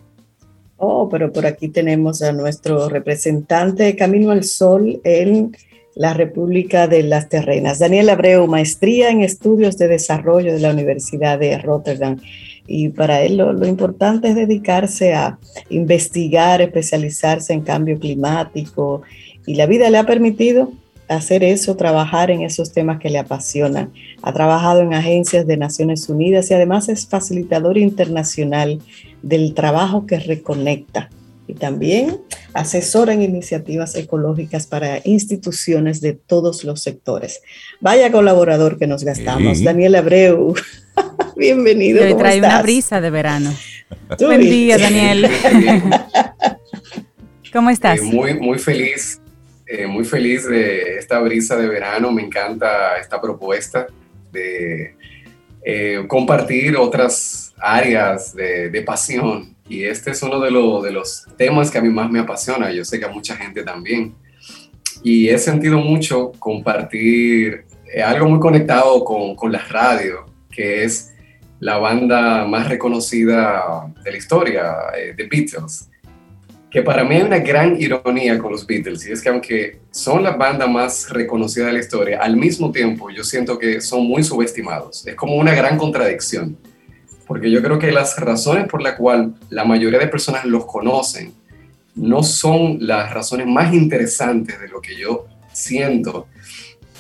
Oh, 0.78 1.10
pero 1.10 1.34
por 1.34 1.46
aquí 1.46 1.68
tenemos 1.68 2.22
a 2.22 2.32
nuestro 2.32 2.88
representante 2.88 3.84
de 3.84 3.96
Camino 3.98 4.32
al 4.32 4.46
Sol 4.46 5.02
en 5.04 5.56
la 5.96 6.14
República 6.14 6.88
de 6.88 7.04
las 7.04 7.30
Terrenas, 7.30 7.80
Daniel 7.80 8.10
Abreu, 8.10 8.48
maestría 8.48 9.10
en 9.10 9.22
estudios 9.22 9.78
de 9.78 9.88
desarrollo 9.88 10.54
de 10.54 10.60
la 10.60 10.72
Universidad 10.72 11.40
de 11.40 11.58
Rotterdam. 11.58 12.18
Y 12.68 12.90
para 12.90 13.22
él 13.22 13.38
lo, 13.38 13.54
lo 13.54 13.68
importante 13.68 14.30
es 14.30 14.36
dedicarse 14.36 15.14
a 15.14 15.38
investigar, 15.70 16.62
especializarse 16.62 17.54
en 17.54 17.62
cambio 17.62 18.00
climático. 18.00 19.02
Y 19.46 19.56
la 19.56 19.66
vida 19.66 19.90
le 19.90 19.98
ha 19.98 20.06
permitido 20.06 20.72
hacer 21.08 21.44
eso, 21.44 21.76
trabajar 21.76 22.32
en 22.32 22.42
esos 22.42 22.72
temas 22.72 23.00
que 23.00 23.10
le 23.10 23.20
apasionan. 23.20 23.92
Ha 24.22 24.34
trabajado 24.34 24.82
en 24.82 24.94
agencias 24.94 25.46
de 25.46 25.58
Naciones 25.58 26.10
Unidas 26.10 26.50
y 26.50 26.54
además 26.54 26.90
es 26.90 27.08
facilitador 27.08 27.78
internacional 27.78 28.80
del 29.22 29.54
trabajo 29.54 30.06
que 30.06 30.20
reconecta 30.20 31.10
y 31.48 31.54
también 31.54 32.22
asesora 32.54 33.14
en 33.14 33.22
iniciativas 33.22 33.96
ecológicas 33.96 34.68
para 34.68 35.00
instituciones 35.04 36.02
de 36.02 36.14
todos 36.14 36.64
los 36.64 36.82
sectores. 36.82 37.42
Vaya 37.82 38.12
colaborador 38.12 38.78
que 38.78 38.88
nos 38.88 39.04
gastamos, 39.04 39.64
Daniel 39.64 39.96
Abreu. 39.96 40.56
Bienvenido. 41.36 42.04
Hoy 42.04 42.16
trae 42.16 42.40
una 42.40 42.62
brisa 42.62 43.02
de 43.02 43.10
verano. 43.10 43.54
Buen 44.20 44.42
día, 44.42 44.78
Daniel. 44.80 45.30
¿Cómo 47.54 47.70
estás? 47.70 48.00
Eh, 48.00 48.04
muy, 48.04 48.34
muy 48.34 48.60
feliz 48.60 49.22
eh, 49.68 49.88
muy 49.88 50.06
feliz 50.06 50.48
de 50.48 51.00
esta 51.00 51.20
brisa 51.20 51.56
de 51.58 51.68
verano, 51.68 52.12
me 52.12 52.22
encanta 52.22 52.98
esta 53.00 53.20
propuesta 53.20 53.88
de 54.32 54.96
eh, 55.64 56.04
compartir 56.08 56.78
otras 56.78 57.52
áreas 57.58 58.36
de, 58.36 58.84
pasión 58.86 59.55
y 59.68 59.84
este 59.84 60.12
es 60.12 60.22
uno 60.24 60.40
de, 60.40 60.48
de, 60.48 60.92
los 60.92 61.26
temas 61.38 61.72
que 61.72 61.78
a 61.78 61.82
mí 61.82 61.90
más 61.90 62.10
me 62.10 62.20
apasiona, 62.20 62.72
yo 62.72 62.86
sé 62.86 63.00
que 63.00 63.06
a 63.06 63.10
mucha 63.10 63.36
gente 63.36 63.64
también. 63.64 64.16
Y 65.04 65.30
he 65.30 65.38
sentido 65.38 65.80
mucho 65.80 66.32
compartir 66.40 67.66
eh, 67.94 68.02
algo 68.02 68.28
muy 68.28 68.40
conectado 68.40 69.04
con, 69.04 69.36
con 69.36 69.52
la 69.52 69.60
radio, 69.60 70.26
que 70.50 70.84
es 70.84 71.14
la 71.60 71.78
banda 71.78 72.46
más 72.46 72.70
reconocida 72.70 73.92
de 74.04 74.12
la 74.12 74.18
historia, 74.18 74.76
The 75.16 75.28
Beatles 75.28 75.90
que 76.76 76.82
para 76.82 77.06
mí 77.06 77.16
hay 77.16 77.22
una 77.22 77.40
gran 77.40 77.82
ironía 77.82 78.38
con 78.38 78.52
los 78.52 78.68
Beatles, 78.68 79.08
y 79.08 79.14
es 79.14 79.22
que 79.22 79.30
aunque 79.30 79.80
son 79.92 80.24
la 80.24 80.32
banda 80.32 80.68
más 80.68 81.10
reconocida 81.10 81.68
de 81.68 81.72
la 81.72 81.80
historia, 81.80 82.20
al 82.22 82.36
mismo 82.36 82.70
tiempo 82.70 83.10
yo 83.10 83.24
siento 83.24 83.58
que 83.58 83.80
son 83.80 84.06
muy 84.06 84.26
subestimados. 84.26 85.08
Es 85.08 85.16
como 85.16 85.36
una 85.38 85.56
gran 85.56 85.78
contradicción, 85.78 86.58
porque 87.26 87.50
yo 87.50 87.62
creo 87.62 87.80
que 87.80 87.92
las 87.92 88.18
razones 88.20 88.68
por 88.68 88.82
las 88.82 88.96
cuales 88.96 89.30
la 89.50 89.66
mayoría 89.66 90.00
de 90.00 90.08
personas 90.08 90.46
los 90.46 90.66
conocen 90.66 91.34
no 91.96 92.24
son 92.24 92.78
las 92.82 93.14
razones 93.14 93.48
más 93.48 93.74
interesantes 93.74 94.60
de 94.60 94.68
lo 94.68 94.82
que 94.82 94.98
yo 94.98 95.28
siento 95.54 96.28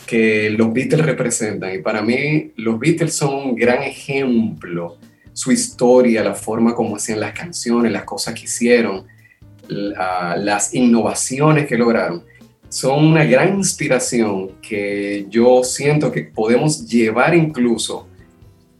que 0.06 0.50
los 0.52 0.72
Beatles 0.72 1.06
representan. 1.06 1.74
Y 1.76 1.80
para 1.80 2.02
mí 2.02 2.52
los 2.56 2.80
Beatles 2.80 3.16
son 3.16 3.34
un 3.34 3.56
gran 3.56 3.84
ejemplo, 3.84 4.98
su 5.34 5.52
historia, 5.52 6.24
la 6.24 6.34
forma 6.34 6.74
como 6.74 6.96
hacían 6.96 7.20
las 7.20 7.34
canciones, 7.34 7.92
las 7.92 8.04
cosas 8.04 8.34
que 8.34 8.46
hicieron 8.46 9.06
las 9.68 10.76
innovaciones 10.76 11.66
que 11.66 11.76
lograron 11.76 12.24
son 12.70 13.04
una 13.04 13.26
gran 13.26 13.56
inspiración 13.58 14.52
que 14.62 15.26
yo 15.30 15.64
siento 15.64 16.12
que 16.12 16.22
podemos 16.22 16.88
llevar 16.88 17.34
incluso 17.34 18.08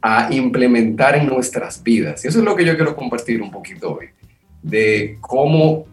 a 0.08 0.32
implementar 0.32 1.16
en 1.16 1.26
nuestras 1.26 1.82
vidas. 1.82 2.24
Y 2.24 2.28
eso 2.28 2.38
es 2.38 2.46
lo 2.46 2.56
que 2.56 2.64
yo 2.64 2.76
quiero 2.76 2.96
compartir 2.96 3.42
un 3.42 3.50
poquito 3.50 3.96
hoy, 3.96 4.10
de 4.62 5.18
cómo 5.20 5.88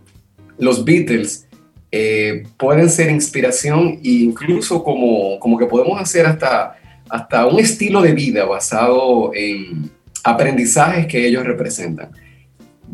los 0.58 0.84
Beatles 0.84 1.48
eh, 1.90 2.42
pueden 2.58 2.90
ser 2.90 3.10
inspiración 3.10 4.00
e 4.04 4.10
incluso 4.28 4.84
como, 4.84 5.40
como 5.40 5.56
que 5.56 5.64
podemos 5.64 5.98
hacer 5.98 6.26
hasta, 6.26 6.76
hasta 7.08 7.46
un 7.46 7.58
estilo 7.58 8.02
de 8.02 8.12
vida 8.12 8.44
basado 8.44 9.32
en 9.34 9.90
aprendizajes 10.22 11.06
que 11.06 11.26
ellos 11.26 11.46
representan. 11.46 12.10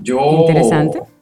Yo, 0.01 0.47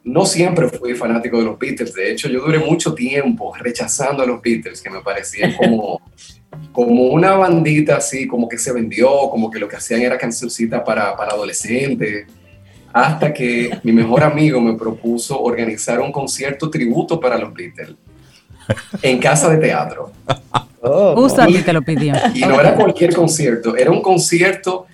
no 0.05 0.27
siempre 0.27 0.69
fui 0.69 0.95
fanático 0.95 1.39
de 1.39 1.45
los 1.45 1.59
Beatles. 1.59 1.95
De 1.95 2.13
hecho, 2.13 2.29
yo 2.29 2.43
duré 2.43 2.59
mucho 2.59 2.95
tiempo 2.95 3.55
rechazando 3.59 4.23
a 4.23 4.27
los 4.27 4.43
Beatles, 4.43 4.83
que 4.83 4.91
me 4.91 5.01
parecían 5.01 5.55
como, 5.55 6.03
como 6.73 7.05
una 7.05 7.33
bandita 7.33 7.97
así, 7.97 8.27
como 8.27 8.49
que 8.49 8.59
se 8.59 8.73
vendió, 8.73 9.09
como 9.31 9.51
que 9.51 9.59
lo 9.59 9.69
que 9.69 9.77
hacían 9.77 10.03
era 10.03 10.19
cancioncita 10.19 10.85
para, 10.85 11.17
para 11.17 11.33
adolescentes. 11.33 12.27
Hasta 12.93 13.33
que 13.33 13.79
mi 13.83 13.93
mejor 13.93 14.25
amigo 14.25 14.61
me 14.61 14.75
propuso 14.75 15.41
organizar 15.41 16.01
un 16.01 16.11
concierto 16.11 16.71
tributo 16.71 17.21
para 17.21 17.37
los 17.37 17.53
Beatles 17.53 17.97
en 19.03 19.19
casa 19.19 19.51
de 19.51 19.59
teatro. 19.59 20.13
Oh, 20.81 21.27
a 21.27 21.47
te 21.47 21.73
lo 21.73 21.83
pidió. 21.83 22.15
Y 22.35 22.41
no 22.41 22.61
era 22.61 22.75
cualquier 22.75 23.15
concierto, 23.15 23.77
era 23.77 23.91
un 23.91 24.01
concierto, 24.01 24.87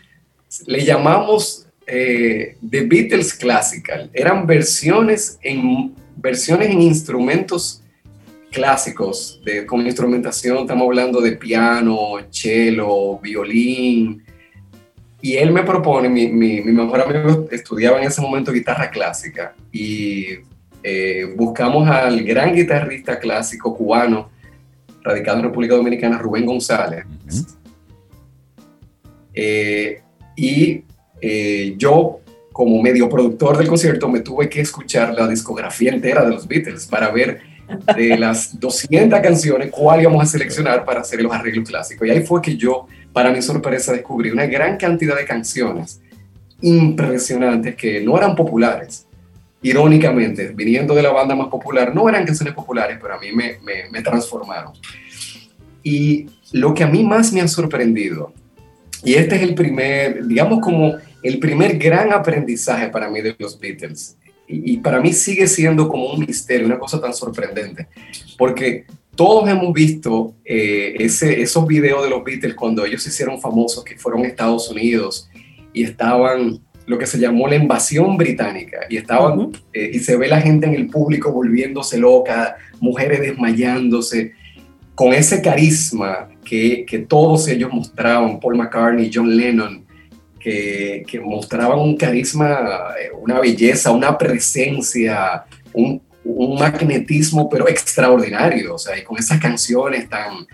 le 0.66 0.85
llamamos 0.85 1.66
eh, 1.87 2.57
The 2.68 2.83
Beatles 2.83 3.35
Classical. 3.35 4.11
Eran 4.12 4.46
versiones 4.46 5.38
en, 5.42 5.94
versiones 6.16 6.70
en 6.70 6.81
instrumentos 6.81 7.81
clásicos 8.52 9.40
de, 9.44 9.66
con 9.66 9.84
instrumentación, 9.84 10.58
estamos 10.58 10.84
hablando 10.86 11.20
de 11.20 11.32
piano, 11.32 12.18
cello, 12.30 13.18
violín. 13.18 14.22
Y 15.20 15.34
él 15.34 15.52
me 15.52 15.62
propone, 15.62 16.08
mi, 16.08 16.28
mi, 16.28 16.60
mi 16.60 16.72
mejor 16.72 17.00
amigo 17.00 17.48
estudiaba 17.50 17.98
en 17.98 18.06
ese 18.06 18.20
momento 18.20 18.52
guitarra 18.52 18.90
clásica 18.90 19.54
y 19.72 20.26
eh, 20.82 21.32
buscamos 21.36 21.88
al 21.88 22.22
gran 22.24 22.54
guitarrista 22.54 23.18
clásico 23.18 23.74
cubano, 23.76 24.30
radicado 25.02 25.38
en 25.38 25.44
República 25.44 25.74
Dominicana, 25.74 26.18
Rubén 26.18 26.44
González. 26.44 27.04
Eh, 29.32 30.02
y 30.36 30.84
eh, 31.20 31.74
yo, 31.78 32.20
como 32.52 32.82
medio 32.82 33.08
productor 33.08 33.56
del 33.56 33.68
concierto, 33.68 34.08
me 34.08 34.20
tuve 34.20 34.48
que 34.48 34.60
escuchar 34.60 35.14
la 35.14 35.28
discografía 35.28 35.92
entera 35.92 36.24
de 36.24 36.30
los 36.30 36.46
Beatles 36.46 36.86
para 36.86 37.10
ver 37.10 37.51
de 37.96 38.18
las 38.18 38.58
200 38.58 39.20
canciones 39.20 39.70
cuál 39.70 40.00
íbamos 40.00 40.22
a 40.22 40.26
seleccionar 40.26 40.85
para 40.85 41.00
hacer 41.00 41.22
los 41.22 41.32
arreglos 41.32 41.68
clásicos. 41.68 42.06
Y 42.06 42.11
ahí 42.11 42.22
fue 42.22 42.40
que 42.40 42.56
yo, 42.56 42.87
para 43.12 43.30
mi 43.30 43.42
sorpresa, 43.42 43.92
descubrí 43.92 44.30
una 44.30 44.46
gran 44.46 44.76
cantidad 44.76 45.16
de 45.16 45.24
canciones 45.24 46.00
impresionantes 46.61 47.74
que 47.74 48.00
no 48.00 48.16
eran 48.16 48.35
populares. 48.35 49.06
Irónicamente, 49.62 50.52
viniendo 50.54 50.94
de 50.94 51.02
la 51.02 51.11
banda 51.11 51.35
más 51.35 51.48
popular, 51.48 51.94
no 51.94 52.08
eran 52.08 52.24
canciones 52.24 52.54
populares, 52.54 52.98
pero 53.00 53.14
a 53.14 53.18
mí 53.18 53.32
me, 53.32 53.58
me, 53.62 53.88
me 53.90 54.02
transformaron. 54.02 54.72
Y 55.82 56.26
lo 56.52 56.74
que 56.74 56.85
a 56.85 56.87
mí 56.87 57.04
más 57.04 57.32
me 57.32 57.40
ha 57.40 57.48
sorprendido, 57.48 58.32
y 59.04 59.14
este 59.14 59.37
es 59.37 59.42
el 59.42 59.54
primer, 59.54 60.26
digamos 60.26 60.61
como 60.61 60.94
el 61.22 61.38
primer 61.38 61.78
gran 61.78 62.12
aprendizaje 62.12 62.88
para 62.88 63.08
mí 63.08 63.20
de 63.20 63.35
los 63.38 63.58
Beatles, 63.58 64.16
y, 64.46 64.76
para 64.78 65.00
mí 65.00 65.12
sigue 65.12 65.46
siendo 65.46 65.88
como 65.88 66.12
un 66.12 66.20
misterio, 66.20 66.66
una 66.66 66.78
cosa 66.78 67.00
tan 67.00 67.14
sorprendente, 67.14 67.88
porque 68.37 68.85
todos 69.14 69.48
hemos 69.48 69.72
visto 69.72 70.35
eh, 70.44 70.94
ese, 70.98 71.40
esos 71.40 71.66
videos 71.66 72.02
de 72.02 72.11
los 72.11 72.24
Beatles 72.24 72.55
cuando 72.55 72.85
ellos 72.85 73.02
se 73.02 73.11
hicieron 73.11 73.40
famosos, 73.40 73.85
que 73.85 73.96
fueron 73.96 74.24
a 74.24 74.28
Estados 74.28 74.70
Unidos 74.70 75.28
y 75.72 75.85
estaban 75.85 76.61
lo 76.87 76.98
que 76.98 77.07
se 77.07 77.18
llamó 77.18 77.46
la 77.48 77.57
invasión 77.57 78.16
británica 78.16 78.81
y 78.90 78.96
estaban 78.96 79.52
eh, 79.72 79.90
y 79.94 80.00
se 80.00 80.16
ve 80.16 80.28
la 80.28 80.40
gente 80.40 80.66
en 80.66 80.74
el 80.74 80.88
público 80.88 81.33
volviéndose 81.33 81.98
loca, 81.98 82.57
mujeres 82.81 83.20
desmayándose 83.20 84.33
con 84.94 85.12
ese 85.12 85.40
carisma 85.40 86.28
que, 86.44 86.85
que 86.87 86.98
todos 86.98 87.48
ellos 87.48 87.72
mostraban, 87.72 88.40
Paul 88.40 88.57
McCartney, 88.57 89.11
John 89.12 89.37
Lennon, 89.37 89.85
que, 90.42 91.05
que, 91.07 91.20
mostraban 91.20 91.78
un 91.78 91.96
carisma, 91.96 92.94
eh, 93.00 93.11
una 93.16 93.40
belleza, 93.40 93.92
una 93.92 94.18
presencia, 94.18 95.44
un, 95.72 96.02
un, 96.24 96.59
magnetismo, 96.59 97.48
pero 97.48 97.68
extraordinario, 97.68 98.74
o 98.74 98.78
sea, 98.78 98.98
y 98.98 99.02
con 99.02 99.18
esas 99.18 99.38
canciones 99.38 100.09
tan, 100.09 100.46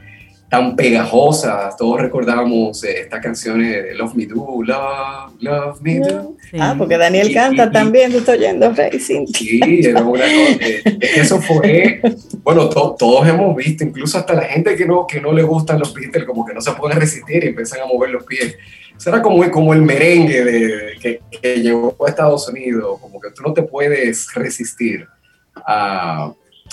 tan 0.50 0.76
pegajosas, 0.76 1.76
todos 1.76 2.00
recordamos 2.00 2.84
eh, 2.84 3.00
estas 3.00 3.20
canciones 3.20 3.84
de 3.84 3.94
Love 3.94 4.14
Me 4.14 4.26
Do, 4.26 4.62
Love, 4.62 5.32
Love 5.40 5.80
Me 5.80 6.00
Do. 6.00 6.36
Ah, 6.58 6.74
porque 6.76 6.96
Daniel 6.96 7.32
canta 7.32 7.70
también, 7.70 8.10
tú 8.12 8.18
estoy 8.18 8.38
oyendo 8.38 8.72
Racing. 8.72 9.26
Sí, 9.26 9.60
era 9.82 10.02
una 10.02 10.24
cosa, 10.24 10.98
eso 11.00 11.40
fue, 11.40 12.00
bueno, 12.42 12.68
todos 12.68 13.26
hemos 13.26 13.56
visto, 13.56 13.84
incluso 13.84 14.18
hasta 14.18 14.34
la 14.34 14.44
gente 14.44 14.76
que 14.76 14.86
no, 14.86 15.06
que 15.06 15.20
no 15.20 15.32
le 15.32 15.42
gustan 15.42 15.78
los 15.78 15.94
Beatles, 15.94 16.24
como 16.24 16.44
que 16.44 16.52
no 16.52 16.60
se 16.60 16.72
pueden 16.72 17.00
resistir 17.00 17.44
y 17.44 17.48
empiezan 17.48 17.80
a 17.80 17.86
mover 17.86 18.10
los 18.10 18.24
pies 18.24 18.56
será 18.98 19.22
como, 19.22 19.50
como 19.50 19.72
el 19.72 19.80
merengue 19.80 20.44
de, 20.44 20.98
que, 21.00 21.20
que, 21.40 21.56
llegó 21.62 21.96
a 22.04 22.10
Estados 22.10 22.48
Unidos, 22.48 22.98
como 23.00 23.20
que 23.20 23.30
tú 23.30 23.42
no 23.42 23.54
te 23.54 23.62
puedes 23.62 24.32
resistir 24.34 25.06
a, 25.54 26.32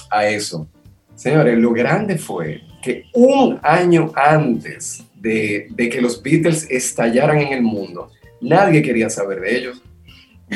a 0.09 0.27
eso. 0.27 0.67
Señores, 1.15 1.57
lo 1.57 1.71
grande 1.71 2.17
fue 2.17 2.61
que 2.81 3.05
un 3.13 3.59
año 3.63 4.11
antes 4.15 5.03
de, 5.15 5.67
de, 5.69 5.89
que 5.89 6.01
los 6.01 6.21
Beatles 6.21 6.67
estallaran 6.69 7.39
en 7.39 7.53
el 7.53 7.61
mundo, 7.61 8.11
nadie 8.41 8.81
quería 8.81 9.09
saber 9.09 9.39
de 9.39 9.57
ellos. 9.57 9.81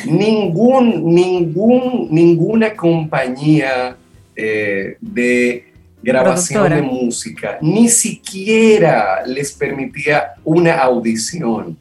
Ningún, 0.05 1.13
ningún, 1.13 2.10
ninguna 2.12 2.75
compañía 2.75 3.95
eh, 4.36 4.97
de 5.01 5.68
grabación 6.01 6.69
de 6.69 6.81
música, 6.81 7.57
ni 7.62 7.89
siquiera 7.89 9.25
les 9.25 9.51
permitía 9.51 10.33
una 10.43 10.79
audición. 10.79 11.77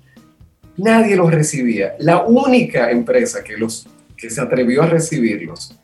Nadie 0.76 1.16
los 1.16 1.30
recibía. 1.30 1.94
La 1.98 2.24
única 2.24 2.90
empresa 2.90 3.42
que, 3.42 3.56
los, 3.56 3.86
que 4.16 4.30
se 4.30 4.40
atrevió 4.40 4.82
a 4.82 4.86
recibirlos 4.86 5.74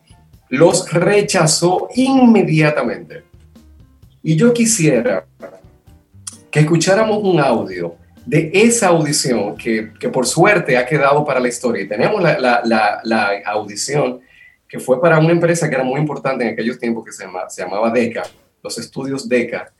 los 0.48 0.90
rechazó 0.92 1.88
inmediatamente. 1.94 3.24
Y 4.22 4.36
yo 4.36 4.52
quisiera 4.52 5.26
que 6.50 6.60
escucháramos 6.60 7.18
un 7.22 7.40
audio 7.40 7.96
de 8.24 8.50
esa 8.54 8.88
audición 8.88 9.56
que, 9.56 9.92
que 9.98 10.08
por 10.08 10.26
suerte 10.26 10.76
ha 10.76 10.86
quedado 10.86 11.24
para 11.24 11.40
la 11.40 11.48
historia. 11.48 11.82
Y 11.82 11.88
tenemos 11.88 12.22
la, 12.22 12.38
la, 12.38 13.00
la 13.02 13.30
audición 13.46 14.20
que 14.68 14.78
fue 14.78 15.00
para 15.00 15.18
una 15.18 15.32
empresa 15.32 15.68
que 15.68 15.74
era 15.74 15.84
muy 15.84 16.00
importante 16.00 16.44
en 16.44 16.52
aquellos 16.52 16.78
tiempos 16.78 17.04
que 17.04 17.12
se, 17.12 17.24
se 17.48 17.62
llamaba 17.62 17.90
DECA, 17.90 18.24
los 18.62 18.78
estudios 18.78 19.28
DECA, 19.28 19.72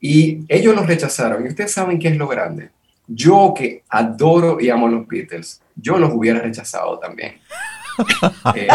y 0.00 0.44
ellos 0.48 0.74
los 0.74 0.86
rechazaron. 0.86 1.44
Y 1.44 1.48
ustedes 1.48 1.72
saben 1.72 1.98
qué 1.98 2.08
es 2.08 2.16
lo 2.16 2.28
grande. 2.28 2.70
Yo 3.06 3.54
que 3.56 3.82
adoro 3.88 4.60
y 4.60 4.70
amo 4.70 4.86
a 4.86 4.90
los 4.90 5.06
Beatles, 5.06 5.62
yo 5.76 5.98
los 5.98 6.12
hubiera 6.12 6.40
rechazado 6.40 6.98
también. 6.98 7.34
Eh, 8.54 8.68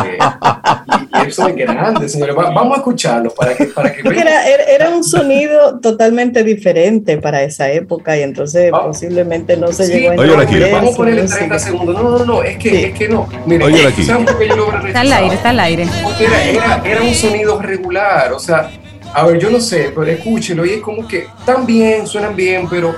y, 1.24 1.28
eso 1.28 1.48
es 1.48 1.56
grande, 1.56 2.10
señores. 2.10 2.36
vamos 2.36 2.74
a 2.74 2.78
escucharlo 2.78 3.32
para 3.32 3.56
que, 3.56 3.66
para 3.66 3.94
que 3.94 4.02
era, 4.02 4.48
era, 4.48 4.90
un 4.90 5.04
sonido 5.04 5.80
totalmente 5.80 6.44
diferente 6.44 7.18
para 7.18 7.44
esa 7.44 7.70
época 7.72 8.18
y 8.18 8.24
entonces 8.24 8.72
posiblemente 8.72 9.56
no 9.58 9.72
se 9.72 9.88
llegó 9.88 10.10
a 10.10 10.16
entender. 10.16 10.72
Vamos 10.72 10.94
a 10.94 10.98
ponerle 10.98 11.24
30 11.24 11.60
segundos. 11.60 11.96
No, 11.96 12.18
no, 12.18 12.26
no, 12.26 12.44
es 12.44 12.58
que, 12.58 12.88
es 12.88 12.94
que 12.98 13.08
no. 13.08 13.28
Mire, 13.46 13.66
aquí. 13.88 14.02
está 14.02 15.02
al 15.02 15.14
aire, 15.14 15.36
está 15.36 15.50
al 15.50 15.60
aire. 15.60 15.88
Era, 16.20 16.44
era, 16.44 16.82
era 16.84 17.02
un 17.02 17.14
sonido 17.14 17.62
regular, 17.62 18.34
o 18.34 18.40
sea, 18.40 18.72
a 19.14 19.26
ver, 19.26 19.40
yo 19.40 19.50
no 19.50 19.60
sé, 19.60 19.92
pero 19.96 20.06
escúchelo 20.06 20.66
y 20.66 20.72
es 20.72 20.82
como 20.82 21.08
que 21.08 21.28
están 21.40 21.66
bien, 21.66 22.06
suenan 22.06 22.36
bien, 22.36 22.68
pero 22.70 22.96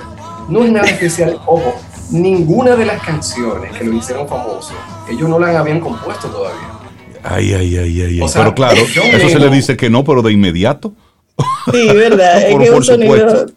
no 0.48 0.64
es 0.64 0.72
nada 0.72 0.86
especial. 0.86 1.38
Ojo, 1.46 1.74
ninguna 2.12 2.76
de 2.76 2.86
las 2.86 3.02
canciones 3.02 3.72
que 3.76 3.84
lo 3.84 3.94
hicieron 3.94 4.28
famoso, 4.28 4.74
ellos 5.10 5.28
no 5.28 5.38
la 5.38 5.58
habían 5.58 5.80
compuesto 5.80 6.28
todavía. 6.28 6.68
Ay, 7.22 7.54
ay, 7.54 7.76
ay, 7.76 8.02
ay. 8.02 8.20
pero 8.34 8.54
claro, 8.54 8.76
eso 9.12 9.28
se 9.28 9.38
le 9.38 9.48
dice 9.48 9.76
que 9.76 9.88
no, 9.88 10.04
pero 10.04 10.22
de 10.22 10.32
inmediato. 10.32 10.92
Sí, 11.72 11.86
verdad. 11.94 12.42
es 12.48 12.56
que 12.56 12.70
un 12.70 12.84
sonido. 12.84 13.46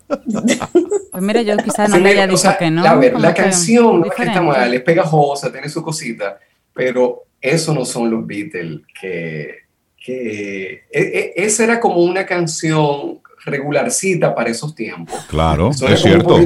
Pues 1.15 1.23
mira, 1.23 1.41
yo 1.43 1.55
quizás 1.55 1.89
no 1.89 1.97
le 1.97 2.09
haya 2.09 2.27
dicho 2.27 2.53
que 2.59 2.69
no. 2.69 2.85
A 2.85 2.95
ver, 2.95 3.17
la 3.17 3.33
canción 3.33 4.01
no 4.01 4.05
es 4.07 4.13
que 4.13 4.23
está 4.23 4.41
mal, 4.41 4.73
es 4.73 4.81
pegajosa, 4.81 5.49
tiene 5.49 5.69
su 5.69 5.81
cosita, 5.81 6.37
pero 6.73 7.23
eso 7.39 7.73
no 7.73 7.85
son 7.85 8.11
los 8.11 8.27
Beatles 8.27 8.81
que, 8.99 9.59
que 9.97 10.83
e, 10.91 10.91
e, 10.91 11.33
esa 11.37 11.63
era 11.63 11.79
como 11.79 12.01
una 12.01 12.25
canción 12.25 13.21
regularcita 13.45 14.33
para 14.33 14.49
esos 14.49 14.73
tiempos. 14.73 15.15
Claro, 15.27 15.69
es 15.69 16.01
cierto. 16.01 16.39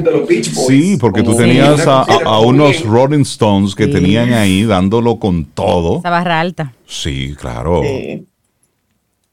sí, 0.68 0.96
porque 1.00 1.22
tú 1.22 1.36
tenías 1.36 1.86
a, 1.86 2.38
unos 2.40 2.84
Rolling 2.84 3.22
Stones 3.22 3.74
que 3.74 3.86
tenían 3.86 4.32
ahí 4.32 4.64
dándolo 4.64 5.18
con 5.18 5.46
todo. 5.46 5.98
Esa 5.98 6.10
barra 6.10 6.40
alta. 6.40 6.74
Sí, 6.86 7.34
claro. 7.38 7.82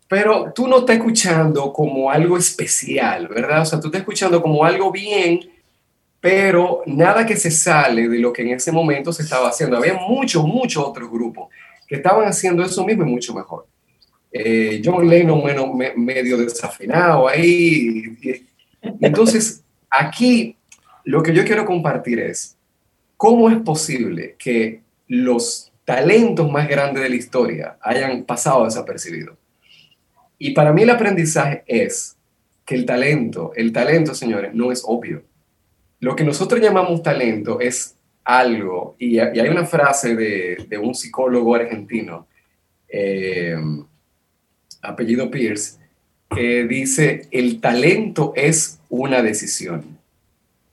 Pero 0.08 0.54
tú 0.56 0.68
no 0.68 0.80
estás 0.80 0.98
escuchando 0.98 1.74
como 1.74 2.10
algo 2.10 2.38
especial, 2.38 3.28
¿verdad? 3.28 3.64
O 3.64 3.66
sea, 3.66 3.80
tú 3.80 3.88
estás 3.88 4.02
escuchando 4.02 4.42
como 4.42 4.64
algo 4.64 4.90
bien, 4.90 5.42
pero 6.22 6.82
nada 6.86 7.26
que 7.26 7.36
se 7.36 7.52
sale 7.52 8.08
de 8.08 8.20
lo 8.20 8.32
que 8.32 8.44
en 8.44 8.52
ese 8.52 8.72
momento 8.72 9.12
se 9.12 9.24
estaba 9.24 9.50
haciendo. 9.50 9.76
Había 9.76 9.96
muchos, 9.96 10.46
muchos 10.46 10.82
otros 10.82 11.12
grupos 11.12 11.50
que 11.86 11.96
estaban 11.96 12.26
haciendo 12.26 12.64
eso 12.64 12.86
mismo 12.86 13.04
y 13.04 13.10
mucho 13.10 13.34
mejor. 13.34 13.66
Eh, 14.32 14.82
John 14.84 15.08
Lennon 15.08 15.44
menos, 15.44 15.70
medio 15.96 16.38
desafinado 16.38 17.28
ahí. 17.28 18.18
Entonces, 19.02 19.64
aquí 19.90 20.56
lo 21.04 21.24
que 21.24 21.34
yo 21.34 21.46
quiero 21.46 21.66
compartir 21.66 22.20
es 22.20 22.58
cómo 23.16 23.50
es 23.50 23.58
posible 23.58 24.36
que 24.38 24.82
los 25.08 25.72
talentos 25.86 26.52
más 26.52 26.68
grandes 26.68 27.02
de 27.04 27.10
la 27.10 27.16
historia 27.16 27.78
hayan 27.82 28.24
pasado 28.24 28.66
desapercibidos. 28.66 29.38
Y 30.38 30.52
para 30.52 30.74
mí 30.74 30.84
el 30.84 30.90
aprendizaje 30.90 31.64
es 31.66 32.18
que 32.66 32.76
el 32.76 32.86
talento, 32.86 33.54
el 33.56 33.72
talento, 33.72 34.14
señores, 34.14 34.54
no 34.54 34.72
es 34.72 34.84
obvio. 34.86 35.24
Lo 36.00 36.16
que 36.16 36.26
nosotros 36.26 36.62
llamamos 36.62 37.02
talento 37.02 37.60
es 37.60 37.96
algo, 38.24 38.98
y, 39.00 39.18
hay 39.20 39.48
una 39.48 39.66
frase 39.66 40.16
de, 40.16 40.78
un 40.78 40.94
psicólogo 40.94 41.56
argentino, 41.56 42.28
eh, 42.90 43.56
apellido 44.82 45.30
Pierce, 45.32 45.78
que 46.30 46.66
dice, 46.66 47.28
el 47.32 47.60
talento 47.62 48.34
es 48.36 48.80
una 48.90 49.22
decisión. 49.22 49.98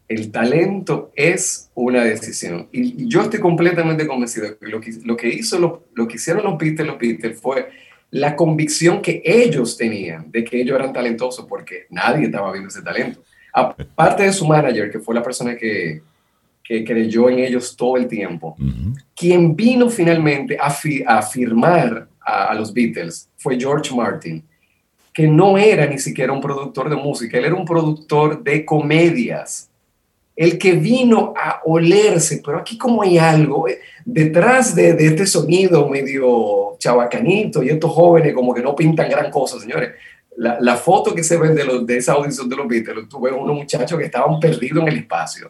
El 0.09 0.31
talento 0.31 1.13
es 1.15 1.71
una 1.75 2.05
decisión. 2.05 2.69
Y 2.73 3.09
yo 3.09 3.23
estoy 3.23 3.41
completamente 3.41 4.07
convencido 4.07 4.59
que 4.59 4.67
lo 4.67 4.81
que, 4.81 4.93
lo 5.05 5.17
que 5.17 5.29
hizo, 5.29 5.59
lo, 5.59 6.09
que 6.09 6.17
hicieron 6.17 6.45
los 6.45 6.59
Beatles, 6.59 6.87
los 6.87 6.99
Beatles 6.99 7.41
fue 7.41 7.69
la 8.11 8.37
convicción 8.37 9.01
que 9.01 9.23
ellos 9.25 9.77
tenían 9.77 10.31
de 10.31 10.45
que 10.45 10.61
ellos 10.61 10.79
eran 10.79 10.93
talentosos, 10.93 11.47
porque 11.47 11.87
nadie 11.91 12.27
estaba 12.27 12.53
viendo 12.53 12.69
ese 12.69 12.83
talento. 12.83 13.23
Aparte 13.53 14.25
de 14.25 14.33
su 14.33 14.47
manager, 14.47 14.91
que 14.91 14.99
fue 14.99 15.15
la 15.15 15.23
persona 15.23 15.57
que, 15.57 16.03
que 16.63 16.85
creyó 16.85 17.31
en 17.31 17.39
ellos 17.39 17.77
todo 17.77 17.97
el 17.97 18.07
tiempo, 18.07 18.57
quien 19.17 19.57
vino 19.57 19.89
finalmente 19.89 20.59
a, 20.61 20.77
a 21.07 21.23
firmar 21.23 22.09
a, 22.21 22.47
a, 22.47 22.55
los 22.55 22.73
Beatles 22.73 23.29
fue 23.45 23.61
George 23.61 23.95
Martin, 23.95 24.43
que 25.13 25.29
no 25.29 25.59
era 25.59 25.87
ni 25.87 25.99
siquiera 25.99 26.33
un 26.33 26.41
productor 26.41 26.89
de 26.89 26.97
música, 26.97 27.37
él 27.37 27.45
era 27.45 27.55
un 27.55 27.67
productor 27.67 28.43
de 28.43 28.65
comedias 28.65 29.69
el 30.35 30.59
que 30.59 30.73
vino 30.73 31.35
a 31.37 31.61
olerse, 31.65 32.43
pero 32.45 32.59
aquí 32.59 32.77
como 32.77 33.03
hay 33.03 33.19
algo, 33.19 33.69
eh, 33.69 33.81
detrás 34.05 34.75
de, 34.75 34.97
este 34.99 35.27
sonido 35.27 35.89
medio 35.89 36.77
chabacanito 36.79 37.63
y 37.63 37.69
estos 37.69 37.93
jóvenes 37.93 38.35
como 38.35 38.53
que 38.55 38.63
no 38.63 38.75
pintan 38.75 39.11
gran 39.11 39.31
cosa, 39.31 39.61
señores. 39.61 39.91
La, 40.37 40.77
foto 40.77 41.15
que 41.15 41.23
se 41.23 41.37
ve 41.37 41.51
de, 41.51 41.65
los, 41.65 41.87
de 41.87 41.99
esa 41.99 42.15
audición 42.15 42.49
de 42.49 42.57
los 42.57 42.67
Beatles, 42.67 43.09
tuve 43.09 43.31
unos 43.31 43.55
muchachos 43.55 43.97
que 43.97 44.07
estaban 44.07 44.41
perdidos 44.41 44.83
en 44.83 44.89
el 44.89 44.97
espacio. 44.97 45.49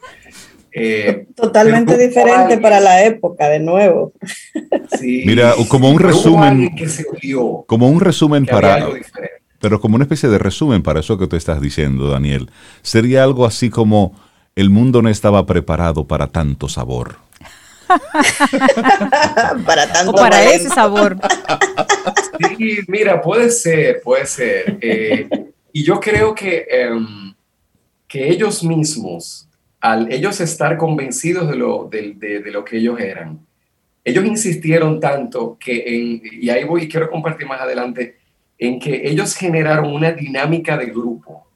Eh, 0.77 1.29
Totalmente 1.37 1.97
diferente 1.97 2.59
para 2.59 2.81
la 2.81 3.05
época, 3.05 3.49
de 3.49 3.61
nuevo. 3.61 4.13
Mira, 5.01 5.55
como 5.69 5.89
un 5.89 6.01
resumen. 6.01 6.75
como 7.67 7.89
un 7.89 8.01
resumen 8.01 8.45
para. 8.45 8.89
Pero 9.61 9.81
como 9.81 9.95
una 9.95 10.05
especie 10.05 10.29
de 10.29 10.39
resumen 10.39 10.83
para 10.83 11.01
eso 11.01 11.17
que 11.17 11.29
tú 11.29 11.37
estás 11.37 11.61
diciendo, 11.61 12.11
Daniel. 12.11 12.51
Sería 12.83 13.23
algo 13.23 13.47
así 13.47 13.71
como 13.71 14.15
el 14.57 14.69
mundo 14.69 15.01
no 15.01 15.09
estaba 15.09 15.47
preparado 15.47 16.07
para 16.07 16.27
tanto 16.27 16.69
sabor. 16.69 17.17
para 19.65 19.93
tanto 19.93 20.11
o 20.11 20.15
para 20.15 20.43
ese 20.53 20.69
sabor. 20.69 21.17
Sí, 22.59 22.79
mira, 22.89 23.23
puede 23.23 23.51
ser, 23.51 24.01
puede 24.03 24.27
ser. 24.27 24.79
Eh, 24.81 25.29
y 25.73 25.85
yo 25.85 26.01
creo 26.01 26.35
que, 26.35 26.67
em, 26.69 27.35
que 28.09 28.29
ellos 28.29 28.63
mismos, 28.65 29.49
al 29.85 30.11
ellos 30.11 30.41
estar 30.41 30.79
convencidos 30.79 31.47
de 31.51 31.57
lo, 31.57 31.91
de, 31.91 32.43
lo 32.47 32.65
que 32.65 32.79
ellos 32.79 32.99
eran, 32.99 33.39
ellos 34.03 34.25
insistieron 34.25 34.99
tanto 34.99 35.59
que 35.61 35.85
en, 35.87 36.23
y 36.41 36.49
ahí 36.49 36.65
voy 36.65 36.89
quiero 36.89 37.11
compartir 37.11 37.47
más 37.47 37.61
adelante, 37.61 38.17
en 38.57 38.81
que 38.81 39.07
ellos 39.07 39.35
generaron 39.35 39.93
una 39.93 40.13
dinámica 40.13 40.79
de 40.79 40.87
grupo 40.87 41.47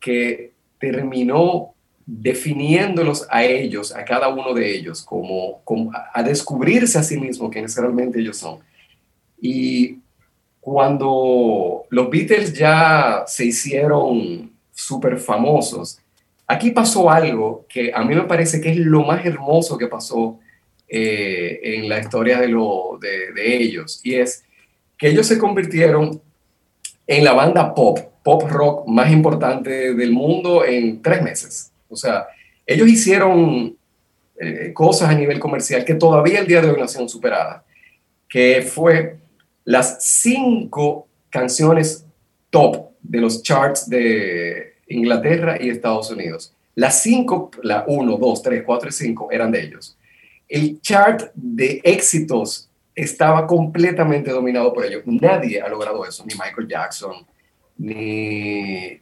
que 0.00 0.52
terminó 0.78 1.74
definiéndolos 2.06 3.26
a 3.30 3.44
ellos, 3.44 3.94
a 3.94 4.06
cada 4.06 4.28
uno 4.28 4.54
de 4.54 4.74
ellos, 4.74 5.02
como, 5.02 5.60
a 6.14 6.22
descubrirse 6.22 6.98
a 6.98 7.02
sí 7.02 7.20
mismos 7.20 7.50
quiénes 7.50 7.76
realmente 7.76 8.20
ellos 8.20 8.38
son. 8.38 8.60
Y 9.38 9.98
cuando 10.60 11.84
los 11.90 12.08
Beatles 12.08 12.54
ya 12.54 13.22
se 13.26 13.44
hicieron 13.44 14.50
súper 14.72 15.18
famosos, 15.18 16.00
aquí 16.50 16.72
pasó 16.72 17.08
algo 17.08 17.64
que 17.68 17.92
a 17.94 18.02
mí 18.02 18.12
me 18.12 18.22
parece 18.22 18.60
que 18.60 18.70
es 18.70 18.76
lo 18.76 19.04
más 19.04 19.24
hermoso 19.24 19.78
que 19.78 19.86
pasó 19.86 20.40
eh, 20.88 21.60
en 21.62 21.88
la 21.88 22.00
historia 22.00 22.40
de, 22.40 22.48
lo, 22.48 22.98
de, 23.00 23.32
de 23.32 23.56
ellos, 23.56 24.00
y 24.02 24.16
es 24.16 24.44
que 24.98 25.08
ellos 25.08 25.28
se 25.28 25.38
convirtieron 25.38 26.20
en 27.06 27.24
la 27.24 27.32
banda 27.34 27.72
pop, 27.72 28.00
pop 28.24 28.42
rock 28.50 28.88
más 28.88 29.12
importante 29.12 29.94
del 29.94 30.10
mundo 30.10 30.64
en 30.64 31.00
tres 31.00 31.22
meses. 31.22 31.72
O 31.88 31.94
sea, 31.94 32.26
ellos 32.66 32.88
hicieron 32.88 33.76
eh, 34.38 34.72
cosas 34.74 35.10
a 35.10 35.14
nivel 35.14 35.38
comercial 35.38 35.84
que 35.84 35.94
todavía 35.94 36.40
el 36.40 36.48
día 36.48 36.60
de 36.60 36.70
hoy 36.70 36.80
no 36.80 36.88
se 36.88 37.00
han 37.00 37.08
superado, 37.08 37.62
que 38.28 38.62
fue 38.62 39.18
las 39.64 40.04
cinco 40.04 41.06
canciones 41.30 42.04
top 42.50 42.90
de 43.02 43.20
los 43.20 43.42
charts 43.44 43.88
de 43.88 44.69
Inglaterra 44.90 45.56
y 45.60 45.70
Estados 45.70 46.10
Unidos. 46.10 46.54
Las 46.74 47.02
cinco, 47.02 47.50
la 47.62 47.84
1, 47.86 48.16
2, 48.16 48.42
3, 48.42 48.62
4 48.64 48.88
y 48.88 48.92
5 48.92 49.28
eran 49.32 49.50
de 49.50 49.62
ellos. 49.62 49.96
El 50.48 50.80
chart 50.80 51.30
de 51.34 51.80
éxitos 51.84 52.68
estaba 52.94 53.46
completamente 53.46 54.30
dominado 54.30 54.72
por 54.72 54.84
ellos. 54.84 55.02
Nadie 55.06 55.60
ha 55.60 55.68
logrado 55.68 56.04
eso, 56.04 56.24
ni 56.26 56.34
Michael 56.34 56.68
Jackson, 56.68 57.26
ni, 57.78 58.98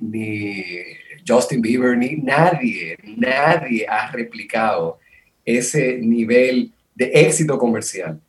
Justin 1.26 1.60
Bieber, 1.60 1.96
ni 1.96 2.16
nadie, 2.16 2.96
nadie 3.02 3.86
ha 3.88 4.10
replicado 4.10 4.98
ese 5.44 5.98
nivel 5.98 6.72
de 6.94 7.10
éxito 7.14 7.58
comercial. 7.58 8.20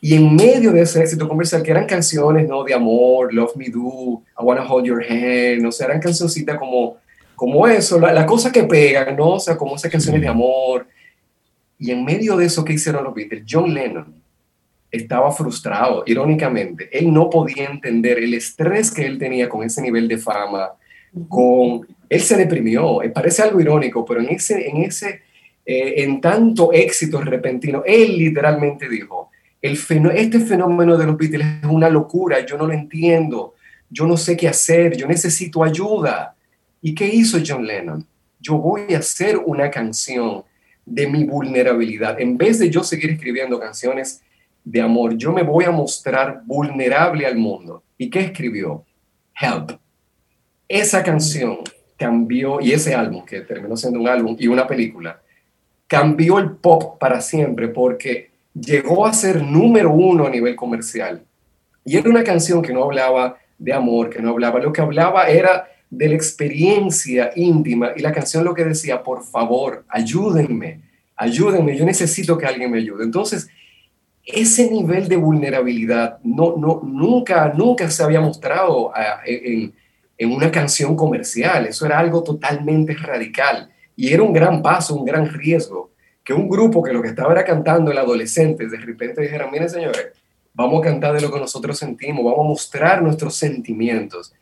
Y 0.00 0.14
en 0.14 0.34
medio 0.34 0.72
de 0.72 0.82
ese 0.82 1.00
éxito 1.00 1.28
comercial, 1.28 1.62
que 1.62 1.70
eran 1.70 1.86
canciones 1.86 2.48
¿no? 2.48 2.64
de 2.64 2.72
amor, 2.72 3.32
Love 3.34 3.56
Me 3.56 3.68
Do, 3.68 4.22
I 4.38 4.42
Wanna 4.42 4.66
Hold 4.66 4.86
Your 4.86 5.04
Hand, 5.04 5.66
o 5.66 5.72
sea, 5.72 5.88
eran 5.88 6.00
cancioncitas 6.00 6.58
como, 6.58 6.96
como 7.40 7.66
eso, 7.66 7.98
la, 7.98 8.26
cosa 8.26 8.52
que 8.52 8.64
pegan, 8.64 9.16
¿no? 9.16 9.30
O 9.30 9.40
sea, 9.40 9.56
como 9.56 9.74
esas 9.74 9.90
canciones 9.90 10.20
de 10.20 10.28
amor. 10.28 10.86
Y 11.78 11.90
en 11.90 12.04
medio 12.04 12.36
de 12.36 12.44
eso, 12.44 12.62
¿qué 12.62 12.74
hicieron 12.74 13.02
los 13.02 13.14
Beatles? 13.14 13.44
John 13.48 13.72
Lennon 13.72 14.14
estaba 14.90 15.32
frustrado, 15.32 16.02
irónicamente. 16.04 16.90
Él 16.92 17.10
no 17.10 17.30
podía 17.30 17.64
entender 17.64 18.18
el 18.18 18.34
estrés 18.34 18.90
que 18.90 19.06
él 19.06 19.16
tenía 19.16 19.48
con 19.48 19.62
ese 19.62 19.80
nivel 19.80 20.06
de 20.06 20.18
fama, 20.18 20.72
con... 21.30 21.88
Él 22.10 22.20
se 22.20 22.36
deprimió, 22.36 23.02
eh, 23.02 23.08
parece 23.08 23.40
algo 23.40 23.58
irónico, 23.58 24.04
pero 24.04 24.20
en 24.20 24.28
ese, 24.28 24.68
en 24.68 24.76
ese, 24.82 25.22
eh, 25.64 25.94
en 25.96 26.20
tanto 26.20 26.74
éxito 26.74 27.22
repentino, 27.22 27.82
él 27.86 28.18
literalmente 28.18 28.86
dijo, 28.86 29.30
el 29.62 29.78
este 30.14 30.40
fenómeno 30.40 30.98
de 30.98 31.06
los 31.06 31.16
Beatles 31.16 31.46
es 31.62 31.70
una 31.70 31.88
locura, 31.88 32.44
yo 32.44 32.58
no 32.58 32.66
lo 32.66 32.74
entiendo, 32.74 33.54
yo 33.88 34.06
no 34.06 34.18
sé 34.18 34.36
qué 34.36 34.46
hacer, 34.46 34.94
yo 34.94 35.06
necesito 35.06 35.64
ayuda. 35.64 36.36
¿Y 36.82 36.94
qué 36.94 37.06
hizo 37.06 37.38
John 37.44 37.66
Lennon? 37.66 38.06
Yo 38.40 38.56
voy 38.58 38.94
a 38.94 38.98
hacer 38.98 39.36
una 39.36 39.70
canción 39.70 40.44
de 40.86 41.06
mi 41.06 41.24
vulnerabilidad. 41.24 42.20
En 42.20 42.38
vez 42.38 42.58
de 42.58 42.70
yo 42.70 42.82
seguir 42.82 43.10
escribiendo 43.10 43.60
canciones 43.60 44.22
de 44.64 44.80
amor, 44.80 45.16
yo 45.16 45.32
me 45.32 45.42
voy 45.42 45.64
a 45.64 45.70
mostrar 45.70 46.42
vulnerable 46.44 47.26
al 47.26 47.36
mundo. 47.36 47.82
¿Y 47.98 48.08
qué 48.08 48.20
escribió? 48.20 48.84
Help. 49.38 49.72
Esa 50.68 51.02
canción 51.02 51.58
cambió, 51.96 52.60
y 52.60 52.72
ese 52.72 52.94
álbum, 52.94 53.24
que 53.24 53.42
terminó 53.42 53.76
siendo 53.76 54.00
un 54.00 54.08
álbum 54.08 54.36
y 54.38 54.46
una 54.46 54.66
película, 54.66 55.20
cambió 55.86 56.38
el 56.38 56.52
pop 56.52 56.98
para 56.98 57.20
siempre 57.20 57.68
porque 57.68 58.30
llegó 58.54 59.06
a 59.06 59.12
ser 59.12 59.42
número 59.42 59.90
uno 59.92 60.26
a 60.26 60.30
nivel 60.30 60.56
comercial. 60.56 61.22
Y 61.84 61.96
era 61.98 62.08
una 62.08 62.24
canción 62.24 62.62
que 62.62 62.72
no 62.72 62.84
hablaba 62.84 63.36
de 63.58 63.72
amor, 63.72 64.08
que 64.08 64.22
no 64.22 64.30
hablaba, 64.30 64.60
lo 64.60 64.72
que 64.72 64.80
hablaba 64.80 65.28
era 65.28 65.68
de 65.90 66.08
la 66.08 66.14
experiencia 66.14 67.32
íntima 67.34 67.90
y 67.96 68.00
la 68.00 68.12
canción 68.12 68.44
lo 68.44 68.54
que 68.54 68.64
decía, 68.64 69.02
por 69.02 69.24
favor, 69.24 69.84
ayúdenme, 69.88 70.80
ayúdenme, 71.16 71.76
yo 71.76 71.84
necesito 71.84 72.38
que 72.38 72.46
alguien 72.46 72.70
me 72.70 72.78
ayude. 72.78 73.04
Entonces, 73.04 73.48
ese 74.24 74.70
nivel 74.70 75.08
de 75.08 75.16
vulnerabilidad 75.16 76.18
no, 76.22 76.56
no, 76.56 76.80
nunca, 76.84 77.52
nunca 77.52 77.90
se 77.90 78.04
había 78.04 78.20
mostrado 78.20 78.92
ah, 78.94 79.20
en, 79.26 79.74
en, 80.16 80.32
una 80.32 80.50
canción 80.52 80.94
comercial. 80.94 81.66
Eso 81.66 81.86
era 81.86 81.98
algo 81.98 82.22
totalmente 82.22 82.94
radical 82.94 83.70
y 83.96 84.12
era 84.12 84.22
un 84.22 84.32
gran 84.32 84.62
paso, 84.62 84.94
un 84.94 85.04
gran 85.04 85.26
riesgo. 85.26 85.90
Que 86.22 86.34
un 86.34 86.48
grupo 86.48 86.82
que 86.82 86.92
lo 86.92 87.02
que 87.02 87.08
estaba 87.08 87.32
era 87.32 87.44
cantando 87.44 87.90
el 87.90 87.98
adolescente, 87.98 88.68
de 88.68 88.76
repente 88.76 89.22
dijeran, 89.22 89.50
miren 89.50 89.70
señores, 89.70 90.08
vamos 90.54 90.80
a 90.80 90.84
cantar 90.84 91.14
de 91.14 91.22
lo 91.22 91.32
que 91.32 91.40
nosotros 91.40 91.76
sentimos, 91.78 92.24
vamos 92.24 92.40
a 92.40 92.48
mostrar 92.48 93.02
nuestros 93.02 93.34
sentimientos 93.34 94.34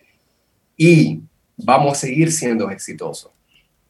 y 0.76 1.22
vamos 1.58 1.92
a 1.92 2.00
seguir 2.00 2.32
siendo 2.32 2.70
exitosos. 2.70 3.30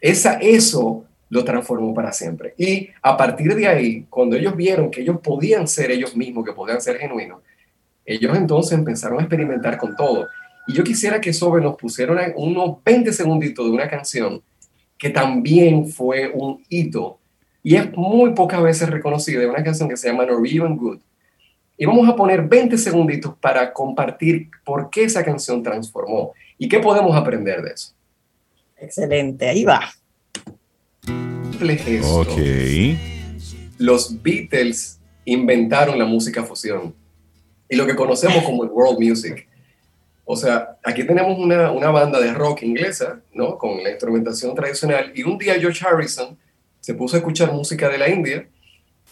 Esa, 0.00 0.34
eso 0.34 1.04
lo 1.30 1.44
transformó 1.44 1.94
para 1.94 2.12
siempre. 2.12 2.54
Y 2.56 2.88
a 3.02 3.16
partir 3.16 3.54
de 3.54 3.68
ahí, 3.68 4.06
cuando 4.08 4.36
ellos 4.36 4.56
vieron 4.56 4.90
que 4.90 5.02
ellos 5.02 5.18
podían 5.22 5.68
ser 5.68 5.90
ellos 5.90 6.16
mismos, 6.16 6.44
que 6.44 6.52
podían 6.52 6.80
ser 6.80 6.98
genuinos, 6.98 7.40
ellos 8.04 8.36
entonces 8.36 8.78
empezaron 8.78 9.18
a 9.18 9.22
experimentar 9.22 9.76
con 9.76 9.94
todo. 9.94 10.26
Y 10.66 10.72
yo 10.72 10.82
quisiera 10.82 11.20
que 11.20 11.32
Sobe 11.32 11.60
nos 11.60 11.76
pusieron 11.76 12.18
unos 12.36 12.82
20 12.84 13.12
segunditos 13.12 13.66
de 13.66 13.70
una 13.70 13.88
canción 13.88 14.42
que 14.96 15.10
también 15.10 15.88
fue 15.88 16.30
un 16.34 16.62
hito 16.68 17.18
y 17.62 17.76
es 17.76 17.92
muy 17.96 18.32
pocas 18.32 18.62
veces 18.62 18.88
reconocida, 18.88 19.48
una 19.48 19.62
canción 19.62 19.88
que 19.88 19.96
se 19.96 20.08
llama 20.08 20.24
Norwegian 20.24 20.76
Good. 20.76 21.00
Y 21.76 21.86
vamos 21.86 22.08
a 22.08 22.16
poner 22.16 22.42
20 22.48 22.76
segunditos 22.78 23.34
para 23.40 23.72
compartir 23.72 24.48
por 24.64 24.90
qué 24.90 25.04
esa 25.04 25.24
canción 25.24 25.62
transformó 25.62 26.32
y 26.58 26.68
qué 26.68 26.80
podemos 26.80 27.16
aprender 27.16 27.62
de 27.62 27.70
eso. 27.70 27.92
Excelente, 28.76 29.48
ahí 29.48 29.64
va 29.64 29.90
gesto, 31.66 32.26
los 33.78 34.22
Beatles 34.22 34.98
inventaron 35.24 35.98
la 35.98 36.04
música 36.04 36.44
fusión 36.44 36.94
y 37.68 37.76
lo 37.76 37.86
que 37.86 37.94
conocemos 37.94 38.44
como 38.44 38.64
el 38.64 38.70
world 38.70 38.98
music. 38.98 39.46
O 40.24 40.36
sea, 40.36 40.78
aquí 40.84 41.04
tenemos 41.04 41.38
una, 41.38 41.70
una, 41.70 41.90
banda 41.90 42.20
de 42.20 42.32
rock 42.34 42.62
inglesa, 42.62 43.20
¿no? 43.32 43.56
Con 43.56 43.82
la 43.82 43.90
instrumentación 43.90 44.54
tradicional. 44.54 45.10
Y 45.14 45.22
un 45.22 45.38
día 45.38 45.58
George 45.58 45.86
Harrison 45.86 46.36
se 46.80 46.94
puso 46.94 47.16
a 47.16 47.18
escuchar 47.18 47.52
música 47.52 47.88
de 47.88 47.98
la 47.98 48.10
India, 48.10 48.46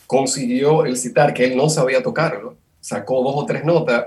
consiguió 0.06 0.84
el 0.84 0.96
citar, 0.96 1.32
que 1.32 1.44
él 1.44 1.56
no 1.56 1.70
sabía 1.70 2.02
tocarlo, 2.02 2.56
sacó 2.80 3.22
dos 3.22 3.34
o 3.34 3.46
tres 3.46 3.64
notas 3.64 4.06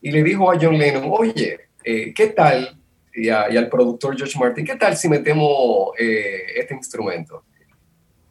y 0.00 0.10
le 0.10 0.22
dijo 0.22 0.50
a 0.50 0.58
John 0.60 0.78
Lennon, 0.78 1.04
oye, 1.10 1.60
eh, 1.86 2.12
¿qué 2.12 2.26
tal? 2.26 2.76
Y, 3.14 3.28
al 3.28 3.68
productor 3.68 4.16
George 4.16 4.36
Martin, 4.38 4.64
¿qué 4.64 4.74
tal 4.74 4.96
si 4.96 5.08
metemos 5.08 5.90
eh, 5.98 6.42
este 6.56 6.74
instrumento? 6.74 7.44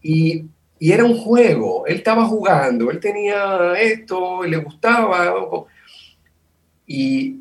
Y, 0.01 0.45
era 0.77 1.05
un 1.05 1.17
juego, 1.17 1.87
él 1.87 1.95
estaba 1.95 2.25
jugando, 2.25 2.91
él 2.91 2.99
tenía 2.99 3.73
esto, 3.79 4.43
le 4.43 4.57
gustaba. 4.57 5.33
Y 6.85 7.39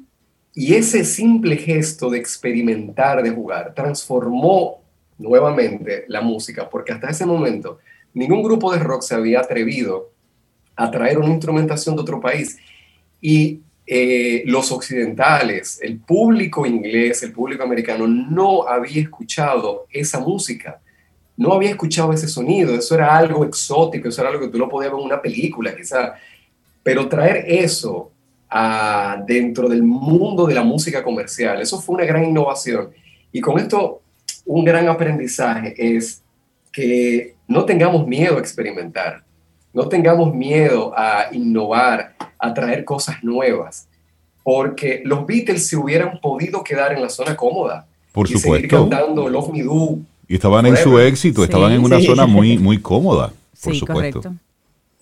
ese 0.55 1.05
simple 1.05 1.57
gesto 1.57 2.09
de 2.09 2.19
experimentar, 2.19 3.23
de 3.23 3.31
jugar, 3.31 3.75
transformó 3.75 4.83
nuevamente 5.19 6.05
la 6.07 6.21
música, 6.21 6.71
porque 6.71 6.93
hasta 6.93 7.11
ese 7.11 7.27
momento 7.27 7.81
ningún 8.15 8.43
grupo 8.43 8.73
de 8.73 8.79
rock 8.79 9.03
se 9.03 9.17
había 9.17 9.41
atrevido 9.41 10.13
a 10.77 10.91
traer 10.91 11.19
una 11.19 11.35
instrumentación 11.35 11.97
de 11.97 12.03
otro 12.03 12.21
país. 12.21 12.57
Y 13.21 13.64
eh, 13.87 14.43
los 14.47 14.73
occidentales, 14.73 15.79
el 15.83 15.99
público 15.99 16.65
inglés, 16.65 17.23
el 17.23 17.33
público 17.33 17.63
americano, 17.63 18.07
no 18.07 18.67
había 18.67 19.03
escuchado 19.03 19.87
esa 19.91 20.21
música, 20.21 20.81
no 21.37 21.53
había 21.53 21.71
escuchado 21.71 22.13
ese 22.13 22.29
sonido, 22.29 22.75
eso 22.75 22.95
era 22.95 23.15
algo 23.17 23.45
exótico, 23.45 24.09
eso 24.09 24.23
era 24.23 24.31
algo 24.31 24.43
que 24.43 24.49
tú 24.49 24.59
lo 24.59 24.69
podías 24.69 24.93
ver 24.93 25.01
en 25.01 25.07
una 25.07 25.21
película 25.21 25.77
quizá, 25.77 26.15
pero 26.83 27.09
traer 27.09 27.45
eso 27.47 28.11
a, 28.49 29.23
dentro 29.27 29.69
del 29.69 29.83
mundo 29.83 30.47
de 30.47 30.55
la 30.55 30.63
música 30.63 31.03
comercial, 31.03 31.61
eso 31.61 31.81
fue 31.81 31.97
una 31.97 32.05
gran 32.05 32.25
innovación. 32.25 32.91
Y 33.33 33.41
con 33.41 33.59
esto, 33.59 34.01
un 34.47 34.65
gran 34.65 34.89
aprendizaje 34.89 35.75
es 35.77 36.23
que 36.73 37.35
no 37.49 37.65
tengamos 37.65 38.07
miedo 38.07 38.37
a 38.37 38.41
experimentar, 38.41 39.24
no 39.75 39.89
tengamos 39.89 40.33
miedo 40.33 40.95
a 40.97 41.27
innovar, 41.33 42.15
a 42.39 42.55
traer 42.55 42.85
cosas 42.85 43.23
nuevas, 43.23 43.89
porque 44.43 45.03
los 45.05 45.27
Beatles 45.27 45.67
se 45.67 45.77
hubieran 45.77 46.21
podido 46.21 46.63
quedar 46.63 46.93
en 46.93 47.03
la 47.03 47.11
zona 47.11 47.37
cómoda. 47.37 47.87
Por 48.13 48.31
y 48.31 48.35
supuesto. 48.35 48.55
Seguir 48.55 48.71
cantando 48.71 49.29
Love 49.29 49.53
Me 49.53 49.63
Do. 49.65 49.99
Y 50.29 50.35
estaban 50.37 50.65
en 50.67 50.77
su 50.77 50.99
éxito, 50.99 51.43
estaban 51.43 51.73
en 51.73 51.83
una 51.83 52.01
zona 52.01 52.25
muy, 52.27 52.57
muy 52.57 52.81
cómoda, 52.81 53.33
por 53.63 53.75
supuesto. 53.75 54.23
Correcto. 54.23 54.35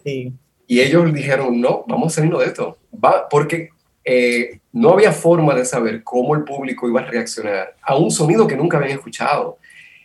Sí. 0.02 0.32
Y 0.66 0.80
ellos 0.80 1.12
dijeron, 1.12 1.60
no, 1.60 1.84
vamos 1.86 2.12
a 2.12 2.16
salirnos 2.16 2.40
de 2.40 2.46
esto. 2.46 2.78
Va, 2.92 3.28
porque 3.28 3.68
eh, 4.04 4.58
no 4.72 4.90
había 4.90 5.12
forma 5.12 5.54
de 5.54 5.66
saber 5.66 6.02
cómo 6.02 6.34
el 6.34 6.44
público 6.44 6.88
iba 6.88 7.02
a 7.02 7.04
reaccionar 7.04 7.76
a 7.82 7.96
un 7.96 8.10
sonido 8.10 8.46
que 8.46 8.56
nunca 8.56 8.78
habían 8.78 8.92
escuchado. 8.92 9.58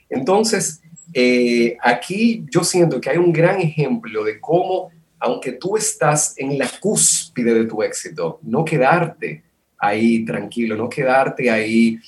Entonces, 0.09 0.81
eh, 1.13 1.77
aquí 1.81 2.45
yo 2.51 2.63
siento 2.63 2.99
que 2.99 3.09
hay 3.09 3.17
un 3.17 3.31
gran 3.31 3.59
ejemplo 3.59 4.23
de 4.23 4.39
cómo, 4.39 4.91
aunque 5.19 5.53
tú 5.53 5.77
estás 5.77 6.33
en 6.37 6.57
la 6.57 6.69
cúspide 6.79 7.53
de 7.53 7.65
tu 7.65 7.81
éxito, 7.81 8.39
no 8.43 8.65
quedarte 8.65 9.43
ahí 9.77 10.25
tranquilo, 10.25 10.75
no 10.75 10.89
quedarte 10.89 11.49
ahí 11.49 11.99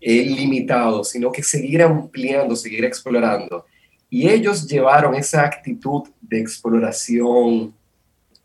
eh, 0.00 0.24
limitado, 0.24 1.04
sino 1.04 1.30
que 1.32 1.42
seguir 1.42 1.82
ampliando, 1.82 2.56
seguir 2.56 2.84
explorando. 2.84 3.66
Y 4.10 4.28
ellos 4.28 4.66
llevaron 4.66 5.14
esa 5.14 5.44
actitud 5.44 6.08
de 6.20 6.40
exploración 6.40 7.74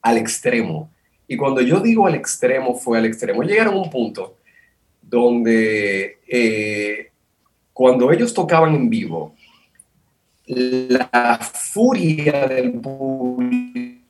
al 0.01 0.17
extremo. 0.17 0.89
Y 1.27 1.37
cuando 1.37 1.61
yo 1.61 1.79
digo 1.79 2.05
al 2.05 2.15
extremo, 2.15 2.75
fue 2.75 2.97
al 2.97 3.05
extremo. 3.05 3.43
Llegaron 3.43 3.75
a 3.75 3.77
un 3.77 3.89
punto 3.89 4.37
donde 5.01 6.17
eh, 6.27 7.11
cuando 7.71 8.11
ellos 8.11 8.33
tocaban 8.33 8.75
en 8.75 8.89
vivo, 8.89 9.35
la 10.45 11.39
furia 11.39 12.47
del 12.47 12.73
público 12.73 14.03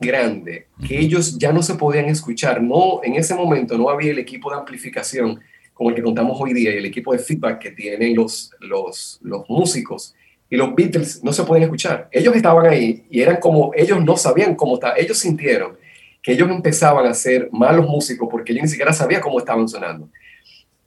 grande, 0.00 0.66
que 0.86 0.98
ellos 0.98 1.36
ya 1.38 1.52
no 1.52 1.62
se 1.62 1.74
podían 1.74 2.06
escuchar. 2.06 2.62
No, 2.62 3.00
en 3.04 3.14
ese 3.14 3.34
momento 3.34 3.76
no 3.76 3.90
había 3.90 4.12
el 4.12 4.18
equipo 4.18 4.50
de 4.50 4.56
amplificación 4.56 5.38
como 5.74 5.90
el 5.90 5.96
que 5.96 6.02
contamos 6.02 6.38
hoy 6.40 6.52
día 6.52 6.74
y 6.74 6.78
el 6.78 6.86
equipo 6.86 7.12
de 7.12 7.18
feedback 7.18 7.58
que 7.58 7.70
tienen 7.70 8.14
los, 8.14 8.50
los, 8.60 9.18
los 9.22 9.48
músicos. 9.48 10.14
Y 10.48 10.56
los 10.56 10.74
Beatles 10.74 11.22
no 11.22 11.32
se 11.32 11.44
podían 11.44 11.64
escuchar. 11.64 12.08
Ellos 12.10 12.34
estaban 12.34 12.66
ahí 12.66 13.04
y 13.08 13.20
eran 13.20 13.36
como, 13.36 13.72
ellos 13.74 14.02
no 14.04 14.16
sabían 14.16 14.56
cómo 14.56 14.74
estaba. 14.74 14.96
Ellos 14.96 15.18
sintieron 15.18 15.76
que 16.22 16.32
ellos 16.32 16.50
empezaban 16.50 17.06
a 17.06 17.14
ser 17.14 17.48
malos 17.52 17.86
músicos 17.86 18.28
porque 18.30 18.52
ellos 18.52 18.64
ni 18.64 18.68
siquiera 18.68 18.92
sabían 18.92 19.22
cómo 19.22 19.38
estaban 19.38 19.68
sonando. 19.68 20.08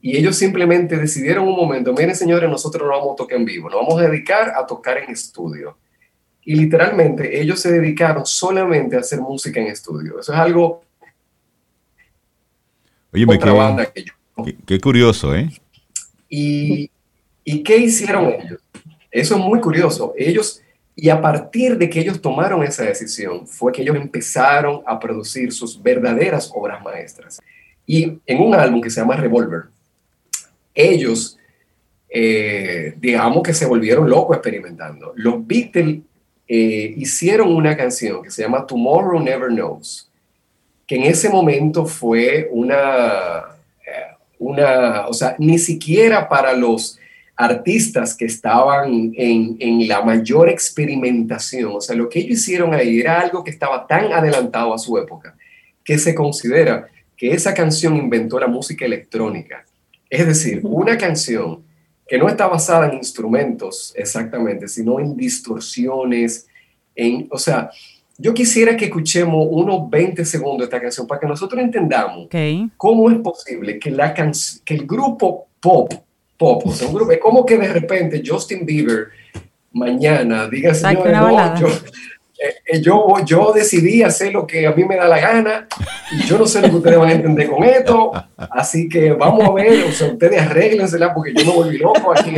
Y 0.06 0.18
ellos 0.18 0.36
simplemente 0.36 0.98
decidieron 0.98 1.48
un 1.48 1.56
momento, 1.56 1.94
miren 1.94 2.14
señores, 2.14 2.50
nosotros 2.50 2.84
no 2.84 2.90
vamos 2.90 3.14
a 3.14 3.16
tocar 3.16 3.38
en 3.38 3.46
vivo, 3.46 3.70
nos 3.70 3.80
vamos 3.88 4.02
a 4.02 4.10
dedicar 4.10 4.54
a 4.54 4.68
tocar 4.68 4.98
en 4.98 5.10
estudio. 5.10 5.78
Y 6.44 6.56
literalmente 6.56 7.40
ellos 7.40 7.62
se 7.62 7.72
dedicaron 7.72 8.26
solamente 8.26 8.98
a 8.98 9.00
hacer 9.00 9.22
música 9.22 9.62
en 9.62 9.68
estudio. 9.68 10.20
Eso 10.20 10.34
es 10.34 10.40
algo... 10.40 10.84
Oye, 13.14 13.26
me 13.26 13.38
banda 13.38 13.86
que 13.86 14.04
qué, 14.66 14.78
curioso, 14.82 15.34
¿eh? 15.34 15.50
Y, 16.28 16.92
¿Y 17.46 17.64
qué 17.64 17.78
hicieron 17.78 18.26
ellos? 18.26 18.60
Eso 19.10 19.36
es 19.36 19.42
muy 19.42 19.62
curioso. 19.62 20.14
Ellos, 20.18 20.62
y 20.98 21.08
a 21.08 21.22
partir 21.22 21.78
de 21.78 21.90
que 21.90 22.02
ellos 22.02 22.22
tomaron 22.22 22.62
esa 22.64 22.84
decisión, 22.84 23.48
fue 23.48 23.72
que 23.72 23.84
ellos 23.84 23.96
empezaron 23.96 24.82
a 24.86 25.00
producir 25.00 25.54
sus 25.54 25.82
verdaderas 25.82 26.52
obras 26.54 26.84
maestras. 26.84 27.40
Y 27.86 28.20
en 28.26 28.42
un 28.42 28.54
álbum 28.54 28.82
que 28.82 28.90
se 28.90 29.00
llama 29.00 29.16
Revolver, 29.16 29.72
ellos, 30.74 31.38
eh, 32.10 32.94
digamos 32.98 33.44
que 33.44 33.54
se 33.54 33.66
volvieron 33.66 34.10
locos 34.10 34.38
experimentando. 34.38 35.14
Los 35.16 35.46
Beatles 35.46 36.00
eh, 36.48 36.94
hicieron 36.98 37.54
una 37.56 37.76
canción 37.78 38.22
que 38.22 38.32
se 38.32 38.42
llama 38.44 38.68
Tomorrow 38.68 39.20
Never 39.20 39.50
Knows, 39.50 40.10
que 40.86 40.96
en 40.96 41.04
ese 41.04 41.30
momento 41.30 41.86
fue 41.86 42.50
una, 42.52 43.46
eh, 43.86 44.16
una 44.40 45.08
o 45.08 45.14
sea, 45.14 45.36
ni 45.40 45.58
siquiera 45.58 46.28
para 46.28 46.54
los 46.54 47.00
artistas 47.36 48.16
que 48.16 48.26
estaban 48.26 49.12
en, 49.16 49.58
en, 49.60 49.88
la 49.88 50.04
mayor 50.04 50.50
experimentación, 50.50 51.72
o 51.76 51.82
sea, 51.82 51.96
lo 51.96 52.08
que 52.08 52.20
ellos 52.20 52.40
hicieron 52.40 52.74
ahí 52.74 53.00
era 53.00 53.22
algo 53.22 53.44
que 53.44 53.50
estaba 53.50 53.88
tan 53.88 54.14
adelantado 54.14 54.74
a 54.74 54.78
su 54.78 54.98
época, 54.98 55.36
que 55.84 55.98
se 55.98 56.14
considera 56.14 56.88
que 57.18 57.34
esa 57.34 57.54
canción 57.54 57.96
inventó 57.98 58.40
la 58.40 58.48
música 58.48 58.86
electrónica. 58.86 59.66
Es 60.14 60.28
decir, 60.28 60.60
una 60.62 60.96
canción 60.96 61.64
que 62.08 62.20
no 62.20 62.28
está 62.28 62.46
basada 62.46 62.88
en 62.88 62.94
instrumentos 62.98 63.92
exactamente, 63.96 64.68
sino 64.68 65.00
en 65.00 65.18
distorsiones, 65.18 66.48
en, 66.96 67.28
o 67.32 67.40
sea, 67.40 67.72
yo 68.20 68.32
quisiera 68.32 68.78
que 68.78 68.86
escuchemos 68.86 69.48
unos 69.50 69.90
20 69.90 70.24
segundos 70.24 70.60
de 70.60 70.64
esta 70.66 70.80
canción 70.80 71.08
para 71.08 71.20
que 71.20 71.26
nosotros 71.26 71.60
entendamos 71.60 72.28
cómo 72.78 73.10
es 73.10 73.18
posible 73.18 73.80
que, 73.80 73.90
la 73.90 74.14
que 74.14 74.74
el 74.76 74.86
grupo 74.86 75.48
pop, 75.60 75.92
pop, 76.38 76.62
o 76.64 76.72
sea, 76.72 76.88
un 76.90 76.94
grupo, 76.94 77.12
es 77.12 77.20
como 77.20 77.44
que 77.44 77.58
de 77.58 77.74
repente 77.74 78.22
Justin 78.24 78.68
Bieber 78.68 79.08
mañana 79.72 80.48
diga, 80.48 80.76
señor, 80.76 81.10
no, 81.10 81.60
yo, 81.60 81.68
eh, 82.44 82.82
yo, 82.82 83.16
yo 83.26 83.54
decidí 83.54 84.04
hacer 84.04 84.34
lo 84.34 84.46
que 84.46 84.68
a 84.68 84.74
mí 84.74 84.84
me 84.84 84.98
da 84.98 85.08
la 85.08 85.20
gana 85.20 85.68
y 86.12 86.28
yo 86.28 86.38
no 86.38 86.46
sé 86.46 86.62
lo 86.62 86.70
que 86.70 86.76
ustedes 86.76 86.98
van 86.98 87.10
a 87.10 87.14
entender 87.14 87.50
con 87.50 87.64
esto, 87.64 88.12
así 88.36 88.90
que 88.90 89.14
vamos 89.14 89.48
a 89.48 89.52
ver, 89.54 89.86
o 89.86 89.92
sea, 89.92 90.08
ustedes 90.08 90.42
arréglensela 90.42 91.14
porque 91.14 91.34
yo 91.34 91.46
me 91.46 91.54
volví 91.54 91.78
loco 91.78 92.12
aquí. 92.12 92.36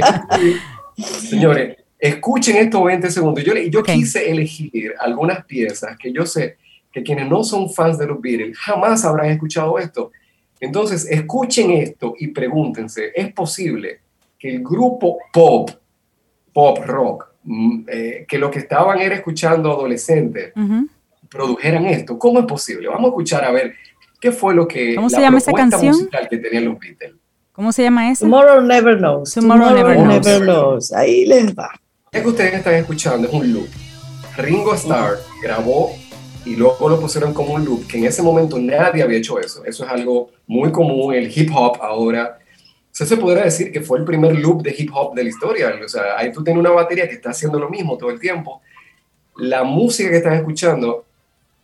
Señores, 1.28 1.78
escuchen 1.98 2.58
estos 2.58 2.84
20 2.84 3.10
segundos. 3.10 3.44
Yo, 3.44 3.56
yo 3.56 3.82
quise 3.82 4.30
elegir 4.30 4.94
algunas 5.00 5.44
piezas 5.46 5.98
que 5.98 6.14
yo 6.14 6.26
sé 6.26 6.58
que 6.92 7.02
quienes 7.02 7.28
no 7.28 7.44
son 7.44 7.72
fans 7.72 7.98
de 7.98 8.06
los 8.06 8.22
Beatles 8.22 8.56
jamás 8.58 9.04
habrán 9.06 9.32
escuchado 9.32 9.80
esto. 9.80 10.12
Entonces, 10.60 11.08
escuchen 11.10 11.72
esto 11.72 12.14
y 12.20 12.28
pregúntense, 12.28 13.12
¿es 13.16 13.34
posible 13.34 14.02
que 14.38 14.56
el 14.56 14.64
grupo 14.64 15.18
pop, 15.34 15.72
pop 16.54 16.78
rock, 16.86 17.35
eh, 17.88 18.26
que 18.28 18.38
lo 18.38 18.50
que 18.50 18.60
estaban 18.60 19.00
era 19.00 19.16
escuchando 19.16 19.72
adolescentes 19.72 20.54
produjeran 21.30 21.86
esto. 21.86 22.18
¿Cómo 22.18 22.40
es 22.40 22.46
posible? 22.46 22.88
Vamos 22.88 23.06
a 23.06 23.08
escuchar 23.10 23.44
a 23.44 23.52
ver 23.52 23.76
qué 24.20 24.32
fue 24.32 24.56
lo 24.56 24.68
que 24.68 24.96
¿Cómo 24.96 25.10
se 25.10 25.22
llama 25.22 25.38
esa 25.38 25.52
canción? 25.52 25.96
musical 25.96 26.28
que 26.30 26.38
tenían 26.38 26.66
los 26.66 26.80
Beatles. 26.80 27.14
¿Cómo 27.52 27.72
se 27.72 27.84
llama 27.84 28.10
esa? 28.10 28.26
Tomorrow 28.26 28.62
Never 28.62 28.98
Knows. 28.98 29.34
Tomorrow, 29.34 29.72
never, 30.08 30.42
knows. 30.42 30.92
Ahí 30.92 31.26
les 31.26 31.56
va. 31.56 31.72
Es 32.12 32.22
que 32.22 32.28
ustedes 32.28 32.54
están 32.54 32.74
escuchando 32.76 33.28
es 33.28 33.34
un 33.34 33.54
loop. 33.54 33.68
Ringo 34.38 34.74
Starr 34.74 35.20
grabó 35.42 35.92
y 36.46 36.56
luego 36.56 36.90
lo 36.90 37.00
pusieron 37.00 37.34
como 37.34 37.54
un 37.54 37.64
loop, 37.64 37.88
que 37.88 37.98
en 37.98 38.06
ese 38.06 38.22
momento 38.22 38.60
nadie 38.60 39.04
había 39.04 39.18
hecho 39.18 39.40
eso. 39.40 39.64
Eso 39.64 39.86
es 39.86 39.92
algo 39.92 40.32
muy 40.48 40.72
común, 40.72 41.14
el 41.14 41.32
hip 41.34 41.50
hop 41.56 41.78
ahora 41.82 42.40
sea, 42.96 43.06
se 43.06 43.18
podría 43.18 43.44
decir 43.44 43.74
que 43.74 43.82
fue 43.82 44.00
el 44.00 44.06
primer 44.06 44.36
loop 44.38 44.64
de 44.64 44.74
hip 44.78 44.90
hop 44.94 45.14
de 45.14 45.24
la 45.24 45.30
historia. 45.30 45.74
O 45.84 45.90
sea, 45.90 46.18
ahí 46.18 46.32
tú 46.32 46.44
tienes 46.44 46.62
una 46.62 46.70
batería 46.70 47.10
que 47.10 47.16
está 47.16 47.32
haciendo 47.32 47.60
lo 47.60 47.70
mismo 47.70 47.98
todo 47.98 48.10
el 48.10 48.20
tiempo. 48.20 48.62
La 49.36 49.66
música 49.66 50.10
que 50.10 50.18
están 50.18 50.34
escuchando 50.34 51.06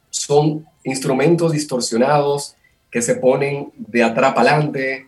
son 0.09 0.65
instrumentos 0.83 1.53
distorsionados 1.53 2.57
que 2.89 3.01
se 3.01 3.15
ponen 3.15 3.71
de 3.77 4.03
atrás 4.03 4.33
para 4.33 4.51
adelante. 4.51 5.07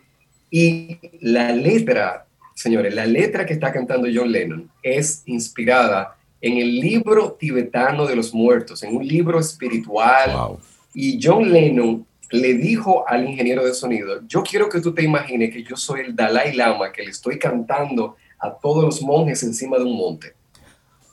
Y 0.49 0.97
la 1.19 1.51
letra, 1.51 2.26
señores, 2.55 2.95
la 2.95 3.05
letra 3.05 3.45
que 3.45 3.53
está 3.53 3.74
cantando 3.74 4.07
John 4.13 4.32
Lennon 4.32 4.71
es 4.82 5.24
inspirada 5.26 6.15
en 6.39 6.57
el 6.57 6.80
libro 6.80 7.34
tibetano 7.34 8.05
de 8.05 8.15
los 8.15 8.34
muertos, 8.34 8.82
en 8.84 8.95
un 8.95 9.05
libro 9.05 9.39
espiritual. 9.41 10.57
Y 10.93 11.19
John 11.21 11.51
Lennon 11.51 12.05
le 12.34 12.55
dijo 12.55 13.07
al 13.07 13.29
ingeniero 13.29 13.63
de 13.63 13.75
sonido, 13.75 14.21
yo 14.27 14.41
quiero 14.41 14.67
que 14.67 14.81
tú 14.81 14.91
te 14.91 15.03
imagines 15.03 15.53
que 15.53 15.61
yo 15.61 15.77
soy 15.77 16.01
el 16.01 16.15
Dalai 16.15 16.55
Lama 16.55 16.91
que 16.91 17.03
le 17.03 17.11
estoy 17.11 17.38
cantando 17.38 18.15
a 18.39 18.51
todos 18.51 18.84
los 18.84 19.01
monjes 19.03 19.43
encima 19.43 19.77
de 19.77 19.84
un 19.84 19.95
monte. 19.95 20.34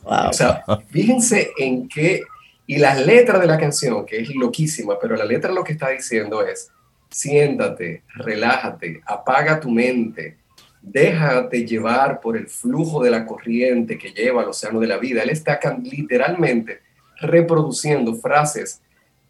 O 0.03 0.33
sea, 0.33 0.65
fíjense 0.89 1.51
en 1.59 1.89
qué, 1.89 2.23
y 2.67 2.79
la 2.79 2.95
letra 2.95 3.39
de 3.39 3.47
la 3.47 3.59
canción, 3.59 4.07
que 4.07 4.17
es 4.17 4.35
loquísima, 4.35 4.99
pero 4.99 5.15
la 5.15 5.27
letra 5.27 5.53
lo 5.53 5.63
que 5.63 5.73
está 5.73 5.91
diciendo 5.91 6.43
es, 6.43 6.71
siéntate, 7.11 8.03
relájate, 8.15 9.03
apaga 9.05 9.61
tu 9.61 9.71
mente, 9.71 10.39
déjate 10.81 11.67
llevar 11.67 12.21
por 12.21 12.39
el 12.39 12.49
flujo 12.49 13.03
de 13.03 13.11
la 13.11 13.27
corriente 13.27 13.99
que 13.99 14.13
lleva 14.13 14.41
al 14.41 14.49
océano 14.49 14.81
de 14.81 14.87
la 14.87 14.97
vida. 14.97 15.23
Él 15.23 15.29
está 15.29 15.61
literalmente 15.83 16.81
reproduciendo 17.21 18.15
frases 18.15 18.81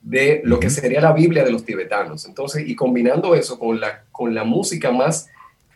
de 0.03 0.41
lo 0.45 0.59
que 0.59 0.71
sería 0.71 1.01
la 1.01 1.13
Biblia 1.13 1.45
de 1.45 1.53
los 1.53 1.65
tibetanos. 1.65 2.25
Entonces, 2.27 2.67
y 2.67 2.75
combinando 2.75 3.35
eso 3.35 3.59
con 3.59 3.81
la, 3.81 4.05
con 4.11 4.35
la 4.35 4.45
música 4.45 4.91
más 4.91 5.29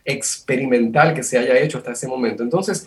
experimental 0.05 1.15
que 1.15 1.23
se 1.23 1.39
haya 1.39 1.59
hecho 1.59 1.79
hasta 1.79 1.93
ese 1.93 2.09
momento. 2.09 2.43
Entonces, 2.43 2.87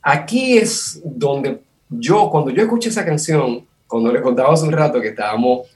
aquí 0.00 0.58
es 0.58 1.00
donde 1.04 1.60
yo, 1.88 2.30
cuando 2.30 2.50
yo 2.50 2.62
escuché 2.62 2.88
esa 2.88 3.04
canción, 3.04 3.66
cuando 3.86 4.12
le 4.12 4.22
contaba 4.22 4.52
hace 4.52 4.64
un 4.64 4.72
rato 4.72 5.00
que 5.00 5.08
estábamos 5.08 5.68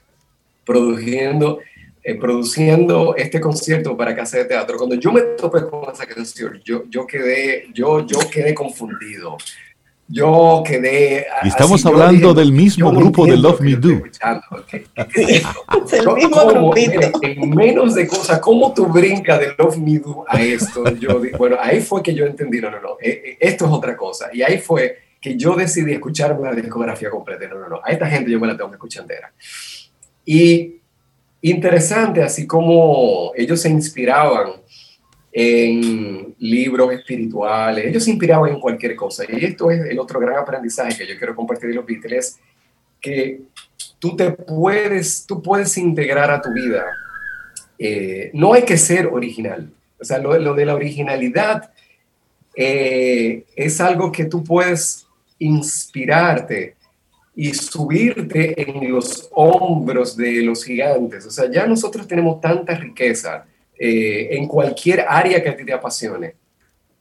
produciendo 0.65 1.59
eh, 2.09 2.15
produciendo 2.15 3.17
este 3.17 3.41
concierto 3.41 3.97
para 3.97 4.15
Casa 4.15 4.37
de 4.37 4.45
Teatro, 4.45 4.77
cuando 4.77 4.95
yo 4.95 5.11
me 5.11 5.19
topé 5.37 5.67
con 5.69 5.93
esa 5.93 6.05
canción, 6.05 6.61
yo, 6.63 6.85
yo, 6.87 7.05
quedé, 7.05 7.67
yo, 7.73 8.05
yo 8.05 8.17
quedé 8.31 8.53
confundido. 8.53 9.35
Yo 10.09 10.63
quedé... 10.65 11.27
Y 11.43 11.49
estamos 11.49 11.85
hablando 11.85 12.33
del 12.33 12.51
mismo 12.53 12.91
grupo 12.91 13.25
de 13.25 13.35
Love 13.35 13.59
Me 13.59 13.75
Do. 13.75 13.89
el 15.91 16.13
mismo 16.15 16.73
En 17.21 17.49
menos 17.49 17.95
de 17.95 18.07
cosas, 18.07 18.39
¿cómo 18.39 18.73
tú 18.73 18.85
brincas 18.87 19.39
de 19.39 19.53
Love 19.57 19.77
Me 19.77 19.99
Do 19.99 20.23
a 20.27 20.41
esto? 20.41 20.89
Yo, 20.95 21.21
bueno, 21.37 21.57
ahí 21.59 21.81
fue 21.81 22.01
que 22.01 22.13
yo 22.13 22.25
entendí, 22.25 22.61
no, 22.61 22.71
no, 22.71 22.79
no, 22.79 22.97
eh, 23.01 23.21
eh, 23.25 23.37
esto 23.39 23.65
es 23.65 23.71
otra 23.71 23.97
cosa. 23.97 24.29
Y 24.31 24.41
ahí 24.41 24.59
fue 24.59 24.97
que 25.19 25.35
yo 25.35 25.55
decidí 25.55 25.91
escuchar 25.91 26.39
una 26.39 26.53
discografía 26.53 27.09
completa. 27.09 27.47
No, 27.49 27.59
no, 27.59 27.67
no, 27.67 27.81
a 27.83 27.91
esta 27.91 28.07
gente 28.07 28.31
yo 28.31 28.39
me 28.39 28.47
la 28.47 28.55
tengo 28.55 28.69
que 28.69 28.75
escuchar 28.75 29.01
entera. 29.01 29.33
Y 30.23 30.77
interesante, 31.41 32.23
así 32.23 32.47
como 32.47 33.33
ellos 33.35 33.59
se 33.59 33.69
inspiraban 33.69 34.53
en 35.39 36.33
libros 36.39 36.91
espirituales, 36.93 37.85
ellos 37.85 38.03
se 38.03 38.09
inspiraban 38.09 38.53
en 38.53 38.59
cualquier 38.59 38.95
cosa. 38.95 39.23
Y 39.29 39.45
esto 39.45 39.69
es 39.69 39.81
el 39.85 39.99
otro 39.99 40.19
gran 40.19 40.35
aprendizaje 40.35 40.97
que 40.97 41.05
yo 41.05 41.15
quiero 41.15 41.35
compartir 41.35 41.69
de 41.69 41.75
los 41.75 41.85
Beatles, 41.85 42.39
que 42.99 43.41
tú 43.99 44.15
te 44.15 44.31
puedes, 44.31 45.27
tú 45.27 45.39
puedes 45.39 45.77
integrar 45.77 46.31
a 46.31 46.41
tu 46.41 46.51
vida. 46.51 46.85
Eh, 47.77 48.31
no 48.33 48.53
hay 48.53 48.63
que 48.63 48.79
ser 48.79 49.05
original. 49.05 49.69
O 49.99 50.03
sea, 50.03 50.17
lo, 50.17 50.55
de 50.55 50.65
la 50.65 50.73
originalidad 50.73 51.69
eh, 52.55 53.45
es 53.55 53.79
algo 53.79 54.11
que 54.11 54.25
tú 54.25 54.43
puedes 54.43 55.05
inspirarte 55.37 56.73
y 57.35 57.53
subirte 57.53 58.59
en 58.59 58.91
los 58.91 59.29
hombros 59.33 60.17
de 60.17 60.41
los 60.41 60.65
gigantes. 60.65 61.27
O 61.27 61.29
sea, 61.29 61.47
ya 61.51 61.67
nosotros 61.67 62.07
tenemos 62.07 62.41
tanta 62.41 62.73
riqueza 62.73 63.45
eh, 63.79 64.29
en 64.31 64.47
cualquier 64.47 65.05
área 65.07 65.43
que 65.43 65.51
te 65.51 65.73
apasione, 65.73 66.35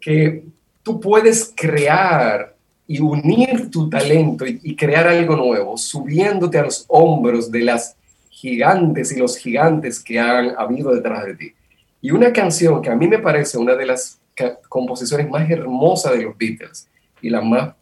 que 0.01 0.45
tú 0.83 1.01
puedes 1.01 1.53
crear 1.57 2.55
y 2.87 3.01
unir 3.01 3.71
tu 3.71 3.89
talento 3.91 4.47
y, 4.47 4.77
crear 4.77 5.09
algo 5.09 5.35
nuevo, 5.37 5.77
subiéndote 5.77 6.59
a 6.59 6.65
los 6.65 6.85
hombros 6.89 7.51
de 7.51 7.61
las 7.61 7.97
gigantes 8.29 9.11
y 9.11 9.19
los 9.19 9.37
gigantes 9.39 9.99
que 9.99 10.21
han 10.21 10.55
habido 10.57 10.95
detrás 10.95 11.25
de 11.25 11.35
ti. 11.35 11.53
Y 12.01 12.11
una 12.11 12.33
canción 12.33 12.81
que 12.83 12.91
a 12.91 12.95
mí 12.95 13.09
me 13.09 13.19
parece 13.19 13.59
una 13.59 13.75
de 13.75 13.87
las 13.87 14.21
composiciones 14.69 15.29
más 15.29 15.51
hermosas 15.51 16.13
de 16.13 16.25
los 16.25 16.37
Beatles 16.37 16.89
y 17.23 17.31
la 17.31 17.41
más 17.41 17.75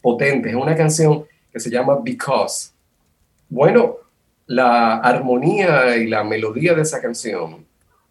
potente, 0.00 0.50
es 0.50 0.54
una 0.54 0.76
canción 0.76 1.24
que 1.50 1.58
se 1.58 1.70
llama 1.70 1.98
Because. 2.02 2.72
Bueno, 3.48 3.96
la 4.46 4.98
armonía 4.98 5.96
y 5.96 6.06
la 6.06 6.22
melodía 6.22 6.74
de 6.74 6.82
esa 6.82 7.00
canción 7.00 7.64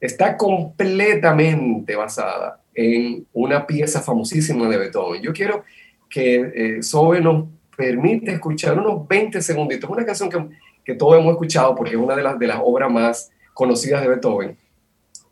está 0.04 0.36
completamente 0.36 1.96
basada 1.96 2.60
en 2.74 3.26
una 3.32 3.66
pieza 3.66 4.02
famosísima 4.02 4.68
de 4.68 4.78
Beethoven. 4.78 5.22
Yo 5.22 5.32
quiero 5.32 5.64
que 6.10 6.52
eh, 6.78 6.84
Sobe 6.84 7.22
nos 7.22 7.46
permite 7.78 8.32
escuchar 8.32 8.78
unos 8.78 9.08
20 9.08 9.42
segunditos, 9.42 9.90
una 9.90 10.06
canción 10.06 10.30
que, 10.30 10.46
que 10.84 10.96
todos 10.96 11.18
hemos 11.18 11.32
escuchado 11.32 11.74
porque 11.74 11.92
es 11.92 11.98
una 11.98 12.18
de 12.18 12.24
las, 12.24 12.38
de 12.38 12.48
las 12.48 12.60
obras 12.62 12.92
más 12.92 13.32
conocidas 13.54 14.02
de 14.02 14.10
Beethoven, 14.10 14.58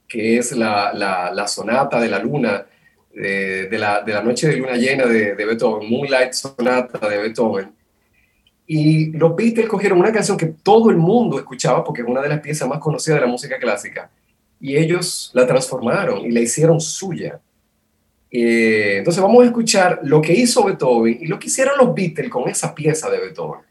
que 0.07 0.38
es 0.38 0.53
la, 0.53 0.93
la, 0.93 1.47
sonata 1.49 1.99
de 1.99 2.07
la 2.07 2.19
luna, 2.19 2.65
de, 3.13 3.67
la, 3.78 4.01
de, 4.01 4.13
la, 4.13 4.24
noche 4.24 4.47
de 4.47 4.55
luna 4.55 4.78
llena 4.78 5.05
de, 5.05 5.36
de 5.36 5.45
Beethoven, 5.45 5.89
Moonlight 5.89 6.32
Sonata 6.32 7.09
de 7.09 7.17
Beethoven, 7.17 7.74
y 8.65 9.11
los 9.11 9.36
Beatles 9.36 9.67
cogieron 9.67 9.99
una 9.99 10.13
canción 10.13 10.38
que 10.38 10.45
todo 10.45 10.91
el 10.91 10.95
mundo 10.95 11.38
escuchaba 11.38 11.84
porque 11.84 12.03
es 12.03 12.07
una 12.07 12.22
de 12.22 12.30
las 12.30 12.39
piezas 12.39 12.69
más 12.69 12.80
conocidas 12.80 13.19
de 13.19 13.26
la 13.26 13.32
música 13.32 13.59
clásica 13.59 14.09
y 14.62 14.78
ellos 14.78 15.32
la 15.34 15.47
transformaron 15.47 16.26
y 16.26 16.32
la 16.32 16.39
hicieron 16.39 16.80
suya. 16.80 17.39
Eh, 18.30 18.97
entonces 18.99 19.22
vamos 19.22 19.43
a 19.43 19.47
escuchar 19.47 19.99
lo 20.03 20.22
que 20.22 20.34
hizo 20.34 20.64
Beethoven 20.64 21.18
y 21.20 21.26
lo 21.26 21.38
que 21.38 21.47
hicieron 21.47 21.78
los 21.78 21.93
Beatles 21.93 22.30
con 22.30 22.47
esa 22.47 22.74
pieza 22.74 23.09
de 23.09 23.20
Beethoven. 23.20 23.62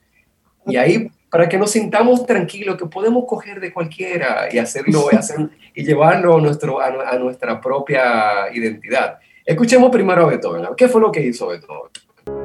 Y 0.66 0.76
ahí, 0.76 1.10
para 1.30 1.48
que 1.48 1.56
nos 1.56 1.70
sintamos 1.70 2.26
tranquilos, 2.26 2.76
que 2.76 2.86
podemos 2.86 3.24
coger 3.26 3.60
de 3.60 3.72
cualquiera 3.72 4.48
y 4.52 4.58
hacerlo 4.58 5.08
hacer, 5.16 5.48
y 5.74 5.84
llevarlo 5.84 6.36
a, 6.36 6.40
nuestro, 6.40 6.80
a 6.80 7.16
nuestra 7.18 7.60
propia 7.60 8.52
identidad. 8.52 9.18
Escuchemos 9.46 9.90
primero 9.90 10.26
a 10.26 10.28
Beethoven. 10.28 10.66
¿Qué 10.76 10.88
fue 10.88 11.00
lo 11.00 11.10
que 11.10 11.24
hizo 11.24 11.48
Beethoven? 11.48 11.90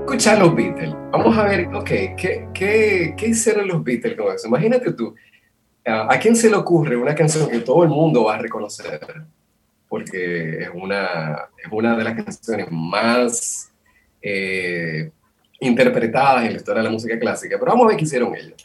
escuchar 0.06 0.38
los 0.38 0.56
Beatles. 0.56 0.94
Vamos 1.12 1.38
a 1.38 1.44
ver, 1.46 1.68
ok, 1.74 1.88
¿qué, 1.88 2.48
qué, 2.54 3.16
qué 3.18 3.28
hicieron 3.28 3.68
los 3.68 3.84
Beatles 3.84 4.16
con 4.16 4.34
eso? 4.34 4.48
Imagínate 4.48 4.94
tú, 4.94 5.16
¿a 5.86 6.20
quién 6.20 6.36
se 6.36 6.50
le 6.50 6.56
ocurre 6.56 6.98
una 6.98 7.16
canción 7.16 7.50
que 7.50 7.60
todo 7.60 7.84
el 7.84 7.90
mundo 7.90 8.26
va 8.26 8.36
a 8.36 8.40
reconocer? 8.40 9.00
Porque 9.88 10.64
es 10.64 10.70
una, 10.74 11.50
es 11.64 11.72
una 11.72 11.96
de 11.96 12.04
las 12.04 12.16
canciones 12.16 12.68
más 12.72 13.72
eh, 14.22 15.12
interpretadas 15.60 16.46
en 16.46 16.54
la 16.54 16.58
historia 16.58 16.82
de 16.82 16.88
la 16.88 16.94
música 16.94 17.20
clásica. 17.20 17.58
Pero 17.60 17.72
vamos 17.72 17.86
a 17.86 17.88
ver 17.90 17.98
qué 17.98 18.04
hicieron 18.04 18.36
ellos. 18.36 18.56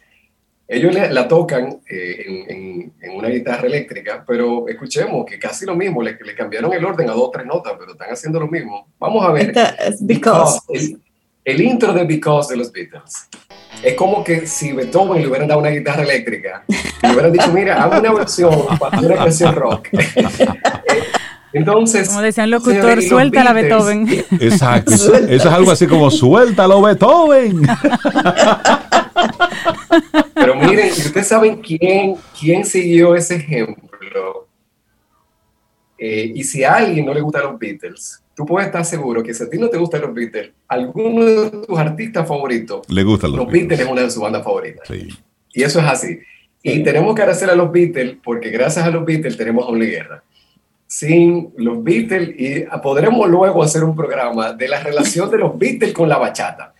Ellos 0.66 0.94
la 0.94 1.26
tocan 1.26 1.80
eh, 1.90 2.46
en, 2.48 2.92
en, 3.00 3.16
una 3.16 3.28
guitarra 3.28 3.66
eléctrica, 3.66 4.24
pero 4.24 4.68
escuchemos 4.68 5.26
que 5.26 5.36
casi 5.36 5.66
lo 5.66 5.74
mismo, 5.74 6.00
le, 6.00 6.16
le, 6.24 6.34
cambiaron 6.36 6.72
el 6.72 6.84
orden 6.84 7.10
a 7.10 7.12
dos 7.12 7.24
o 7.24 7.30
tres 7.30 7.44
notas, 7.44 7.74
pero 7.76 7.92
están 7.92 8.08
haciendo 8.08 8.38
lo 8.38 8.46
mismo. 8.46 8.86
Vamos 9.00 9.26
a 9.26 9.32
ver. 9.32 9.52
because 10.00 10.60
el 11.44 11.60
intro 11.60 11.92
de 11.92 12.04
Because 12.04 12.52
de 12.52 12.58
los 12.58 12.72
Beatles. 12.72 13.28
Es 13.82 13.94
como 13.94 14.22
que 14.22 14.46
si 14.46 14.72
Beethoven 14.72 15.22
le 15.22 15.28
hubieran 15.28 15.48
dado 15.48 15.60
una 15.60 15.70
guitarra 15.70 16.02
eléctrica, 16.02 16.64
le 17.02 17.10
hubieran 17.10 17.32
dicho, 17.32 17.52
mira, 17.52 17.82
hago 17.82 17.98
una 17.98 18.12
versión 18.12 18.66
para 18.78 18.98
una 18.98 19.16
canción 19.16 19.54
rock. 19.54 19.88
Entonces, 21.52 22.08
como 22.08 22.22
decía 22.22 22.44
el 22.44 22.50
locutor, 22.50 23.02
suelta 23.02 23.42
la 23.42 23.52
Beethoven. 23.52 24.08
Exacto, 24.40 24.94
eso, 24.94 25.14
es 25.14 25.44
algo 25.46 25.72
así 25.72 25.86
como 25.86 26.10
suéltalo 26.10 26.80
Beethoven. 26.80 27.62
Pero 30.34 30.54
miren, 30.54 30.92
ustedes 30.92 31.26
saben 31.26 31.60
quién, 31.60 32.16
quién 32.38 32.64
siguió 32.64 33.16
ese 33.16 33.36
ejemplo, 33.36 34.46
eh, 35.98 36.32
y 36.34 36.44
si 36.44 36.62
a 36.64 36.76
alguien 36.76 37.04
no 37.04 37.12
le 37.12 37.20
gustan 37.20 37.42
los 37.42 37.58
Beatles, 37.58 38.19
tú 38.34 38.46
puedes 38.46 38.66
estar 38.66 38.84
seguro 38.84 39.22
que 39.22 39.34
si 39.34 39.44
a 39.44 39.50
ti 39.50 39.58
no 39.58 39.68
te 39.68 39.78
gustan 39.78 40.02
los 40.02 40.14
Beatles, 40.14 40.52
alguno 40.68 41.24
de 41.24 41.50
tus 41.50 41.78
artistas 41.78 42.26
favoritos, 42.26 42.88
le 42.88 43.02
gustan 43.02 43.32
los, 43.32 43.40
los 43.40 43.52
Beatles. 43.52 43.80
es 43.80 43.88
una 43.88 44.02
de 44.02 44.10
sus 44.10 44.22
bandas 44.22 44.44
favoritas. 44.44 44.88
Y 45.52 45.62
eso 45.62 45.80
es 45.80 45.86
así. 45.86 46.20
Y 46.62 46.82
tenemos 46.82 47.14
que 47.14 47.22
agradecer 47.22 47.50
a 47.50 47.54
los 47.54 47.72
Beatles 47.72 48.16
porque 48.22 48.50
gracias 48.50 48.84
a 48.84 48.90
los 48.90 49.04
Beatles 49.04 49.36
tenemos 49.36 49.66
doble 49.66 49.86
guerra. 49.86 50.22
Sin 50.86 51.52
los 51.56 51.82
Beatles, 51.82 52.34
y 52.36 52.64
podremos 52.82 53.28
luego 53.28 53.62
hacer 53.62 53.84
un 53.84 53.94
programa 53.94 54.52
de 54.52 54.68
la 54.68 54.82
relación 54.82 55.30
de 55.30 55.38
los 55.38 55.58
Beatles 55.58 55.92
con 55.92 56.08
la 56.08 56.18
bachata 56.18 56.74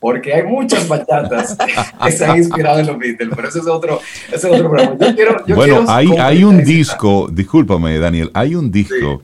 porque 0.00 0.32
hay 0.32 0.44
muchas 0.44 0.86
bachatas 0.86 1.56
que 2.04 2.12
se 2.12 2.24
han 2.24 2.38
inspirado 2.38 2.78
en 2.78 2.86
los 2.86 2.98
Beatles, 2.98 3.30
pero 3.34 3.48
ese 3.48 3.58
es 3.58 3.66
otro, 3.66 4.00
ese 4.28 4.36
es 4.36 4.44
otro 4.44 4.70
programa. 4.70 4.96
Yo 5.00 5.14
quiero, 5.14 5.46
yo 5.46 5.56
bueno, 5.56 5.84
hay, 5.88 6.08
hay 6.16 6.44
un 6.44 6.62
disco, 6.62 7.28
discúlpame 7.30 7.98
Daniel, 7.98 8.30
hay 8.32 8.54
un 8.54 8.70
disco 8.70 9.22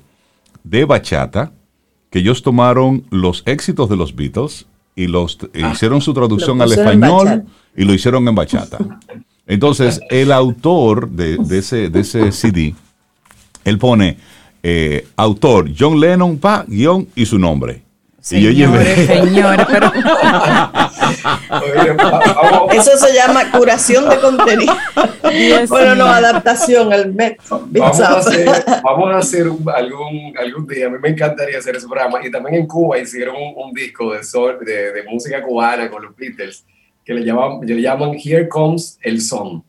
de 0.63 0.85
bachata 0.85 1.53
que 2.15 2.21
ellos 2.21 2.45
tomaron 2.45 3.03
los 3.11 3.43
éxitos 3.45 3.91
de 3.91 3.97
los 3.97 4.15
Beatles 4.15 4.67
y 4.95 5.09
los 5.09 5.37
ah, 5.61 5.73
hicieron 5.73 6.01
su 6.01 6.15
traducción 6.15 6.63
al 6.63 6.71
español 6.71 7.43
y 7.77 7.83
lo 7.83 7.93
hicieron 7.93 8.29
en 8.29 8.37
bachata. 8.37 8.79
Entonces, 9.49 10.01
el 10.11 10.31
autor 10.31 11.11
de, 11.11 11.41
ese, 11.59 11.89
de 11.89 12.01
ese 12.03 12.31
CD, 12.31 12.73
él 13.65 13.79
pone 13.79 14.17
eh, 14.63 15.09
autor 15.17 15.73
John 15.77 15.99
Lennon, 15.99 16.39
pa, 16.39 16.65
guion 16.69 17.09
y 17.17 17.27
su 17.27 17.37
nombre. 17.37 17.83
Señores, 18.25 19.07
señores, 19.07 19.67
pero... 19.71 19.93
Eso 22.73 22.97
se 22.97 23.13
llama 23.13 23.51
curación 23.53 24.09
de 24.09 24.19
contenido. 24.19 24.75
bueno, 25.69 25.95
no, 25.95 26.07
adaptación 26.07 26.91
al 26.91 27.13
método. 27.13 27.67
Vamos 27.69 28.01
a 28.01 28.17
hacer, 28.17 28.49
vamos 28.83 29.15
a 29.15 29.19
hacer 29.19 29.43
algún, 29.43 30.35
algún 30.39 30.67
día, 30.67 30.87
a 30.87 30.89
mí 30.89 30.97
me 31.03 31.11
encantaría 31.11 31.59
hacer 31.59 31.77
ese 31.77 31.87
programa. 31.87 32.19
Y 32.25 32.31
también 32.31 32.63
en 32.63 32.67
Cuba 32.67 32.99
hicieron 32.99 33.37
un, 33.37 33.75
disco 33.75 34.15
de, 34.15 34.21
de, 34.65 34.93
de 34.93 35.03
música 35.03 35.43
cubana 35.43 35.91
con 35.91 36.05
los 36.05 36.17
Beatles 36.17 36.65
que 37.05 37.13
le 37.13 37.23
llaman, 37.23 37.61
le 37.63 37.83
llaman 37.83 38.15
Here 38.15 38.49
Comes 38.49 38.99
el 39.03 39.21
Son. 39.21 39.63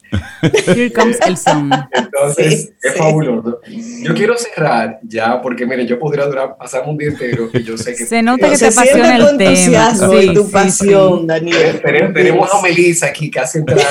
Here 0.68 0.92
Comes 0.92 1.20
el 1.28 1.36
Son. 1.36 1.70
Entonces, 1.92 2.72
es 2.82 2.94
fabuloso. 2.96 3.60
Yo 3.68 4.14
quiero 4.14 4.38
cerrar 4.38 5.00
ya, 5.04 5.42
porque 5.42 5.66
miren, 5.66 5.86
yo 5.86 6.00
podría 6.00 6.26
durar, 6.26 6.56
pasarme 6.58 6.92
un 6.92 6.98
día 6.98 7.10
entero 7.10 7.50
y 7.52 7.62
yo 7.64 7.78
sé 7.78 7.94
que... 7.94 8.06
Se 8.06 8.22
nota 8.22 8.50
que 8.50 8.58
te 8.58 8.68
apasiona 8.68 9.18
el 9.18 9.38
tema. 9.38 9.94
Sí, 9.94 10.34
tu 10.34 10.50
pasión, 10.50 11.28
Daniel. 11.28 11.82
Tenemos, 11.84 12.54
a 12.54 12.62
Melissa 12.62 13.08
aquí 13.08 13.30
casi 13.30 13.58
entrando. 13.58 13.84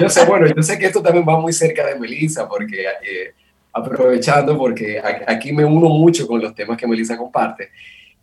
yo 0.00 0.08
sé, 0.08 0.24
bueno, 0.24 0.46
yo 0.46 0.62
sé 0.62 0.78
que 0.78 0.86
esto 0.86 1.02
también 1.02 1.26
va 1.28 1.38
muy 1.38 1.52
cerca 1.52 1.86
de 1.86 1.98
Melissa, 1.98 2.48
porque 2.48 2.80
eh, 2.82 3.34
aprovechando, 3.72 4.56
porque 4.56 5.02
aquí 5.26 5.52
me 5.52 5.66
uno 5.66 5.90
mucho 5.90 6.26
con 6.26 6.40
los 6.40 6.54
temas 6.54 6.78
que 6.78 6.86
Melissa 6.86 7.18
comparte, 7.18 7.68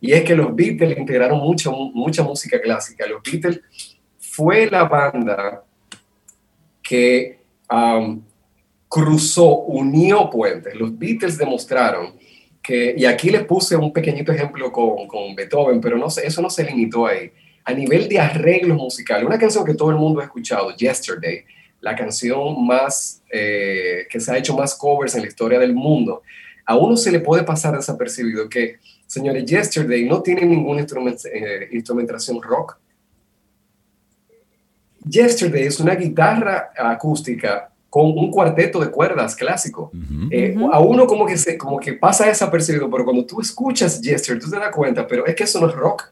y 0.02 0.14
es 0.14 0.24
que 0.24 0.36
los 0.36 0.56
Beatles 0.56 0.98
integraron 0.98 1.40
mucho, 1.40 1.72
mucha 1.72 2.24
música 2.24 2.60
clásica. 2.60 3.06
Los 3.08 3.22
Beatles 3.24 3.62
fue 4.36 4.70
la 4.70 4.84
banda 4.84 5.64
que 6.84 7.40
um, 7.72 8.22
cruzó, 8.90 9.60
unió 9.60 10.30
puentes. 10.30 10.76
Los 10.76 10.98
Beatles 11.00 11.38
demostraron 11.38 12.16
que, 12.62 12.94
y 12.98 13.06
aquí 13.06 13.30
les 13.30 13.46
puse 13.46 13.78
un 13.78 13.94
pequeñito 13.94 14.34
ejemplo 14.34 14.74
con, 14.74 15.08
con 15.08 15.34
Beethoven, 15.36 15.80
pero 15.80 15.98
no 15.98 16.08
eso 16.08 16.42
no 16.42 16.50
se 16.50 16.66
limitó 16.66 17.06
ahí. 17.06 17.32
A 17.64 17.74
nivel 17.74 18.10
de 18.10 18.20
arreglos 18.20 18.78
musicales, 18.78 19.26
una 19.26 19.40
canción 19.40 19.64
que 19.64 19.74
todo 19.74 19.90
el 19.92 19.96
mundo 19.96 20.20
ha 20.20 20.26
escuchado, 20.26 20.76
Yesterday, 20.76 21.46
la 21.80 21.96
canción 21.96 22.68
más 22.68 23.24
eh, 23.32 24.06
que 24.10 24.20
se 24.20 24.34
ha 24.34 24.38
hecho 24.38 24.54
más 24.54 24.76
covers 24.76 25.16
en 25.16 25.22
la 25.22 25.28
historia 25.28 25.60
del 25.60 25.74
mundo, 25.74 26.24
a 26.66 26.76
uno 26.76 26.98
se 26.98 27.10
le 27.10 27.22
puede 27.22 27.44
pasar 27.44 27.74
desapercibido 27.78 28.50
que, 28.50 28.80
señores, 29.08 29.46
Yesterday 29.46 30.04
no 30.10 30.22
tiene 30.22 30.46
ninguna 30.46 30.82
eh, 30.82 31.70
instrumentación 31.72 32.42
rock, 32.42 32.78
Yesterday 35.10 35.64
es 35.64 35.80
una 35.80 35.96
guitarra 35.96 36.72
acústica 36.78 37.70
con 37.90 38.08
un 38.08 38.30
cuarteto 38.30 38.80
de 38.80 38.92
cuerdas 38.92 39.36
clásico. 39.36 39.92
Eh, 40.30 40.56
a 40.72 40.80
uno 40.80 41.08
como 41.08 41.26
que, 41.26 41.38
se, 41.38 41.58
como 41.58 41.80
que 41.80 41.94
pasa 41.94 42.28
desapercibido, 42.28 42.90
pero 42.90 43.06
cuando 43.06 43.26
tú 43.26 43.40
escuchas 43.40 44.02
Yesterday, 44.02 44.42
tú 44.42 44.50
te 44.50 44.58
das 44.58 44.76
cuenta, 44.76 45.08
pero 45.08 45.26
es 45.26 45.34
que 45.34 45.46
eso 45.46 45.62
no 45.62 45.70
es 45.70 45.76
rock. 45.76 46.04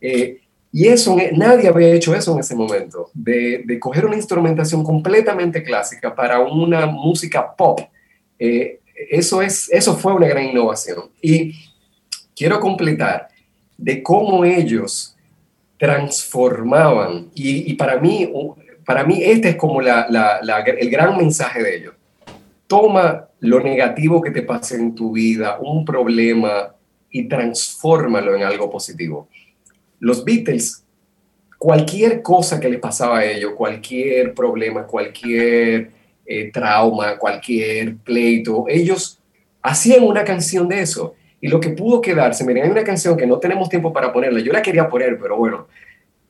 Eh, 0.00 0.40
y 0.72 0.88
eso, 0.88 1.16
nadie 1.36 1.68
había 1.68 1.94
hecho 1.94 2.14
eso 2.14 2.32
en 2.32 2.40
ese 2.40 2.56
momento, 2.56 3.10
de, 3.12 3.62
de, 3.64 3.78
coger 3.78 4.06
una 4.06 4.16
instrumentación 4.16 4.82
completamente 4.82 5.62
clásica 5.62 6.14
para 6.14 6.40
una 6.40 6.86
música 6.86 7.54
pop. 7.54 7.78
Eh, 8.38 8.80
eso, 9.10 9.42
es, 9.42 9.70
eso 9.70 9.96
fue 9.96 10.14
una 10.14 10.26
gran 10.26 10.44
innovación. 10.44 11.10
Y 11.20 11.54
quiero 12.34 12.58
completar 12.58 13.28
de 13.76 14.02
cómo 14.02 14.44
ellos 14.44 15.11
transformaban. 15.82 17.32
Y, 17.34 17.74
para, 17.74 17.98
mí, 17.98 18.30
para 18.86 19.02
mí 19.02 19.18
este 19.20 19.48
es 19.48 19.56
como 19.56 19.80
el 19.80 20.90
gran 20.90 21.16
mensaje 21.16 21.60
de 21.60 21.76
ellos. 21.76 21.94
Toma 22.68 23.26
lo 23.40 23.58
negativo 23.58 24.22
que 24.22 24.30
te 24.30 24.42
pase 24.42 24.76
en 24.76 24.94
tu 24.94 25.10
vida, 25.10 25.58
un 25.60 25.84
problema, 25.84 26.72
y 27.10 27.24
transfórmalo 27.24 28.36
en 28.36 28.44
algo 28.44 28.70
positivo. 28.70 29.26
Los 29.98 30.24
Beatles, 30.24 30.84
cualquier 31.58 32.22
cosa 32.22 32.60
que 32.60 32.68
les 32.68 32.78
pasaba 32.78 33.18
a 33.18 33.24
ellos, 33.24 33.54
cualquier 33.56 34.34
problema, 34.34 34.86
cualquier 34.86 35.90
eh, 36.24 36.52
trauma, 36.52 37.18
cualquier 37.18 37.96
pleito, 37.96 38.66
ellos 38.68 39.18
hacían 39.60 40.04
una 40.04 40.22
canción 40.22 40.68
de 40.68 40.80
eso. 40.80 41.16
Y 41.42 41.48
lo 41.48 41.58
que 41.58 41.70
pudo 41.70 42.00
quedarse, 42.00 42.44
miren, 42.44 42.62
hay 42.62 42.70
una 42.70 42.84
canción 42.84 43.16
que 43.16 43.26
no 43.26 43.36
tenemos 43.40 43.68
tiempo 43.68 43.92
para 43.92 44.12
ponerla, 44.12 44.38
yo 44.38 44.52
la 44.52 44.62
quería 44.62 44.88
poner, 44.88 45.18
pero 45.20 45.36
bueno, 45.36 45.66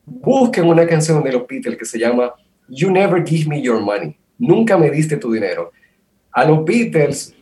busquen 0.07 0.65
una 0.65 0.87
canción 0.87 1.23
de 1.23 1.31
los 1.31 1.45
Beatles 1.47 1.77
que 1.77 1.85
se 1.85 1.99
llama 1.99 2.33
You 2.67 2.89
Never 2.89 3.23
Give 3.23 3.47
Me 3.47 3.61
Your 3.61 3.79
Money, 3.79 4.17
nunca 4.39 4.75
me 4.75 4.89
diste 4.89 5.17
tu 5.17 5.31
dinero. 5.31 5.71
A 6.31 6.45
los 6.45 6.65
Beatles 6.65 7.35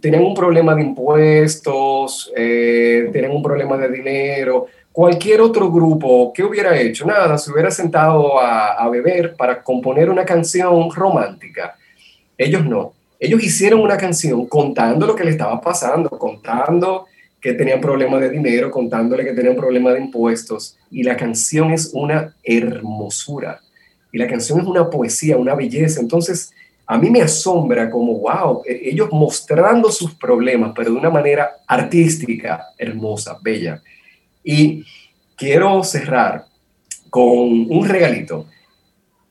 tenían 0.00 0.24
un 0.24 0.34
problema 0.34 0.74
de 0.74 0.80
impuestos, 0.80 2.32
eh, 2.34 3.10
tenían 3.12 3.32
un 3.32 3.42
problema 3.42 3.76
de 3.76 3.90
dinero, 3.90 4.68
cualquier 4.90 5.42
otro 5.42 5.70
grupo, 5.70 6.32
¿qué 6.34 6.42
hubiera 6.42 6.80
hecho? 6.80 7.04
Nada, 7.04 7.36
se 7.36 7.52
hubiera 7.52 7.70
sentado 7.70 8.40
a, 8.40 8.72
a 8.72 8.88
beber 8.88 9.36
para 9.36 9.62
componer 9.62 10.08
una 10.08 10.24
canción 10.24 10.90
romántica. 10.90 11.76
Ellos 12.38 12.64
no 12.64 12.94
ellos 13.22 13.40
hicieron 13.40 13.80
una 13.80 13.96
canción 13.96 14.46
contando 14.46 15.06
lo 15.06 15.14
que 15.14 15.22
le 15.22 15.30
estaba 15.30 15.60
pasando, 15.60 16.10
contando 16.10 17.06
que 17.40 17.52
tenían 17.52 17.80
problemas 17.80 18.20
de 18.20 18.30
dinero, 18.30 18.68
contándole 18.68 19.24
que 19.24 19.32
tenían 19.32 19.54
problemas 19.54 19.94
de 19.94 20.00
impuestos. 20.00 20.76
Y 20.90 21.04
la 21.04 21.16
canción 21.16 21.70
es 21.70 21.92
una 21.94 22.34
hermosura. 22.42 23.60
Y 24.10 24.18
la 24.18 24.26
canción 24.26 24.60
es 24.60 24.66
una 24.66 24.90
poesía, 24.90 25.36
una 25.36 25.54
belleza. 25.54 26.00
Entonces, 26.00 26.52
a 26.84 26.98
mí 26.98 27.10
me 27.10 27.22
asombra 27.22 27.88
como, 27.88 28.18
wow, 28.18 28.62
e-, 28.66 28.90
ellos 28.90 29.08
mostrando 29.12 29.92
sus 29.92 30.12
problemas, 30.14 30.72
pero 30.74 30.90
de 30.90 30.98
una 30.98 31.10
manera 31.10 31.48
artística, 31.68 32.64
hermosa, 32.76 33.38
bella. 33.40 33.80
Y 34.42 34.84
quiero 35.36 35.84
cerrar 35.84 36.46
con 37.08 37.70
un 37.70 37.88
regalito 37.88 38.46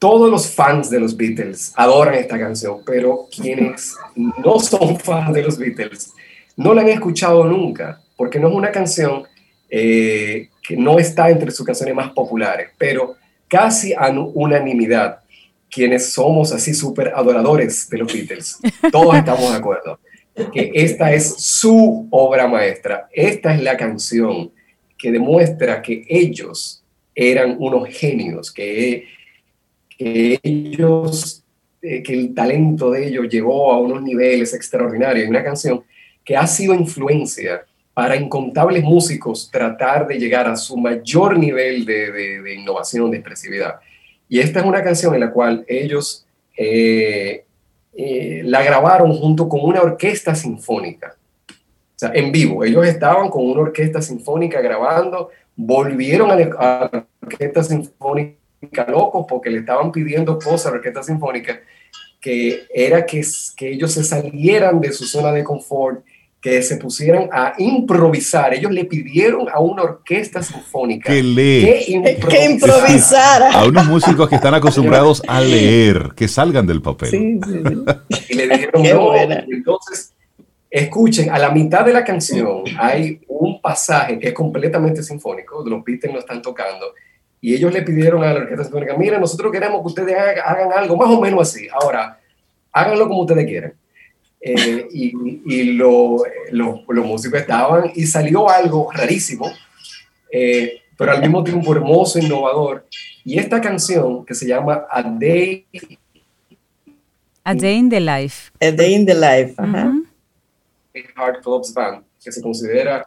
todos 0.02 0.32
los 0.32 0.50
fans 0.50 0.90
de 0.90 1.00
los 1.00 1.16
Beatles 1.16 1.74
adoran 1.76 2.16
esta 2.16 2.40
canción, 2.40 2.80
pero 2.84 3.28
quienes 3.32 3.96
no 4.16 4.60
son 4.60 5.00
fans 5.00 5.32
de 5.32 5.44
los 5.44 5.60
Beatles 5.60 6.12
no 6.58 6.74
la 6.74 6.82
han 6.82 6.90
escuchado 6.90 7.46
nunca, 7.46 8.02
porque 8.18 8.40
no 8.40 8.48
es 8.50 8.56
una 8.56 8.72
canción 8.72 9.26
eh, 9.70 10.50
que 10.68 10.76
no 10.76 10.98
está 10.98 11.30
entre 11.30 11.52
sus 11.52 11.64
canciones 11.64 11.94
más 11.94 12.10
populares, 12.14 12.72
pero 12.80 13.16
casi 13.48 13.94
a 13.94 14.10
unanimidad, 14.10 15.20
quienes 15.70 16.12
somos 16.12 16.52
así 16.52 16.74
súper 16.74 17.14
adoradores 17.16 17.88
de 17.88 18.00
los 18.00 18.12
Beatles, 18.12 18.58
todos 18.92 19.16
estamos 19.16 19.52
de 19.52 19.58
acuerdo, 19.58 20.00
que 20.52 20.72
esta 20.74 21.14
es 21.14 21.36
su 21.36 22.08
obra 22.10 22.48
maestra, 22.48 23.08
esta 23.12 23.54
es 23.54 23.62
la 23.62 23.78
canción 23.78 24.52
que 24.98 25.12
demuestra 25.12 25.80
que 25.80 26.06
ellos 26.10 26.84
eran 27.14 27.56
unos 27.60 27.88
genios, 27.90 28.52
que 28.52 29.21
que 30.02 30.40
ellos, 30.42 31.44
eh, 31.80 32.02
que 32.02 32.14
el 32.14 32.34
talento 32.34 32.90
de 32.90 33.08
ellos 33.08 33.30
llegó 33.30 33.72
a 33.72 33.80
unos 33.80 34.02
niveles 34.02 34.52
extraordinarios. 34.52 35.30
Una 35.30 35.44
canción 35.44 35.84
que 36.26 36.36
ha 36.36 36.48
sido 36.48 36.74
influencia 36.74 37.66
para 37.94 38.16
incontables 38.16 38.84
músicos 38.84 39.50
tratar 39.52 40.08
de 40.08 40.18
llegar 40.18 40.48
a 40.48 40.56
su 40.56 40.76
mayor 40.76 41.38
nivel 41.38 41.86
de, 41.86 42.56
innovación, 42.60 43.12
de 43.12 43.18
expresividad. 43.18 43.76
Y 44.28 44.40
esta 44.40 44.62
es 44.62 44.66
una 44.66 44.84
canción 44.84 45.14
en 45.14 45.20
la 45.20 45.32
cual 45.32 45.66
ellos 45.68 46.26
eh, 46.58 47.46
eh, 47.94 48.42
la 48.44 48.64
grabaron 48.64 49.14
junto 49.14 49.48
con 49.48 49.62
una 49.62 49.82
orquesta 49.82 50.34
sinfónica. 50.34 51.16
O 51.48 52.00
sea, 52.00 52.12
en 52.16 52.32
vivo. 52.32 52.64
Ellos 52.64 52.88
estaban 52.88 53.30
con 53.30 53.48
una 53.48 53.62
orquesta 53.62 54.02
sinfónica 54.02 54.62
grabando, 54.62 55.30
volvieron 55.56 56.32
a 56.32 56.36
la 56.36 57.06
orquesta 57.22 57.62
sinfónica 57.62 58.41
locos 58.88 59.26
porque 59.28 59.50
le 59.50 59.60
estaban 59.60 59.92
pidiendo 59.92 60.38
cosas 60.38 60.68
a 60.68 60.70
la 60.72 60.76
orquesta 60.78 61.04
sinfónica 61.04 61.60
que 62.22 62.68
era 62.74 63.06
que, 63.06 63.26
que 63.58 63.72
ellos 63.72 63.92
se 63.92 64.04
salieran 64.04 64.80
de 64.80 64.94
su 64.94 65.06
zona 65.06 65.32
de 65.32 65.44
confort, 65.44 66.06
que 66.40 66.62
se 66.62 66.78
pusieran 66.78 67.30
a 67.32 67.54
improvisar. 67.58 68.54
Ellos 68.54 68.72
le 68.72 68.86
pidieron 68.86 69.50
a 69.50 69.60
una 69.60 69.84
orquesta 69.84 70.42
sinfónica 70.42 71.12
que, 71.12 71.24
lee. 71.24 71.84
que, 72.30 72.46
improvisara. 72.46 73.52
A 73.52 73.66
unos 73.66 73.88
músicos 73.88 74.30
que 74.30 74.36
están 74.36 74.54
acostumbrados 74.54 75.22
a 75.28 75.42
leer, 75.42 76.12
que 76.16 76.28
salgan 76.28 76.68
del 76.68 76.82
papel. 76.82 77.40
Y 78.30 78.34
le 78.36 78.48
dijeron, 78.48 78.84
no, 78.84 79.16
entonces, 79.16 80.14
escuchen, 80.70 81.32
a 81.32 81.40
la 81.40 81.50
mitad 81.50 81.84
de 81.84 81.94
la 81.94 82.04
canción 82.04 82.64
hay 82.80 83.20
un 83.28 83.60
pasaje 83.62 84.20
que 84.20 84.30
es 84.30 84.34
completamente 84.34 85.02
sinfónico, 85.02 85.64
los 85.68 85.84
Beatles 85.84 86.14
no 86.14 86.20
están 86.20 86.42
tocando, 86.42 86.94
y 87.42 87.56
ellos 87.56 87.74
le 87.74 87.82
pidieron 87.82 88.24
a 88.24 88.34
la 88.34 88.40
Orquesta 88.42 88.64
Sinfónica, 88.66 88.96
mira, 88.96 89.20
nosotros 89.20 89.52
queremos 89.52 89.82
que 89.82 89.88
ustedes 89.88 90.16
hagan, 90.16 90.72
algo 90.72 90.96
más 90.96 91.10
o 91.10 91.20
menos 91.20 91.42
así. 91.42 91.68
Ahora, 91.74 92.20
háganlo 92.72 93.08
como 93.08 93.22
ustedes 93.22 93.46
quieran. 93.46 93.74
Eh, 94.40 94.88
y, 94.92 95.42
y 95.46 95.74
los 95.74 96.24
músicos 96.88 97.40
estaban 97.42 97.92
y 97.96 98.06
salió 98.06 98.48
algo 98.48 98.92
rarísimo, 98.92 99.52
eh, 100.32 100.82
pero 100.96 101.12
al 101.12 101.22
mismo 101.22 101.44
tiempo 101.44 101.74
hermoso, 101.74 102.20
innovador. 102.20 102.86
Y 103.26 103.40
esta 103.40 103.60
canción 103.60 104.24
que 104.24 104.36
se 104.36 104.48
llama 104.48 104.86
A 104.90 105.02
Day... 105.02 105.66
A 107.44 107.56
Day 107.56 107.78
in 107.78 107.90
the 107.90 108.00
Life. 108.00 108.52
A 108.62 108.72
Day 108.72 108.94
in 108.94 109.06
the 109.06 109.16
Life. 109.16 109.56
Ajá. 109.58 109.94
Hard 111.16 111.42
Clubs 111.42 111.74
Band, 111.74 112.04
que 112.24 112.32
se 112.32 112.42
considera 112.42 113.06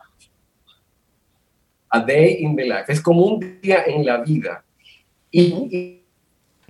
a 1.94 2.00
day 2.00 2.38
in 2.40 2.56
the 2.56 2.64
life, 2.64 2.86
es 2.88 3.00
como 3.00 3.24
un 3.24 3.60
día 3.62 3.84
en 3.86 4.04
la 4.04 4.18
vida. 4.18 4.64
Y, 5.30 6.00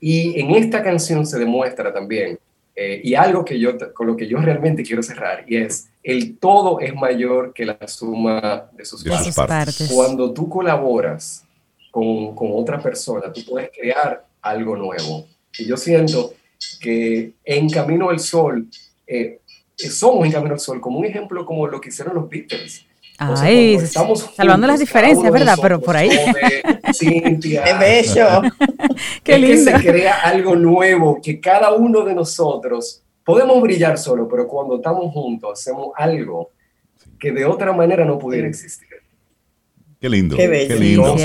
y, 0.01 0.41
en 0.41 0.51
esta 0.51 0.83
canción 0.83 1.25
se 1.27 1.39
demuestra 1.39 1.93
también, 1.95 2.39
eh, 2.77 3.01
y 3.03 3.15
algo 3.15 3.43
que 3.43 3.59
yo, 3.59 3.73
con 3.95 4.07
lo 4.07 4.17
que 4.17 4.27
yo 4.27 4.39
realmente 4.39 4.83
quiero 4.83 5.03
cerrar, 5.03 5.45
y 5.49 5.57
es, 5.57 5.89
el 6.03 6.37
todo 6.39 6.79
es 6.81 6.95
mayor 6.95 7.55
que 7.55 7.65
la 7.65 7.79
suma 7.89 8.69
de 8.73 8.85
sus, 8.85 9.03
partes. 9.35 9.91
Cuando 9.91 10.33
tú 10.35 10.47
colaboras 10.47 11.45
con, 11.91 12.35
con 12.35 12.51
otra 12.53 12.79
persona, 12.79 13.33
tú 13.33 13.41
puedes 13.49 13.71
crear 13.71 14.27
algo 14.43 14.77
nuevo. 14.77 15.27
Y 15.59 15.65
yo 15.65 15.79
siento 15.79 16.35
que 16.81 17.33
en 17.45 17.71
Camino 17.71 18.11
al 18.11 18.19
Sol, 18.19 18.69
eh, 19.07 19.41
somos 19.77 20.27
en 20.27 20.33
Camino 20.33 20.53
al 20.53 20.61
Sol, 20.61 20.83
como 20.83 20.99
un 20.99 21.07
ejemplo 21.07 21.47
como 21.47 21.67
lo 21.67 21.81
que 21.81 21.89
hicieron 21.89 22.15
los 22.15 22.29
Beatles. 22.29 22.85
Ay, 23.19 23.79
salvando 24.37 24.67
las 24.67 24.81
diferencias, 24.81 25.33
¿verdad? 25.33 25.57
Pero 25.63 25.81
por 25.81 25.97
ahí. 25.97 26.11
Cintia. 26.93 27.63
¡Qué 27.65 27.75
bello! 27.75 28.43
¡Qué 29.23 29.39
lindo! 29.39 29.71
Que 29.73 29.79
se 29.79 29.87
crea 29.87 30.21
algo 30.23 30.57
nuevo, 30.57 31.21
que 31.23 31.41
cada 31.41 31.73
uno 31.73 32.05
de 32.05 32.15
nosotros 32.15 33.03
podemos 33.25 33.63
brillar 33.63 33.99
solo, 33.99 34.29
pero 34.29 34.49
cuando 34.49 34.77
estamos 34.77 35.13
juntos 35.13 35.61
hacemos 35.61 35.93
algo 35.97 36.51
que 37.19 37.33
de 37.33 37.45
otra 37.45 37.73
manera 37.73 38.05
no 38.05 38.19
pudiera 38.19 38.49
existir. 38.49 38.89
Qué 40.01 40.11
lindo. 40.11 40.37
Qué, 40.37 40.49
bello. 40.49 40.77
lindo. 40.77 41.17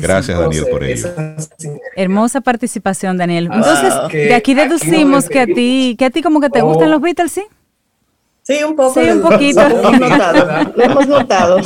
Gracias, 0.00 0.38
Daniel, 0.38 0.66
por 0.70 0.84
ello. 0.84 1.08
Hermosa 1.96 2.40
participación, 2.40 3.16
Daniel. 3.16 3.48
Entonces, 3.52 3.92
de 4.12 4.34
aquí 4.34 4.54
deducimos 4.54 5.28
que 5.28 5.40
a 5.40 5.46
ti, 5.46 5.96
que 5.98 6.04
a 6.04 6.10
ti 6.10 6.22
como 6.22 6.40
que 6.40 6.48
te 6.48 6.60
gustan 6.60 6.86
oh. 6.86 6.92
los 6.92 7.00
Beatles, 7.00 7.32
¿sí? 7.32 7.42
Sí, 8.46 8.62
un 8.62 8.76
poco. 8.76 8.94
Sí, 8.94 9.08
un 9.08 9.22
poquito. 9.22 9.68
Lo 9.68 9.88
hemos 9.88 9.98
notado. 9.98 10.72
Lo 10.76 10.84
hemos 10.84 11.08
notado. 11.08 11.58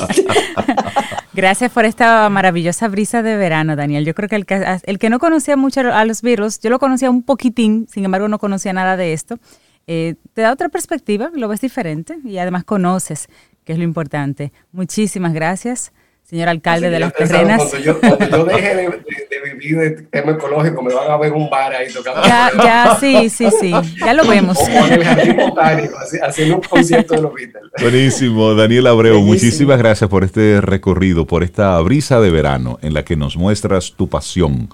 Gracias 1.35 1.71
por 1.71 1.85
esta 1.85 2.27
maravillosa 2.31 2.89
brisa 2.89 3.23
de 3.23 3.37
verano, 3.37 3.77
Daniel. 3.77 4.07
Yo 4.07 4.15
creo 4.15 4.31
que 4.31 4.37
el 4.37 4.47
que, 4.47 4.65
el 4.85 4.99
que 4.99 5.11
no 5.11 5.19
conocía 5.19 5.59
mucho 5.59 5.81
a 5.81 6.05
los 6.07 6.23
Beatles, 6.23 6.59
yo 6.61 6.71
lo 6.71 6.79
conocía 6.79 7.11
un 7.11 7.23
poquitín, 7.23 7.87
sin 7.93 8.07
embargo 8.07 8.29
no 8.29 8.39
conocía 8.39 8.73
nada 8.73 8.97
de 8.97 9.13
esto. 9.13 9.39
Eh, 9.87 10.15
te 10.33 10.41
da 10.41 10.53
otra 10.53 10.71
perspectiva, 10.71 11.31
lo 11.35 11.49
ves 11.49 11.61
diferente 11.61 12.19
y 12.25 12.39
además 12.39 12.65
conoces, 12.65 13.29
que 13.65 13.75
es 13.75 13.79
lo 13.79 13.85
importante. 13.85 14.51
Muchísimas 14.73 15.35
gracias 15.35 15.93
señor 16.31 16.49
alcalde 16.49 16.91
de 16.91 17.01
las 17.01 17.13
terrenas. 17.13 17.59
Cuando 17.59 17.79
yo, 17.79 18.01
yo 18.01 18.45
deje 18.45 18.77
de, 18.77 18.83
de, 18.85 19.55
vivir 19.55 19.79
de 19.79 19.91
tema 20.03 20.33
ecológico, 20.33 20.81
me 20.81 20.95
van 20.95 21.11
a 21.11 21.17
ver 21.17 21.33
un 21.33 21.51
bar 21.51 21.75
ahí 21.75 21.93
tocando. 21.93 22.23
Ya, 22.23 22.53
ya, 22.57 22.97
sí, 23.01 23.29
sí, 23.29 23.49
sí, 23.61 23.73
ya 23.99 24.15
lo 24.15 24.25
vemos. 24.29 24.57
O 24.57 24.87
en 24.87 24.93
el 24.93 25.05
jardín 25.05 25.37
botánico, 25.37 25.97
haciendo 26.23 26.55
un 26.57 26.63
concierto 26.63 27.15
de 27.15 27.23
los 27.23 27.35
Beatles. 27.35 27.65
Buenísimo, 27.81 28.55
Daniel 28.55 28.87
Abreu, 28.87 29.21
muchísimas 29.21 29.79
gracias 29.79 30.09
por 30.09 30.23
este 30.23 30.61
recorrido, 30.61 31.27
por 31.27 31.43
esta 31.43 31.77
brisa 31.81 32.21
de 32.21 32.31
verano 32.31 32.79
en 32.81 32.95
la 32.95 33.05
que 33.05 33.17
nos 33.17 33.37
muestras 33.37 33.95
tu 33.97 34.09
pasión 34.09 34.69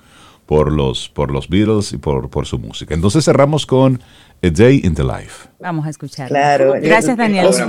por 0.44 0.70
los, 0.70 1.09
por 1.09 1.30
los 1.30 1.48
Beatles 1.48 1.94
y 1.94 1.96
por, 1.96 2.28
por 2.28 2.44
su 2.44 2.59
música. 2.59 2.92
Entonces 2.92 3.24
cerramos 3.24 3.64
con 3.64 3.98
A 4.42 4.50
Day 4.50 4.82
in 4.84 4.94
the 4.94 5.02
Life. 5.02 5.48
Vamos 5.59 5.86
a 5.86 5.90
escuchar. 5.90 6.28
Claro. 6.28 6.74
Gracias, 6.82 7.16
Daniel. 7.16 7.46
Los 7.46 7.62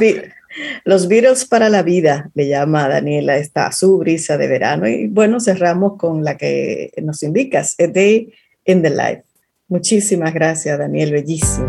Beatles 1.07 1.45
para 1.45 1.69
la 1.69 1.83
vida, 1.83 2.29
le 2.33 2.47
llama 2.47 2.87
Daniela 2.87 3.37
esta 3.37 3.71
su 3.71 3.97
brisa 3.97 4.37
de 4.37 4.47
verano. 4.47 4.87
Y 4.87 5.07
bueno, 5.07 5.39
cerramos 5.39 5.97
con 5.97 6.23
la 6.23 6.37
que 6.37 6.91
nos 7.01 7.23
indicas, 7.23 7.75
A 7.79 7.87
Day 7.87 8.33
in 8.65 8.81
the 8.81 8.89
Life. 8.89 9.23
Muchísimas 9.67 10.33
gracias, 10.33 10.79
Daniel, 10.79 11.11
bellísimo. 11.11 11.65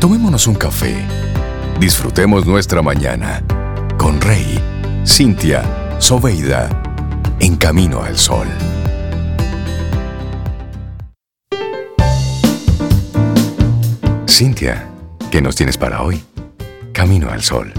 Tomémonos 0.00 0.46
un 0.46 0.54
café. 0.56 0.94
Disfrutemos 1.80 2.46
nuestra 2.46 2.82
mañana 2.82 3.44
con 3.98 4.20
Rey, 4.20 4.58
Cintia, 5.06 5.62
Soveida, 5.98 6.82
en 7.40 7.56
camino 7.56 8.02
al 8.02 8.16
sol. 8.16 8.48
Cintia, 14.28 14.86
¿qué 15.30 15.40
nos 15.40 15.56
tienes 15.56 15.78
para 15.78 16.02
hoy? 16.02 16.22
Camino 16.92 17.30
al 17.30 17.42
sol. 17.42 17.72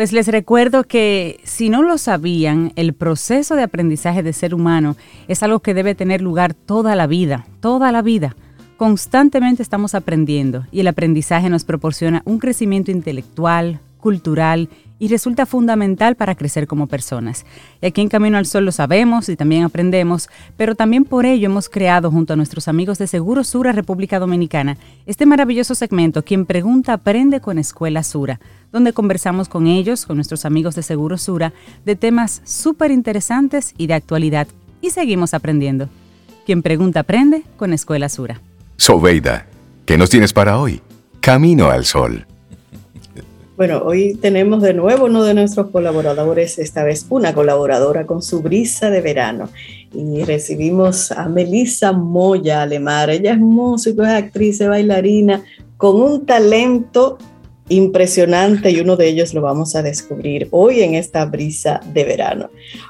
Pues 0.00 0.14
les 0.14 0.28
recuerdo 0.28 0.84
que 0.84 1.40
si 1.44 1.68
no 1.68 1.82
lo 1.82 1.98
sabían, 1.98 2.72
el 2.76 2.94
proceso 2.94 3.54
de 3.54 3.64
aprendizaje 3.64 4.22
de 4.22 4.32
ser 4.32 4.54
humano 4.54 4.96
es 5.28 5.42
algo 5.42 5.60
que 5.60 5.74
debe 5.74 5.94
tener 5.94 6.22
lugar 6.22 6.54
toda 6.54 6.96
la 6.96 7.06
vida, 7.06 7.44
toda 7.60 7.92
la 7.92 8.00
vida. 8.00 8.34
Constantemente 8.78 9.62
estamos 9.62 9.94
aprendiendo 9.94 10.66
y 10.72 10.80
el 10.80 10.86
aprendizaje 10.86 11.50
nos 11.50 11.64
proporciona 11.64 12.22
un 12.24 12.38
crecimiento 12.38 12.90
intelectual, 12.90 13.80
cultural 13.98 14.70
y 15.00 15.08
resulta 15.08 15.46
fundamental 15.46 16.14
para 16.14 16.36
crecer 16.36 16.68
como 16.68 16.86
personas. 16.86 17.44
Y 17.82 17.86
aquí 17.86 18.02
en 18.02 18.08
Camino 18.08 18.38
al 18.38 18.46
Sol 18.46 18.64
lo 18.64 18.70
sabemos 18.70 19.28
y 19.28 19.34
también 19.34 19.64
aprendemos, 19.64 20.28
pero 20.56 20.76
también 20.76 21.04
por 21.04 21.26
ello 21.26 21.46
hemos 21.46 21.68
creado 21.68 22.12
junto 22.12 22.34
a 22.34 22.36
nuestros 22.36 22.68
amigos 22.68 22.98
de 22.98 23.08
Seguro 23.08 23.42
Sura 23.42 23.72
República 23.72 24.20
Dominicana 24.20 24.76
este 25.06 25.26
maravilloso 25.26 25.74
segmento 25.74 26.22
Quien 26.22 26.46
pregunta 26.46 26.92
aprende 26.92 27.40
con 27.40 27.58
Escuela 27.58 28.02
Sura, 28.02 28.38
donde 28.70 28.92
conversamos 28.92 29.48
con 29.48 29.66
ellos, 29.66 30.06
con 30.06 30.16
nuestros 30.16 30.44
amigos 30.44 30.74
de 30.74 30.82
Seguro 30.82 31.18
Sura, 31.18 31.52
de 31.84 31.96
temas 31.96 32.42
súper 32.44 32.90
interesantes 32.90 33.74
y 33.78 33.86
de 33.86 33.94
actualidad. 33.94 34.46
Y 34.82 34.90
seguimos 34.90 35.34
aprendiendo. 35.34 35.88
Quien 36.44 36.62
pregunta 36.62 37.00
aprende 37.00 37.42
con 37.56 37.72
Escuela 37.72 38.08
Sura. 38.08 38.40
Sobeida, 38.76 39.46
¿qué 39.86 39.98
nos 39.98 40.10
tienes 40.10 40.32
para 40.32 40.58
hoy? 40.58 40.80
Camino 41.20 41.70
al 41.70 41.84
Sol. 41.84 42.26
Bueno, 43.60 43.82
hoy 43.84 44.14
tenemos 44.14 44.62
de 44.62 44.72
nuevo 44.72 45.04
uno 45.04 45.22
de 45.22 45.34
nuestros 45.34 45.68
colaboradores, 45.70 46.58
esta 46.58 46.82
vez 46.82 47.04
una 47.10 47.34
colaboradora 47.34 48.06
con 48.06 48.22
su 48.22 48.40
brisa 48.40 48.88
de 48.88 49.02
verano. 49.02 49.50
Y 49.92 50.24
recibimos 50.24 51.12
a 51.12 51.28
Melissa 51.28 51.92
Moya 51.92 52.62
Alemar. 52.62 53.10
Ella 53.10 53.32
es 53.32 53.38
músico, 53.38 54.02
es 54.02 54.08
actriz, 54.08 54.62
es 54.62 54.68
bailarina, 54.70 55.42
con 55.76 56.00
un 56.00 56.24
talento 56.24 57.18
impresionante 57.68 58.70
y 58.70 58.80
uno 58.80 58.96
de 58.96 59.08
ellos 59.08 59.34
lo 59.34 59.42
vamos 59.42 59.76
a 59.76 59.82
descubrir 59.82 60.48
hoy 60.52 60.80
en 60.80 60.94
esta 60.94 61.26
brisa 61.26 61.80
de 61.92 62.04
verano. 62.04 62.48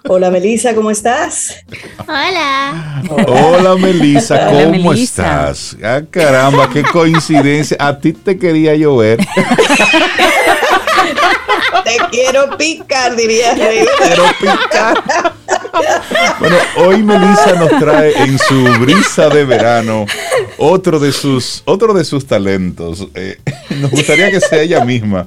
Hola 0.09 0.31
Melissa, 0.31 0.73
¿cómo 0.73 0.93
estás? 0.93 1.65
Hola. 2.07 3.03
Hola, 3.27 3.75
Melissa, 3.75 4.49
¿cómo 4.51 4.93
estás? 4.93 5.77
Ah, 5.83 6.01
caramba, 6.09 6.71
qué 6.73 6.83
coincidencia. 6.83 7.77
A 7.81 7.99
ti 7.99 8.13
te 8.13 8.39
quería 8.39 8.77
llover. 8.77 9.19
Te 11.85 11.97
quiero 12.11 12.57
picar, 12.57 13.17
diría 13.17 13.55
Rey. 13.55 13.87
Quiero 13.99 14.25
picar. 14.41 15.03
Bueno, 16.39 16.57
hoy 16.77 17.03
Melissa 17.03 17.55
nos 17.55 17.71
trae 17.79 18.13
en 18.23 18.39
su 18.39 18.65
brisa 18.81 19.29
de 19.29 19.45
verano 19.45 20.07
otro 20.59 20.99
de 20.99 21.13
sus, 21.13 21.63
otro 21.65 21.95
de 21.95 22.05
sus 22.05 22.27
talentos. 22.27 23.07
Eh, 23.15 23.39
nos 23.71 23.91
gustaría 23.91 24.31
que 24.31 24.41
sea 24.41 24.63
ella 24.63 24.85
misma 24.85 25.27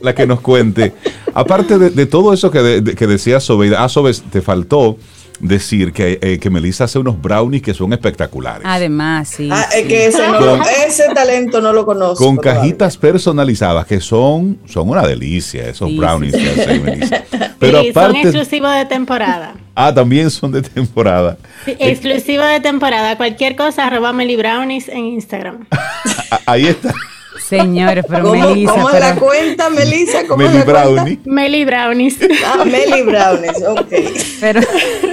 la 0.00 0.14
que 0.14 0.26
nos 0.26 0.40
cuente. 0.40 0.92
Aparte 1.32 1.78
de, 1.78 2.06
todo 2.06 2.32
eso 2.32 2.50
que, 2.50 2.84
que 2.96 3.06
decía 3.06 3.40
Sobeida, 3.40 3.82
ah, 3.82 3.88
Sobe, 3.88 4.12
te 4.30 4.42
faltó 4.42 4.98
decir 5.40 5.92
que, 5.92 6.18
eh, 6.22 6.38
que 6.38 6.50
Melissa 6.50 6.84
hace 6.84 6.98
unos 6.98 7.20
brownies 7.20 7.62
que 7.62 7.74
son 7.74 7.92
espectaculares. 7.92 8.62
Además, 8.64 9.28
sí. 9.28 9.48
Ah, 9.50 9.66
es 9.74 9.86
que 9.86 10.06
ese, 10.06 11.14
talento 11.14 11.60
no 11.60 11.72
lo 11.72 11.84
conozco. 11.84 12.24
Con 12.24 12.36
cajitas 12.36 12.96
personalizadas 12.96 13.86
que 13.86 14.00
son, 14.00 14.58
son 14.66 14.88
una 14.88 15.06
delicia, 15.06 15.68
esos 15.68 15.94
brownies 15.96 16.34
que 16.34 16.48
hace 16.50 16.78
Melissa. 16.80 17.24
Pero 17.58 17.78
aparte, 17.80 17.92
son 17.92 18.16
exclusivos 18.16 18.74
de 18.74 18.84
temporada. 18.86 19.54
Ah, 19.74 19.92
también 19.92 20.30
son 20.30 20.52
de 20.52 20.62
temporada. 20.62 21.36
Sí, 21.64 21.74
exclusivo 21.78 22.44
de 22.44 22.60
temporada. 22.60 23.16
Cualquier 23.16 23.56
cosa, 23.56 23.86
arroba 23.86 24.12
Meli 24.12 24.36
Brownies 24.36 24.88
en 24.88 25.04
Instagram. 25.06 25.66
Ahí 26.46 26.66
está. 26.66 26.94
Señores, 27.40 28.04
pero 28.08 28.24
¿Cómo, 28.24 28.48
Melissa. 28.48 28.72
¿Cómo 28.72 28.90
la 28.90 29.14
cuenta, 29.16 29.70
Melissa? 29.70 30.26
¿Cómo 30.26 30.44
Meli 30.44 30.62
Brownie. 30.62 31.18
Meli 31.24 31.64
Brownies. 31.64 32.18
Ah, 32.46 32.64
Meli 32.64 33.02
Brownies, 33.02 33.62
ok. 33.66 33.92
Pero, 34.40 34.60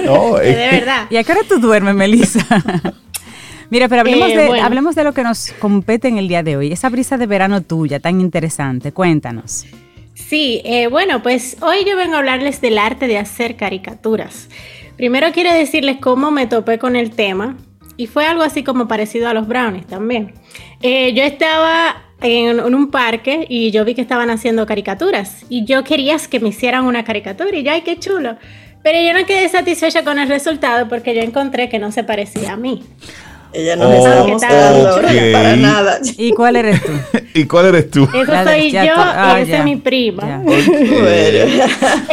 no, 0.04 0.36
de 0.38 0.54
verdad. 0.54 1.06
¿Y 1.10 1.16
a 1.16 1.24
qué 1.24 1.32
hora 1.32 1.40
tú 1.48 1.58
duermes, 1.58 1.94
Melissa? 1.94 2.46
Mira, 3.70 3.88
pero 3.88 4.02
hablemos, 4.02 4.28
eh, 4.28 4.36
de, 4.36 4.60
hablemos 4.60 4.94
de 4.94 5.04
lo 5.04 5.14
que 5.14 5.22
nos 5.22 5.52
compete 5.58 6.08
en 6.08 6.18
el 6.18 6.28
día 6.28 6.42
de 6.42 6.56
hoy. 6.56 6.72
Esa 6.72 6.90
brisa 6.90 7.16
de 7.16 7.26
verano 7.26 7.62
tuya, 7.62 8.00
tan 8.00 8.20
interesante. 8.20 8.92
Cuéntanos. 8.92 9.64
Sí, 10.14 10.60
eh, 10.64 10.88
bueno, 10.88 11.22
pues 11.22 11.56
hoy 11.62 11.84
yo 11.86 11.96
vengo 11.96 12.16
a 12.16 12.18
hablarles 12.18 12.60
del 12.60 12.76
arte 12.76 13.08
de 13.08 13.16
hacer 13.16 13.56
caricaturas. 13.56 14.48
Primero 14.96 15.32
quiero 15.32 15.52
decirles 15.52 15.96
cómo 16.00 16.30
me 16.30 16.46
topé 16.46 16.78
con 16.78 16.96
el 16.96 17.10
tema 17.12 17.56
y 17.96 18.06
fue 18.06 18.26
algo 18.26 18.42
así 18.42 18.62
como 18.62 18.88
parecido 18.88 19.28
a 19.28 19.34
los 19.34 19.48
brownies 19.48 19.86
también. 19.86 20.34
Eh, 20.82 21.14
yo 21.14 21.22
estaba 21.22 21.96
en, 22.22 22.60
un 22.60 22.90
parque 22.90 23.46
y 23.48 23.70
yo 23.70 23.84
vi 23.84 23.94
que 23.94 24.00
estaban 24.02 24.30
haciendo 24.30 24.66
caricaturas 24.66 25.44
y 25.48 25.64
yo 25.64 25.84
quería 25.84 26.16
que 26.30 26.40
me 26.40 26.48
hicieran 26.50 26.84
una 26.84 27.04
caricatura 27.04 27.56
y 27.56 27.62
ya, 27.62 27.72
¡ay, 27.72 27.82
qué 27.82 27.98
chulo! 27.98 28.36
Pero 28.82 28.98
yo 29.00 29.12
no 29.18 29.24
quedé 29.26 29.48
satisfecha 29.48 30.02
con 30.04 30.18
el 30.18 30.28
resultado 30.28 30.88
porque 30.88 31.14
yo 31.14 31.22
encontré 31.22 31.68
que 31.68 31.78
no 31.78 31.92
se 31.92 32.02
parecía 32.04 32.52
a 32.52 32.56
mí. 32.56 32.82
Ella 33.54 33.76
no 33.76 33.86
Oh, 33.88 33.92
está 33.92 34.24
mostrando 34.24 34.96
ok. 34.96 35.32
para 35.32 35.56
nada. 35.56 35.98
¿Y 36.16 36.30
cuál 36.32 36.56
eres 36.56 36.82
tú? 36.82 36.92
¿Y 37.34 37.44
cuál 37.44 37.66
eres 37.66 37.90
tú? 37.90 38.04
Eso 38.14 38.44
soy 38.44 38.70
ya 38.70 38.84
yo 38.86 38.92
ah, 38.96 39.36
y 39.38 39.42
esa 39.42 39.58
es 39.58 39.64
mi 39.64 39.76
prima. 39.76 40.42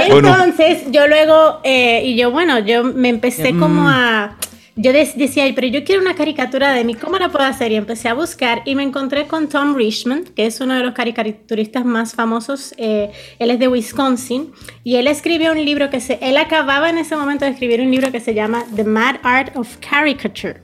Bueno. 0.07 0.30
Entonces, 0.30 0.80
yo 0.91 1.07
luego, 1.07 1.60
eh, 1.64 2.01
y 2.05 2.16
yo, 2.16 2.32
bueno, 2.32 2.60
yo 2.60 2.84
me 2.84 3.10
empecé 3.10 3.53
Mm. 3.53 3.60
como 3.60 3.88
a. 3.89 4.36
Yo 4.82 4.93
decía, 4.93 5.43
"Ay, 5.43 5.51
pero 5.51 5.67
yo 5.67 5.84
quiero 5.84 6.01
una 6.01 6.15
caricatura 6.15 6.71
de 6.71 6.86
mí, 6.86 6.95
¿cómo 6.95 7.17
la 7.17 7.27
puedo 7.27 7.43
hacer? 7.43 7.73
Y 7.73 7.75
empecé 7.75 8.07
a 8.07 8.13
buscar 8.13 8.61
y 8.63 8.75
me 8.75 8.84
encontré 8.84 9.27
con 9.27 9.49
Tom 9.49 9.75
Richmond, 9.75 10.34
que 10.34 10.45
es 10.45 10.61
uno 10.61 10.73
de 10.73 10.86
los 10.86 10.93
caricaturistas 10.93 11.84
más 11.84 12.13
famosos. 12.15 12.73
eh, 12.77 13.11
él 13.39 13.51
es 13.51 13.59
de 13.59 13.67
Wisconsin 13.67 14.53
y 14.86 14.95
él 14.95 15.07
escribió 15.07 15.51
un 15.51 15.65
libro 15.65 15.89
que 15.89 15.99
se. 15.99 16.17
Él 16.21 16.38
acababa 16.38 16.89
en 16.89 16.97
ese 16.97 17.17
momento 17.17 17.43
de 17.43 17.51
escribir 17.51 17.82
un 17.82 17.91
libro 17.91 18.09
que 18.09 18.21
se 18.21 18.34
llama 18.34 18.63
The 18.73 18.86
Mad 18.86 19.17
Art 19.23 19.57
of 19.57 19.67
Caricature. 19.82 20.61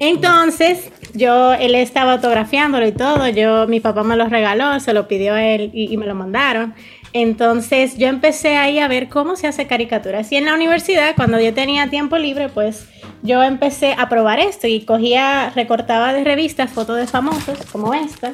Entonces, 0.00 0.90
yo, 1.12 1.52
él 1.52 1.74
estaba 1.74 2.12
autografiándolo 2.14 2.86
y 2.86 2.92
todo, 2.92 3.28
yo, 3.28 3.66
mi 3.66 3.80
papá 3.80 4.02
me 4.02 4.16
lo 4.16 4.28
regaló, 4.28 4.80
se 4.80 4.94
lo 4.94 5.08
pidió 5.08 5.34
a 5.34 5.44
él 5.44 5.70
y 5.74 5.94
me 5.98 6.06
lo 6.06 6.14
mandaron. 6.14 6.74
Entonces, 7.18 7.96
yo 7.96 8.08
empecé 8.08 8.58
ahí 8.58 8.78
a 8.78 8.88
ver 8.88 9.08
cómo 9.08 9.36
se 9.36 9.46
hace 9.46 9.66
caricaturas. 9.66 10.30
Y 10.32 10.36
en 10.36 10.44
la 10.44 10.54
universidad, 10.54 11.14
cuando 11.16 11.40
yo 11.40 11.54
tenía 11.54 11.88
tiempo 11.88 12.18
libre, 12.18 12.50
pues 12.50 12.90
yo 13.22 13.42
empecé 13.42 13.94
a 13.96 14.10
probar 14.10 14.38
esto 14.38 14.66
y 14.66 14.82
cogía, 14.82 15.50
recortaba 15.54 16.12
de 16.12 16.24
revistas 16.24 16.70
fotos 16.70 16.98
de 16.98 17.06
famosos, 17.06 17.58
como 17.72 17.94
esta, 17.94 18.32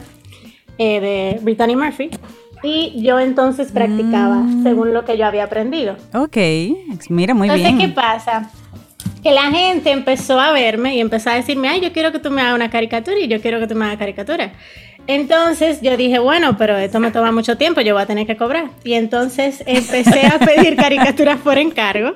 eh, 0.78 0.98
de 1.00 1.38
Brittany 1.42 1.76
Murphy. 1.76 2.10
Y 2.64 3.00
yo 3.00 3.20
entonces 3.20 3.70
practicaba 3.70 4.44
según 4.64 4.92
lo 4.92 5.04
que 5.04 5.16
yo 5.16 5.26
había 5.26 5.44
aprendido. 5.44 5.96
Ok, 6.12 6.36
mira, 7.08 7.34
muy 7.34 7.48
Entonces, 7.48 7.70
¿qué 7.70 7.86
bien. 7.86 7.94
pasa? 7.94 8.50
Que 9.22 9.30
la 9.30 9.52
gente 9.52 9.92
empezó 9.92 10.40
a 10.40 10.50
verme 10.50 10.96
y 10.96 11.00
empezó 11.00 11.30
a 11.30 11.34
decirme, 11.34 11.68
ay, 11.68 11.80
yo 11.80 11.92
quiero 11.92 12.10
que 12.10 12.18
tú 12.18 12.32
me 12.32 12.40
hagas 12.40 12.56
una 12.56 12.68
caricatura 12.68 13.16
y 13.20 13.28
yo 13.28 13.40
quiero 13.40 13.60
que 13.60 13.68
tú 13.68 13.76
me 13.76 13.84
hagas 13.84 13.98
caricatura. 13.98 14.54
Entonces 15.06 15.80
yo 15.82 15.96
dije, 15.96 16.18
bueno, 16.18 16.56
pero 16.56 16.76
esto 16.76 17.00
me 17.00 17.10
toma 17.10 17.32
mucho 17.32 17.56
tiempo, 17.56 17.80
yo 17.80 17.94
voy 17.94 18.02
a 18.02 18.06
tener 18.06 18.26
que 18.26 18.36
cobrar. 18.36 18.70
Y 18.84 18.94
entonces 18.94 19.62
empecé 19.66 20.26
a 20.26 20.38
pedir 20.44 20.76
caricaturas 20.76 21.38
por 21.40 21.58
encargo, 21.58 22.12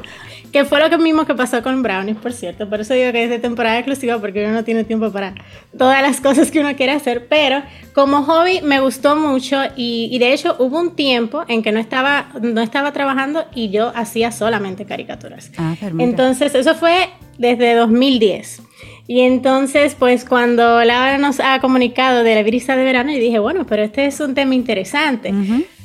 que 0.53 0.65
fue 0.65 0.81
lo 0.81 0.89
que 0.89 0.97
mismo 0.97 1.27
que 1.27 1.35
pasó 1.35 1.63
con 1.63 1.83
Brownies, 1.83 2.17
por 2.17 2.33
cierto. 2.33 2.69
Por 2.69 2.81
eso 2.81 2.95
digo 2.95 3.11
que 3.13 3.25
es 3.25 3.31
de 3.31 3.39
temporada 3.39 3.79
exclusiva, 3.79 4.19
porque 4.19 4.45
uno 4.45 4.55
no 4.55 4.65
tiene 4.65 4.85
tiempo 4.85 5.11
para 5.11 5.35
todas 5.77 6.01
las 6.01 6.21
cosas 6.21 6.51
que 6.51 6.61
uno 6.61 6.75
quiere 6.77 6.93
hacer. 6.93 7.27
Pero 7.29 7.63
como 7.93 8.23
hobby 8.23 8.61
me 8.63 8.81
gustó 8.81 9.17
mucho 9.17 9.61
y, 9.77 10.09
y 10.13 10.19
de 10.19 10.33
hecho 10.33 10.55
hubo 10.59 10.81
un 10.81 10.95
tiempo 10.95 11.45
en 11.49 11.63
que 11.63 11.73
no 11.73 11.81
estaba, 11.81 12.29
no 12.41 12.61
estaba 12.61 12.93
trabajando 12.93 13.47
y 13.55 13.71
yo 13.71 13.93
hacía 13.95 14.31
solamente 14.31 14.87
caricaturas. 14.87 15.51
Ah. 15.59 15.75
Entonces, 15.99 16.55
eso 16.55 16.75
fue 16.75 17.11
desde 17.39 17.75
2010. 17.75 18.63
Y 19.09 19.21
entonces, 19.21 19.95
pues 19.97 20.25
cuando 20.25 20.83
Laura 20.83 21.19
nos 21.19 21.39
ha 21.41 21.61
comunicado 21.61 22.25
de 22.25 22.35
la 22.35 22.43
brisa 22.43 22.77
de 22.77 22.85
verano, 22.85 23.13
y 23.13 23.19
dije, 23.21 23.39
bueno, 23.39 23.65
pero 23.67 23.83
este 23.85 24.07
es 24.07 24.19
un 24.21 24.35
tema 24.35 24.55
interesante. 24.55 25.33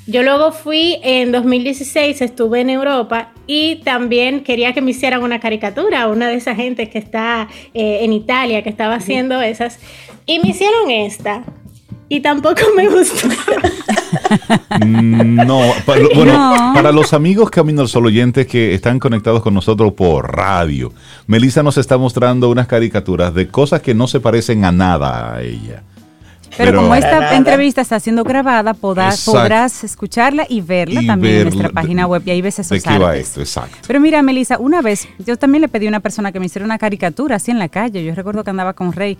Yo 0.08 0.24
luego 0.24 0.52
fui 0.52 0.98
en 1.04 1.32
2016, 1.32 2.22
estuve 2.22 2.62
en 2.62 2.72
Europa 2.72 3.32
y 3.46 3.78
también 3.84 4.44
quería 4.44 4.74
que 4.74 4.82
me 4.82 4.92
hicieran 4.92 5.22
una 5.22 5.40
caricatura, 5.40 6.08
una 6.08 6.28
de 6.28 6.36
esas 6.36 6.56
gente 6.56 6.90
que 6.90 6.98
está 6.98 7.48
eh, 7.76 8.00
en 8.02 8.12
Italia, 8.12 8.64
que 8.64 8.70
estaba 8.70 8.96
haciendo 8.96 9.40
esas. 9.42 9.80
Y 10.26 10.40
me 10.40 10.50
hicieron 10.50 10.90
esta. 10.90 11.44
Y 12.10 12.22
tampoco 12.22 12.62
me 12.76 12.90
gustó. 12.90 13.30
Mm, 14.84 15.36
No, 15.46 15.60
pa- 15.86 15.96
lo- 15.98 16.10
bueno, 16.16 16.34
No. 16.34 16.74
para 16.74 16.92
los 16.92 17.14
amigos 17.14 17.50
Camino 17.50 17.82
al 17.82 17.88
Sol 17.88 18.06
oyentes 18.06 18.48
que 18.48 18.74
están 18.74 19.00
conectados 19.00 19.42
con 19.42 19.54
nosotros 19.54 19.94
por 19.94 20.36
radio, 20.36 20.92
Melissa 21.28 21.64
nos 21.64 21.78
está 21.78 21.98
mostrando 21.98 22.50
unas 22.50 22.68
caricaturas 22.68 23.34
de 23.34 23.48
cosas 23.48 23.82
que 23.82 23.94
no 23.94 24.08
se 24.08 24.20
parecen 24.20 24.66
a 24.66 24.72
nada 24.72 25.36
a 25.36 25.42
ella. 25.42 25.84
Pero, 26.58 26.80
como 26.80 26.90
Para 26.90 27.00
esta 27.06 27.20
nada. 27.22 27.38
entrevista 27.38 27.80
está 27.80 27.98
siendo 28.02 28.26
grabada, 28.26 28.74
podrás, 28.74 29.84
escucharla 29.86 30.46
y 30.50 30.60
verla 30.60 31.02
Y 31.02 31.08
también 31.08 31.36
en 31.38 31.44
nuestra 31.46 31.70
página 31.70 32.08
web 32.08 32.24
y 32.26 32.32
ahí 32.32 32.42
ves 32.42 32.60
esos 32.60 32.70
¿De 32.72 32.82
qué 32.82 32.98
va 33.00 33.12
artes. 33.12 33.28
esto? 33.30 33.40
Exacto. 33.40 33.78
Pero 33.88 34.02
mira, 34.02 34.22
Melissa, 34.22 34.58
una 34.60 34.82
vez 34.82 35.08
yo 35.26 35.38
también 35.38 35.62
le 35.62 35.70
pedí 35.70 35.86
a 35.86 35.90
una 35.90 36.02
persona 36.02 36.34
que 36.34 36.42
me 36.42 36.48
hiciera 36.48 36.66
una 36.66 36.78
caricatura 36.78 37.38
así 37.38 37.52
en 37.52 37.60
la 37.60 37.70
calle. 37.70 38.04
Yo 38.04 38.14
recuerdo 38.16 38.44
que 38.44 38.50
andaba 38.50 38.74
con 38.74 38.92
Rey 38.92 39.18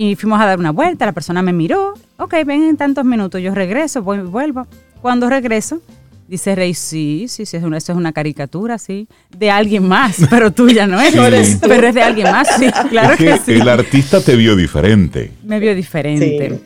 y 0.00 0.16
fuimos 0.16 0.40
a 0.40 0.46
dar 0.46 0.58
una 0.58 0.70
vuelta. 0.70 1.04
La 1.04 1.12
persona 1.12 1.42
me 1.42 1.52
miró. 1.52 1.92
Ok, 2.16 2.32
ven 2.46 2.62
en 2.62 2.78
tantos 2.78 3.04
minutos. 3.04 3.42
Yo 3.42 3.54
regreso, 3.54 4.02
voy, 4.02 4.20
vuelvo. 4.20 4.66
Cuando 5.02 5.28
regreso, 5.28 5.82
dice 6.26 6.54
Rey, 6.54 6.72
sí, 6.72 7.26
sí, 7.28 7.44
sí, 7.44 7.58
eso 7.58 7.68
es 7.76 7.88
una 7.90 8.10
caricatura, 8.14 8.78
sí. 8.78 9.08
De 9.28 9.50
alguien 9.50 9.86
más, 9.86 10.16
pero 10.30 10.52
tuya 10.52 10.86
no 10.86 10.98
es. 10.98 11.12
Sí. 11.12 11.58
Pero 11.60 11.88
es 11.88 11.94
de 11.94 12.00
alguien 12.00 12.30
más, 12.30 12.48
sí. 12.56 12.70
Claro 12.88 13.12
es 13.12 13.18
que, 13.18 13.26
que 13.26 13.36
sí. 13.36 13.52
el 13.52 13.68
artista 13.68 14.22
te 14.22 14.36
vio 14.36 14.56
diferente. 14.56 15.32
Me 15.44 15.60
vio 15.60 15.74
diferente. 15.74 16.48
Sí. 16.48 16.60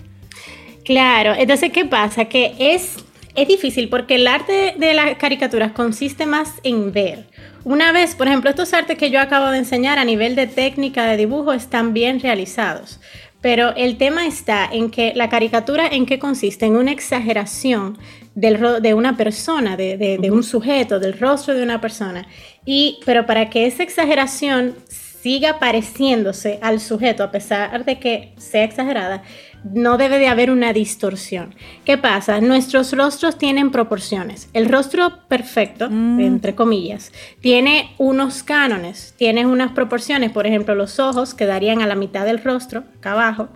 Claro, 0.84 1.34
entonces, 1.36 1.72
¿qué 1.72 1.86
pasa? 1.86 2.26
Que 2.26 2.54
es, 2.56 2.98
es 3.34 3.48
difícil 3.48 3.88
porque 3.88 4.14
el 4.14 4.28
arte 4.28 4.76
de 4.78 4.94
las 4.94 5.16
caricaturas 5.16 5.72
consiste 5.72 6.24
más 6.24 6.52
en 6.62 6.92
ver. 6.92 7.26
Una 7.64 7.92
vez, 7.92 8.14
por 8.14 8.28
ejemplo, 8.28 8.50
estos 8.50 8.74
artes 8.74 8.98
que 8.98 9.10
yo 9.10 9.18
acabo 9.18 9.46
de 9.46 9.56
enseñar 9.56 9.98
a 9.98 10.04
nivel 10.04 10.36
de 10.36 10.46
técnica 10.46 11.06
de 11.06 11.16
dibujo 11.16 11.54
están 11.54 11.94
bien 11.94 12.20
realizados. 12.20 13.00
Pero 13.44 13.74
el 13.76 13.98
tema 13.98 14.26
está 14.26 14.66
en 14.72 14.90
que 14.90 15.12
la 15.14 15.28
caricatura 15.28 15.86
en 15.86 16.06
qué 16.06 16.18
consiste? 16.18 16.64
En 16.64 16.76
una 16.76 16.92
exageración 16.92 17.98
del 18.34 18.56
de 18.82 18.94
una 18.94 19.18
persona, 19.18 19.76
de, 19.76 19.98
de- 19.98 20.16
de 20.16 20.30
un 20.30 20.42
sujeto, 20.42 20.98
del 20.98 21.18
rostro 21.18 21.52
de 21.54 21.62
una 21.62 21.78
persona. 21.78 22.26
Y, 22.64 23.00
pero 23.04 23.26
para 23.26 23.50
que 23.50 23.66
esa 23.66 23.82
exageración 23.82 24.74
siga 24.88 25.58
pareciéndose 25.58 26.58
al 26.62 26.80
sujeto, 26.80 27.22
a 27.22 27.30
pesar 27.30 27.84
de 27.84 27.98
que 27.98 28.32
sea 28.38 28.64
exagerada, 28.64 29.22
no 29.64 29.96
debe 29.96 30.18
de 30.18 30.28
haber 30.28 30.50
una 30.50 30.72
distorsión. 30.72 31.54
¿Qué 31.84 31.96
pasa? 31.96 32.40
Nuestros 32.40 32.92
rostros 32.92 33.38
tienen 33.38 33.70
proporciones. 33.70 34.48
El 34.52 34.68
rostro 34.68 35.26
perfecto, 35.28 35.86
entre 35.86 36.54
comillas, 36.54 37.12
tiene 37.40 37.94
unos 37.98 38.42
cánones, 38.42 39.14
tiene 39.16 39.46
unas 39.46 39.72
proporciones. 39.72 40.30
Por 40.30 40.46
ejemplo, 40.46 40.74
los 40.74 41.00
ojos 41.00 41.34
quedarían 41.34 41.80
a 41.80 41.86
la 41.86 41.94
mitad 41.94 42.26
del 42.26 42.42
rostro, 42.42 42.84
acá 42.98 43.12
abajo, 43.12 43.48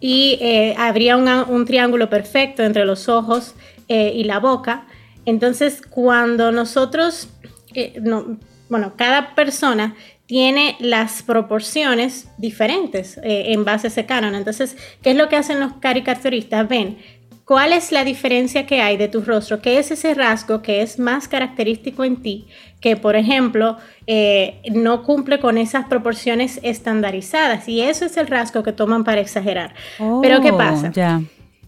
y 0.00 0.38
eh, 0.40 0.74
habría 0.78 1.16
un, 1.16 1.28
un 1.28 1.64
triángulo 1.66 2.08
perfecto 2.08 2.62
entre 2.62 2.84
los 2.84 3.08
ojos 3.08 3.54
eh, 3.88 4.12
y 4.14 4.24
la 4.24 4.38
boca. 4.38 4.86
Entonces, 5.24 5.82
cuando 5.82 6.52
nosotros, 6.52 7.28
eh, 7.74 7.98
no, 8.00 8.38
bueno, 8.68 8.94
cada 8.96 9.34
persona 9.34 9.96
tiene 10.26 10.76
las 10.80 11.22
proporciones 11.22 12.28
diferentes 12.38 13.18
eh, 13.18 13.52
en 13.52 13.64
base 13.64 13.86
a 13.86 13.90
ese 13.90 14.06
canon. 14.06 14.34
Entonces, 14.34 14.76
¿qué 15.02 15.10
es 15.10 15.16
lo 15.16 15.28
que 15.28 15.36
hacen 15.36 15.60
los 15.60 15.74
caricaturistas? 15.74 16.68
Ven, 16.68 16.98
¿cuál 17.44 17.72
es 17.72 17.92
la 17.92 18.02
diferencia 18.04 18.66
que 18.66 18.80
hay 18.80 18.96
de 18.96 19.06
tu 19.08 19.20
rostro? 19.20 19.62
¿Qué 19.62 19.78
es 19.78 19.90
ese 19.92 20.14
rasgo 20.14 20.62
que 20.62 20.82
es 20.82 20.98
más 20.98 21.28
característico 21.28 22.02
en 22.04 22.16
ti? 22.22 22.46
Que, 22.80 22.96
por 22.96 23.14
ejemplo, 23.14 23.76
eh, 24.08 24.60
no 24.72 25.04
cumple 25.04 25.38
con 25.38 25.58
esas 25.58 25.86
proporciones 25.86 26.58
estandarizadas. 26.62 27.68
Y 27.68 27.82
eso 27.82 28.04
es 28.04 28.16
el 28.16 28.26
rasgo 28.26 28.62
que 28.64 28.72
toman 28.72 29.04
para 29.04 29.20
exagerar. 29.20 29.74
Pero, 30.22 30.40
¿qué 30.40 30.50
Oh, 30.50 30.58
pasa? 30.58 30.90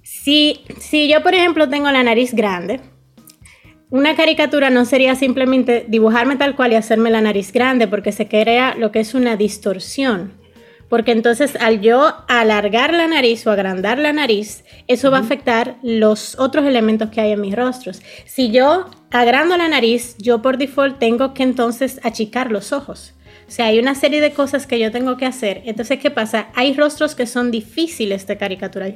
Si, 0.02 0.61
si 0.80 1.09
yo, 1.09 1.22
por 1.22 1.34
ejemplo, 1.34 1.68
tengo 1.68 1.90
la 1.92 2.02
nariz 2.02 2.34
grande, 2.34 2.80
una 3.91 4.14
caricatura 4.16 4.70
no 4.70 4.84
sería 4.84 5.14
simplemente 5.14 5.86
dibujarme 5.89 6.36
tal 6.36 6.55
cual 6.57 6.72
y 6.72 6.76
hacerme 6.76 7.11
la 7.11 7.22
nariz 7.22 7.53
grande, 7.53 7.89
porque 7.89 8.12
se 8.12 8.28
crea 8.28 8.74
lo 8.74 8.93
que 8.93 9.01
es 9.01 9.14
una 9.14 9.36
distorsión. 9.36 10.32
Porque 10.89 11.12
entonces 11.12 11.57
al 11.61 11.80
yo 11.80 12.14
alargar 12.28 12.95
la 12.95 13.07
nariz 13.07 13.47
o 13.47 13.51
agrandar 13.51 13.99
la 13.99 14.12
nariz, 14.12 14.64
eso 14.86 15.11
va 15.11 15.18
a 15.18 15.20
afectar 15.20 15.76
los 15.82 16.39
otros 16.39 16.66
elementos 16.66 17.11
que 17.11 17.20
hay 17.20 17.32
en 17.32 17.41
mis 17.43 17.55
rostros. 17.55 18.01
Si 18.24 18.51
yo 18.51 18.86
agrando 19.11 19.57
la 19.57 19.68
nariz, 19.68 20.16
yo 20.18 20.41
por 20.41 20.57
default 20.57 20.99
tengo 20.99 21.34
que 21.34 21.43
entonces 21.43 22.01
achicar 22.03 22.51
los 22.51 22.72
ojos. 22.72 23.14
O 23.47 23.51
sea, 23.51 23.66
hay 23.66 23.78
una 23.78 23.95
serie 23.95 24.20
de 24.20 24.32
cosas 24.32 24.66
que 24.66 24.78
yo 24.78 24.91
tengo 24.93 25.16
que 25.16 25.24
hacer. 25.24 25.62
Entonces, 25.64 25.99
¿qué 25.99 26.11
pasa? 26.11 26.49
Hay 26.55 26.74
rostros 26.74 27.14
que 27.14 27.26
son 27.26 27.51
difíciles 27.51 28.26
de 28.26 28.36
caricatura- 28.36 28.95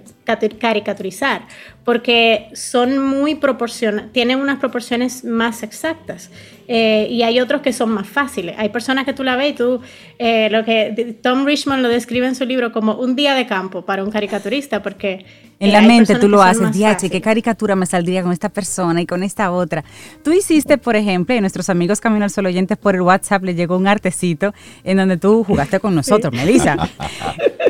caricaturizar 0.58 1.46
porque 1.84 2.48
son 2.54 2.98
muy 2.98 3.34
proporcionales, 3.34 4.12
tienen 4.12 4.38
unas 4.38 4.58
proporciones 4.58 5.24
más 5.24 5.62
exactas. 5.62 6.30
Eh, 6.68 7.08
y 7.10 7.22
hay 7.22 7.40
otros 7.40 7.60
que 7.60 7.72
son 7.72 7.90
más 7.90 8.06
fáciles. 8.08 8.54
Hay 8.56 8.68
personas 8.68 9.04
que 9.04 9.12
tú 9.12 9.24
la 9.24 9.36
ves 9.36 9.50
y 9.50 9.54
tú, 9.54 9.80
eh, 10.18 10.48
lo 10.50 10.64
que 10.64 11.16
Tom 11.20 11.44
Richmond 11.44 11.82
lo 11.82 11.88
describe 11.88 12.26
en 12.26 12.34
su 12.34 12.44
libro 12.44 12.72
como 12.72 12.94
un 12.94 13.16
día 13.16 13.34
de 13.34 13.46
campo 13.46 13.82
para 13.82 14.04
un 14.04 14.10
caricaturista, 14.10 14.82
porque 14.82 15.26
En 15.58 15.70
eh, 15.70 15.72
la 15.72 15.80
mente 15.82 16.14
tú 16.16 16.28
lo 16.28 16.40
haces, 16.40 16.72
diache, 16.72 17.10
qué 17.10 17.20
caricatura 17.20 17.74
me 17.74 17.84
saldría 17.84 18.22
con 18.22 18.32
esta 18.32 18.48
persona 18.48 19.00
y 19.02 19.06
con 19.06 19.22
esta 19.22 19.50
otra. 19.50 19.84
Tú 20.22 20.32
hiciste, 20.32 20.78
por 20.78 20.94
ejemplo, 20.96 21.34
y 21.34 21.38
a 21.38 21.40
nuestros 21.40 21.68
amigos 21.68 22.00
Camino 22.00 22.24
al 22.24 22.30
Sol 22.30 22.46
oyentes 22.46 22.78
por 22.78 22.94
el 22.94 23.02
WhatsApp 23.02 23.42
le 23.42 23.54
llegó 23.54 23.76
un 23.76 23.88
artecito 23.88 24.54
en 24.84 24.98
donde 24.98 25.16
tú 25.16 25.44
jugaste 25.44 25.80
con 25.80 25.94
nosotros, 25.94 26.32
Melissa. 26.32 26.76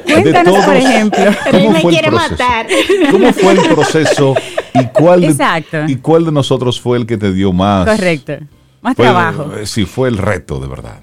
Cuéntanos, 0.05 0.53
todos, 0.53 0.67
por 0.67 0.77
ejemplo. 0.77 1.23
Él 1.23 1.53
¿Cómo 1.53 1.71
me 1.71 1.83
quiere 1.83 2.09
proceso? 2.09 2.31
matar. 2.31 2.67
¿Cómo 3.11 3.33
fue 3.33 3.53
el 3.53 3.61
proceso 3.61 4.02
y 4.75 4.87
cuál 4.87 5.21
de, 5.21 5.65
y 5.89 5.97
cuál 5.97 6.25
de 6.25 6.33
nosotros 6.33 6.81
fue 6.81 6.99
el 6.99 7.07
que 7.07 7.17
te 7.19 7.33
dio 7.33 7.53
más? 7.53 7.87
Correcto. 7.89 8.35
Más 8.81 8.97
Fue- 8.97 9.05
trabajo. 9.05 9.53
eh, 9.57 9.67
Sí, 9.67 9.85
fue 9.85 10.09
el 10.09 10.19
reto, 10.19 10.59
de 10.61 10.67
verdad. 10.69 11.01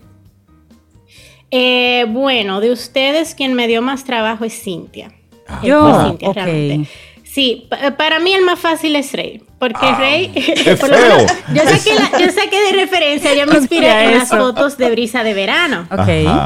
Eh, 1.51 2.05
bueno, 2.09 2.59
de 2.59 2.71
ustedes 2.71 3.33
quien 3.35 3.53
me 3.53 3.67
dio 3.67 3.81
más 3.81 4.03
trabajo 4.03 4.45
es 4.45 4.53
Cintia. 4.61 5.11
Ah. 5.47 5.61
Yo, 5.63 6.03
Cintia, 6.05 6.33
realmente. 6.33 6.89
Sí, 7.23 7.67
para 7.97 8.19
mí 8.19 8.33
el 8.33 8.43
más 8.43 8.59
fácil 8.59 8.95
es 8.95 9.13
Rey, 9.13 9.41
porque 9.60 9.78
Ah, 9.82 9.97
Rey, 9.99 10.30
qué 10.30 10.76
por 10.80 10.89
lo 10.89 10.97
menos, 10.97 11.32
feo. 11.32 11.53
yo 11.53 11.62
saqué, 11.70 11.93
la- 11.95 12.20
yo 12.20 12.32
saqué 12.32 12.60
de 12.72 12.72
referencia, 12.82 13.34
yo 13.36 13.45
me 13.45 13.57
inspiré 13.57 14.05
en 14.05 14.18
las 14.18 14.30
fotos 14.30 14.78
de 14.78 14.89
Brisa 14.89 15.24
de 15.24 15.34
Verano. 15.34 15.86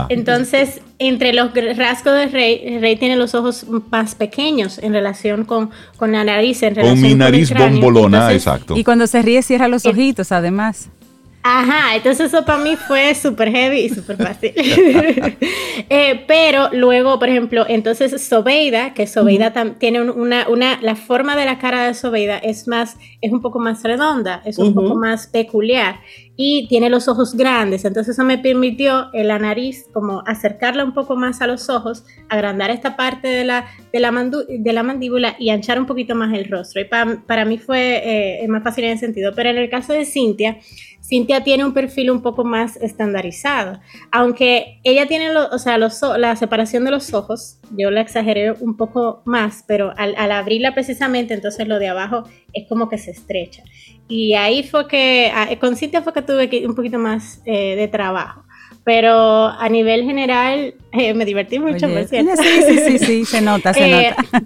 Entonces, 0.10 0.82
entre 1.00 1.34
los 1.34 1.52
rasgos 1.78 2.14
de 2.16 2.28
Rey, 2.28 2.80
Rey 2.80 2.96
tiene 2.96 3.16
los 3.16 3.36
ojos 3.36 3.66
más 3.92 4.16
pequeños 4.16 4.80
en 4.80 4.94
relación 4.94 5.46
con, 5.46 5.72
con 5.98 6.12
la 6.12 6.24
nariz, 6.24 6.64
en 6.64 6.76
relación 6.76 6.96
Con 6.98 7.02
mi 7.04 7.12
el 7.12 7.18
nariz 7.18 7.50
cráneo. 7.50 7.70
bombolona, 7.82 8.18
Entonces, 8.32 8.38
exacto. 8.48 8.78
Y 8.78 8.84
cuando 8.84 9.08
se 9.08 9.22
ríe, 9.22 9.42
cierra 9.44 9.68
los 9.68 9.86
ojitos, 9.86 10.32
además. 10.32 10.90
Ajá, 11.46 11.96
entonces 11.98 12.28
eso 12.34 12.46
para 12.46 12.64
mí 12.64 12.78
fue 12.78 13.14
súper 13.16 13.52
heavy 13.52 13.80
y 13.82 13.90
súper 13.90 14.18
fácil. 14.18 14.54
Eh, 15.90 16.24
pero 16.28 16.70
luego, 16.72 17.20
por 17.20 17.30
ejemplo, 17.30 17.66
entonces 17.68 18.26
Sobeida, 18.26 18.94
que 18.94 19.06
Sobeida 19.06 19.52
tiene 19.80 20.02
un- 20.02 20.10
una, 20.12 20.48
una, 20.48 20.80
la 20.82 20.96
forma 20.96 21.36
de 21.36 21.46
la 21.46 21.58
cara 21.60 21.86
de 21.86 21.94
Sobeida 21.94 22.38
es 22.38 22.68
más, 22.68 22.96
es 23.22 23.32
un 23.32 23.42
poco 23.42 23.60
más 23.60 23.84
redonda, 23.84 24.42
es 24.46 24.58
un 24.60 24.74
poco 24.74 24.96
más 24.96 25.28
peculiar 25.28 25.98
y 26.38 26.68
tiene 26.68 26.90
los 26.90 27.08
ojos 27.08 27.36
grandes, 27.36 27.86
entonces 27.86 28.14
eso 28.16 28.24
me 28.24 28.38
permitió 28.38 29.08
en 29.14 29.28
la 29.28 29.40
nariz 29.40 29.86
como 29.94 30.24
acercarla 30.26 30.84
un 30.84 30.94
poco 30.94 31.16
más 31.16 31.42
a 31.42 31.48
los 31.48 31.70
ojos, 31.70 32.06
agrandar 32.30 32.72
esta 32.72 32.96
parte 32.96 33.28
de 33.28 33.44
la, 33.44 33.66
de 33.92 34.00
la, 34.00 34.12
mandu- 34.12 34.46
de 34.48 34.74
la 34.74 34.84
mandíbula 34.84 35.36
y 35.38 35.50
anchar 35.50 35.80
un 35.80 35.86
poquito 35.86 36.16
más 36.16 36.34
el 36.34 36.46
rostro. 36.50 36.82
Y 36.82 36.86
pa- 36.86 37.24
para 37.28 37.46
mí 37.46 37.58
fue 37.58 38.42
eh, 38.44 38.48
más 38.48 38.64
fácil 38.64 38.86
en 38.86 38.92
ese 38.92 39.06
sentido, 39.08 39.34
pero 39.36 39.50
en 39.50 39.58
el 39.58 39.70
caso 39.70 39.94
de 39.94 40.06
Cintia, 40.06 40.58
Cintia 41.06 41.44
tiene 41.44 41.66
un 41.66 41.74
perfil 41.74 42.10
un 42.12 42.22
poco 42.22 42.46
más 42.46 42.78
estandarizado, 42.78 43.80
aunque 44.12 44.80
ella 44.86 45.06
tiene, 45.06 45.34
lo- 45.34 45.50
o 45.50 45.60
sea, 45.60 45.78
los, 45.78 46.02
la 46.18 46.36
separación 46.38 46.86
de 46.86 46.92
los 46.92 47.14
ojos, 47.14 47.58
yo 47.78 47.92
la 47.92 48.00
exageré 48.00 48.54
un 48.54 48.78
poco 48.78 49.22
más, 49.26 49.66
pero 49.68 49.94
al, 49.98 50.16
al 50.18 50.32
abrirla 50.32 50.74
precisamente, 50.74 51.34
entonces 51.34 51.68
lo 51.68 51.78
de 51.78 51.90
abajo 51.90 52.24
es 52.54 52.68
como 52.70 52.88
que 52.88 52.98
se 52.98 53.12
estrecha. 53.12 53.64
Y 54.08 54.36
ahí 54.36 54.64
fue 54.64 54.88
que, 54.88 55.32
con 55.60 55.76
Cintia 55.76 56.02
fue 56.02 56.14
que 56.14 56.22
tuve 56.22 56.66
un 56.66 56.74
poquito 56.76 57.00
más 57.00 57.42
eh, 57.46 57.76
de 57.76 57.88
trabajo. 57.90 58.44
Pero 58.86 59.48
a 59.48 59.68
nivel 59.70 60.04
general 60.04 60.76
eh, 60.94 61.14
me 61.14 61.26
divertí 61.26 61.60
mucho, 61.60 61.86
Oye, 61.88 62.00
por 62.00 62.08
cierto. 62.08 62.42
sí, 62.42 62.62
sí, 62.68 62.78
sí, 62.80 62.98
sí, 63.00 63.26
se 63.26 63.42
nota, 63.42 63.74
se 63.74 63.86
Eh, 63.88 64.10
nota. 64.16 64.44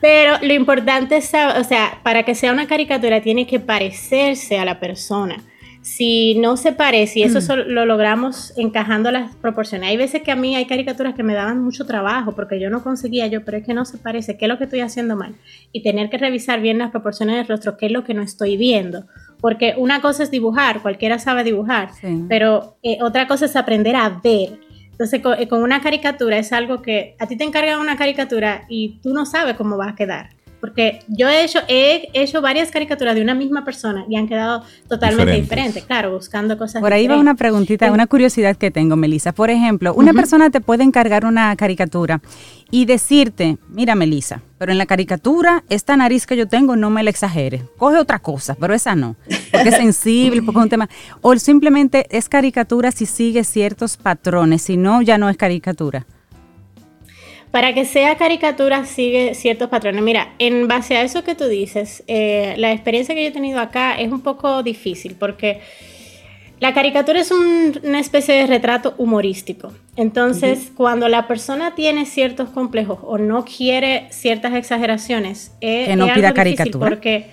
Pero 0.00 0.34
lo 0.42 0.54
importante 0.54 1.16
es, 1.18 1.26
o 1.34 1.64
sea, 1.64 2.00
para 2.02 2.22
que 2.24 2.34
sea 2.34 2.52
una 2.52 2.66
caricatura 2.66 3.20
tiene 3.20 3.46
que 3.46 3.60
parecerse 3.60 4.58
a 4.58 4.64
la 4.64 4.80
persona. 4.80 5.36
Si 5.82 6.34
no 6.38 6.58
se 6.58 6.72
parece, 6.72 7.20
y 7.20 7.22
eso 7.22 7.40
solo 7.40 7.64
lo 7.64 7.86
logramos 7.86 8.52
encajando 8.58 9.10
las 9.10 9.34
proporciones. 9.36 9.88
Hay 9.88 9.96
veces 9.96 10.22
que 10.22 10.30
a 10.30 10.36
mí 10.36 10.54
hay 10.54 10.66
caricaturas 10.66 11.14
que 11.14 11.22
me 11.22 11.32
daban 11.32 11.62
mucho 11.62 11.86
trabajo 11.86 12.32
porque 12.32 12.60
yo 12.60 12.68
no 12.68 12.82
conseguía 12.82 13.26
yo, 13.28 13.44
pero 13.46 13.56
es 13.56 13.64
que 13.64 13.72
no 13.72 13.86
se 13.86 13.96
parece, 13.96 14.36
¿qué 14.36 14.44
es 14.44 14.48
lo 14.50 14.58
que 14.58 14.64
estoy 14.64 14.80
haciendo 14.80 15.16
mal? 15.16 15.34
Y 15.72 15.82
tener 15.82 16.10
que 16.10 16.18
revisar 16.18 16.60
bien 16.60 16.76
las 16.78 16.90
proporciones 16.90 17.36
del 17.36 17.48
rostro, 17.48 17.78
qué 17.78 17.86
es 17.86 17.92
lo 17.92 18.04
que 18.04 18.12
no 18.12 18.20
estoy 18.22 18.58
viendo. 18.58 19.06
Porque 19.40 19.74
una 19.78 20.02
cosa 20.02 20.22
es 20.22 20.30
dibujar, 20.30 20.82
cualquiera 20.82 21.18
sabe 21.18 21.44
dibujar, 21.44 21.92
Sí. 21.98 22.24
pero 22.28 22.76
eh, 22.82 22.98
otra 23.00 23.26
cosa 23.26 23.46
es 23.46 23.56
aprender 23.56 23.96
a 23.96 24.20
ver. 24.22 24.60
Entonces, 24.92 25.22
co- 25.22 25.32
eh, 25.32 25.48
con, 25.48 25.62
una 25.62 25.80
caricatura 25.80 26.36
es 26.36 26.52
algo 26.52 26.82
que 26.82 27.16
a 27.18 27.26
ti 27.26 27.36
te 27.36 27.44
encargan 27.44 27.80
una 27.80 27.96
caricatura 27.96 28.64
y 28.68 28.98
tú 29.02 29.14
no 29.14 29.24
sabes 29.24 29.56
cómo 29.56 29.78
va 29.78 29.88
a 29.88 29.94
quedar. 29.94 30.28
Porque 30.60 31.00
yo 31.08 31.28
he 31.28 31.44
hecho, 31.44 31.60
he 31.68 32.08
hecho 32.12 32.42
varias 32.42 32.70
caricaturas 32.70 33.14
de 33.14 33.22
una 33.22 33.34
misma 33.34 33.64
persona 33.64 34.04
y 34.08 34.16
han 34.16 34.28
quedado 34.28 34.62
totalmente 34.88 35.32
Diferentes. 35.32 35.50
diferentes, 35.50 35.84
claro, 35.84 36.12
buscando 36.12 36.58
cosas 36.58 36.82
Por 36.82 36.92
ahí 36.92 37.08
va 37.08 37.16
una 37.16 37.34
preguntita, 37.34 37.90
una 37.90 38.06
curiosidad 38.06 38.56
que 38.56 38.70
tengo, 38.70 38.96
Melissa. 38.96 39.32
Por 39.32 39.50
ejemplo, 39.50 39.94
una 39.94 40.12
persona 40.12 40.50
te 40.50 40.60
puede 40.60 40.84
encargar 40.84 41.24
una 41.24 41.54
caricatura 41.56 42.20
y 42.70 42.84
decirte, 42.84 43.58
mira, 43.68 43.94
Melissa, 43.94 44.42
pero 44.58 44.70
en 44.70 44.78
la 44.78 44.86
caricatura, 44.86 45.64
esta 45.68 45.96
nariz 45.96 46.26
que 46.26 46.36
yo 46.36 46.46
tengo 46.46 46.76
no 46.76 46.90
me 46.90 47.02
la 47.02 47.10
exagere. 47.10 47.62
Coge 47.78 47.96
otra 47.96 48.18
cosa, 48.18 48.54
pero 48.54 48.74
esa 48.74 48.94
no. 48.94 49.16
Porque 49.50 49.70
es 49.70 49.76
sensible, 49.76 50.42
porque 50.42 50.58
es 50.60 50.64
un 50.64 50.70
tema. 50.70 50.88
O 51.22 51.34
simplemente 51.36 52.06
es 52.10 52.28
caricatura 52.28 52.92
si 52.92 53.06
sigue 53.06 53.44
ciertos 53.44 53.96
patrones, 53.96 54.62
si 54.62 54.76
no, 54.76 55.02
ya 55.02 55.18
no 55.18 55.28
es 55.28 55.36
caricatura. 55.36 56.06
Para 57.50 57.74
que 57.74 57.84
sea 57.84 58.16
caricatura 58.16 58.84
sigue 58.84 59.34
ciertos 59.34 59.68
patrones. 59.68 60.02
Mira, 60.02 60.34
en 60.38 60.68
base 60.68 60.96
a 60.96 61.02
eso 61.02 61.24
que 61.24 61.34
tú 61.34 61.46
dices, 61.48 62.04
eh, 62.06 62.54
la 62.58 62.70
experiencia 62.72 63.14
que 63.14 63.22
yo 63.22 63.28
he 63.28 63.32
tenido 63.32 63.58
acá 63.58 63.94
es 63.98 64.12
un 64.12 64.20
poco 64.20 64.62
difícil 64.62 65.16
porque 65.18 65.60
la 66.60 66.72
caricatura 66.74 67.18
es 67.20 67.30
un- 67.32 67.80
una 67.82 67.98
especie 67.98 68.34
de 68.34 68.46
retrato 68.46 68.94
humorístico. 68.98 69.72
Entonces, 69.96 70.70
cuando 70.76 71.08
la 71.08 71.26
persona 71.26 71.74
tiene 71.74 72.06
ciertos 72.06 72.50
complejos 72.50 72.98
o 73.02 73.18
no 73.18 73.44
quiere 73.44 74.06
ciertas 74.10 74.54
exageraciones, 74.54 75.52
eh, 75.60 75.86
Que 75.88 75.96
no 75.96 76.06
es 76.06 76.12
pida 76.12 76.28
algo 76.28 76.42
difícil 76.44 76.56
caricatura. 76.58 76.88
Porque 76.90 77.26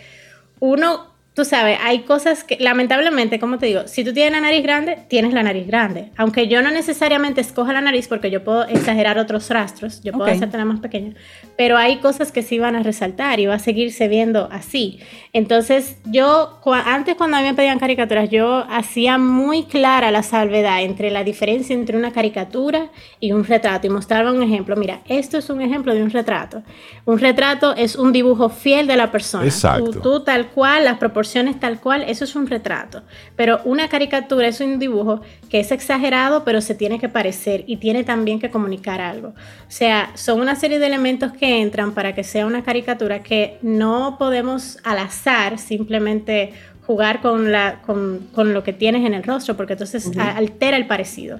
uno, 0.59 1.06
tú 1.37 1.45
sabes, 1.45 1.77
hay 1.83 1.99
cosas 1.99 2.43
que, 2.43 2.57
lamentablemente, 2.59 3.39
como 3.39 3.59
te 3.59 3.67
digo, 3.67 3.81
si 3.87 4.03
tú 4.03 4.11
tienes 4.11 4.31
la 4.33 4.41
nariz 4.41 4.63
grande, 4.63 4.97
tienes 5.07 5.33
la 5.33 5.43
nariz 5.43 5.67
grande. 5.67 6.09
Aunque 6.17 6.47
yo 6.47 6.63
no 6.63 6.71
necesariamente 6.71 7.41
escoja 7.41 7.73
la 7.73 7.81
nariz 7.81 8.07
porque 8.07 8.31
yo 8.31 8.43
puedo 8.43 8.65
exagerar 8.67 9.19
otros 9.19 9.47
rastros, 9.51 10.01
yo 10.03 10.13
puedo 10.13 10.25
Ok. 10.25 10.35
hacerte 10.35 10.57
la 10.57 10.65
más 10.65 10.79
pequeña, 10.79 11.13
pero 11.55 11.77
hay 11.77 11.97
cosas 11.97 12.31
que 12.31 12.41
sí 12.41 12.57
van 12.57 12.75
a 12.75 12.81
resaltar 12.81 13.39
y 13.39 13.45
va 13.45 13.53
a 13.53 13.59
seguirse 13.59 14.07
viendo 14.07 14.49
así. 14.51 14.99
Entonces, 15.31 15.97
yo, 16.05 16.59
cua- 16.63 16.81
antes 16.87 17.13
cuando 17.13 17.37
a 17.37 17.41
mí 17.41 17.45
me 17.49 17.53
pedían 17.53 17.77
caricaturas, 17.77 18.31
yo 18.31 18.65
hacía 18.71 19.19
muy 19.19 19.65
clara 19.65 20.09
la 20.09 20.23
salvedad 20.23 20.81
entre 20.81 21.11
la 21.11 21.23
diferencia 21.23 21.75
entre 21.75 21.97
una 21.97 22.11
caricatura 22.13 22.89
y 23.19 23.31
un 23.31 23.43
retrato 23.43 23.85
y 23.85 23.91
mostraba 23.91 24.31
un 24.31 24.41
ejemplo. 24.41 24.75
Mira, 24.75 25.01
esto 25.07 25.37
es 25.37 25.51
un 25.51 25.61
ejemplo 25.61 25.93
de 25.93 26.01
un 26.01 26.09
retrato. 26.09 26.63
Un 27.05 27.19
retrato 27.19 27.75
es 27.75 27.95
un 27.95 28.11
dibujo 28.11 28.49
fiel 28.49 28.87
de 28.87 28.97
la 28.97 29.11
persona. 29.11 29.45
Exacto. 29.45 29.91
Tú- 29.91 29.99
tú 30.01 30.23
tal 30.23 30.47
cual, 30.47 30.83
las 30.85 30.97
proporciones 30.97 31.26
tal 31.59 31.79
cual, 31.79 32.03
eso 32.07 32.23
es 32.23 32.35
un 32.35 32.47
retrato. 32.47 33.03
Pero 33.35 33.61
una 33.65 33.89
caricatura 33.89 34.47
es 34.47 34.61
un 34.61 34.79
dibujo 34.79 35.21
que 35.49 35.59
es 35.59 35.71
exagerado, 35.71 36.43
pero 36.43 36.61
se 36.61 36.75
tiene 36.75 36.99
que 36.99 37.09
parecer 37.09 37.63
y 37.67 37.77
tiene 37.77 38.03
también 38.03 38.39
que 38.39 38.49
comunicar 38.49 39.01
algo. 39.01 39.29
O 39.29 39.71
sea, 39.71 40.11
son 40.15 40.41
una 40.41 40.55
serie 40.55 40.79
de 40.79 40.87
elementos 40.87 41.31
que 41.33 41.61
entran 41.61 41.93
para 41.93 42.13
que 42.13 42.23
sea 42.23 42.45
una 42.45 42.63
caricatura 42.63 43.23
que 43.23 43.57
no 43.61 44.17
podemos 44.17 44.77
al 44.83 44.99
azar 44.99 45.57
simplemente 45.57 46.53
jugar 46.87 47.21
con, 47.21 47.51
la, 47.51 47.81
con, 47.85 48.29
con 48.33 48.53
lo 48.53 48.63
que 48.63 48.71
tienes 48.73 49.05
en 49.05 49.13
el 49.13 49.21
rostro, 49.23 49.55
porque 49.57 49.73
entonces 49.73 50.09
altera 50.37 50.77
el 50.77 50.87
parecido. 50.87 51.39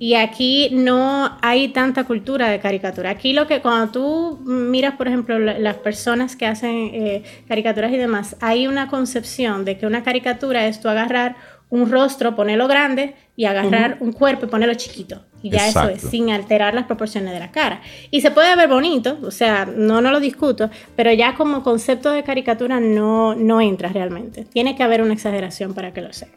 Y 0.00 0.14
aquí 0.14 0.70
no 0.72 1.38
hay 1.40 1.68
tanta 1.68 2.02
cultura 2.04 2.48
de 2.48 2.58
caricatura. 2.58 3.10
Aquí 3.10 3.32
lo 3.32 3.46
que 3.46 3.60
cuando 3.60 3.92
tú 3.92 4.40
miras, 4.44 4.96
por 4.96 5.06
ejemplo, 5.06 5.38
la- 5.38 5.58
las 5.58 5.76
personas 5.76 6.34
que 6.34 6.46
hacen 6.46 6.90
eh, 6.92 7.22
caricaturas 7.46 7.92
y 7.92 7.96
demás, 7.96 8.36
hay 8.40 8.66
una 8.66 8.88
concepción 8.88 9.64
de 9.64 9.78
que 9.78 9.86
una 9.86 10.02
caricatura 10.02 10.66
es 10.66 10.80
tú 10.80 10.88
agarrar 10.88 11.36
un 11.70 11.90
rostro, 11.90 12.34
ponerlo 12.34 12.66
grande 12.66 13.14
y 13.36 13.44
agarrar 13.44 13.98
un 14.00 14.10
cuerpo 14.12 14.46
y 14.46 14.48
ponerlo 14.48 14.74
chiquito. 14.74 15.24
Y 15.42 15.50
ya 15.50 15.68
eso 15.68 15.88
es, 15.88 16.02
sin 16.02 16.30
alterar 16.30 16.74
las 16.74 16.86
proporciones 16.86 17.32
de 17.32 17.38
la 17.38 17.52
cara. 17.52 17.80
Y 18.10 18.20
se 18.22 18.30
puede 18.32 18.56
ver 18.56 18.68
bonito, 18.68 19.18
o 19.22 19.30
sea, 19.30 19.66
no, 19.66 20.00
no 20.00 20.10
lo 20.10 20.18
discuto, 20.18 20.68
pero 20.96 21.12
ya 21.12 21.34
como 21.36 21.62
concepto 21.62 22.10
de 22.10 22.24
caricatura 22.24 22.80
no, 22.80 23.34
no 23.36 23.60
entra 23.60 23.88
realmente. 23.90 24.44
Tiene 24.44 24.74
que 24.76 24.82
haber 24.82 25.00
una 25.00 25.12
exageración 25.14 25.74
para 25.74 25.92
que 25.92 26.00
lo 26.02 26.12
sea. 26.12 26.28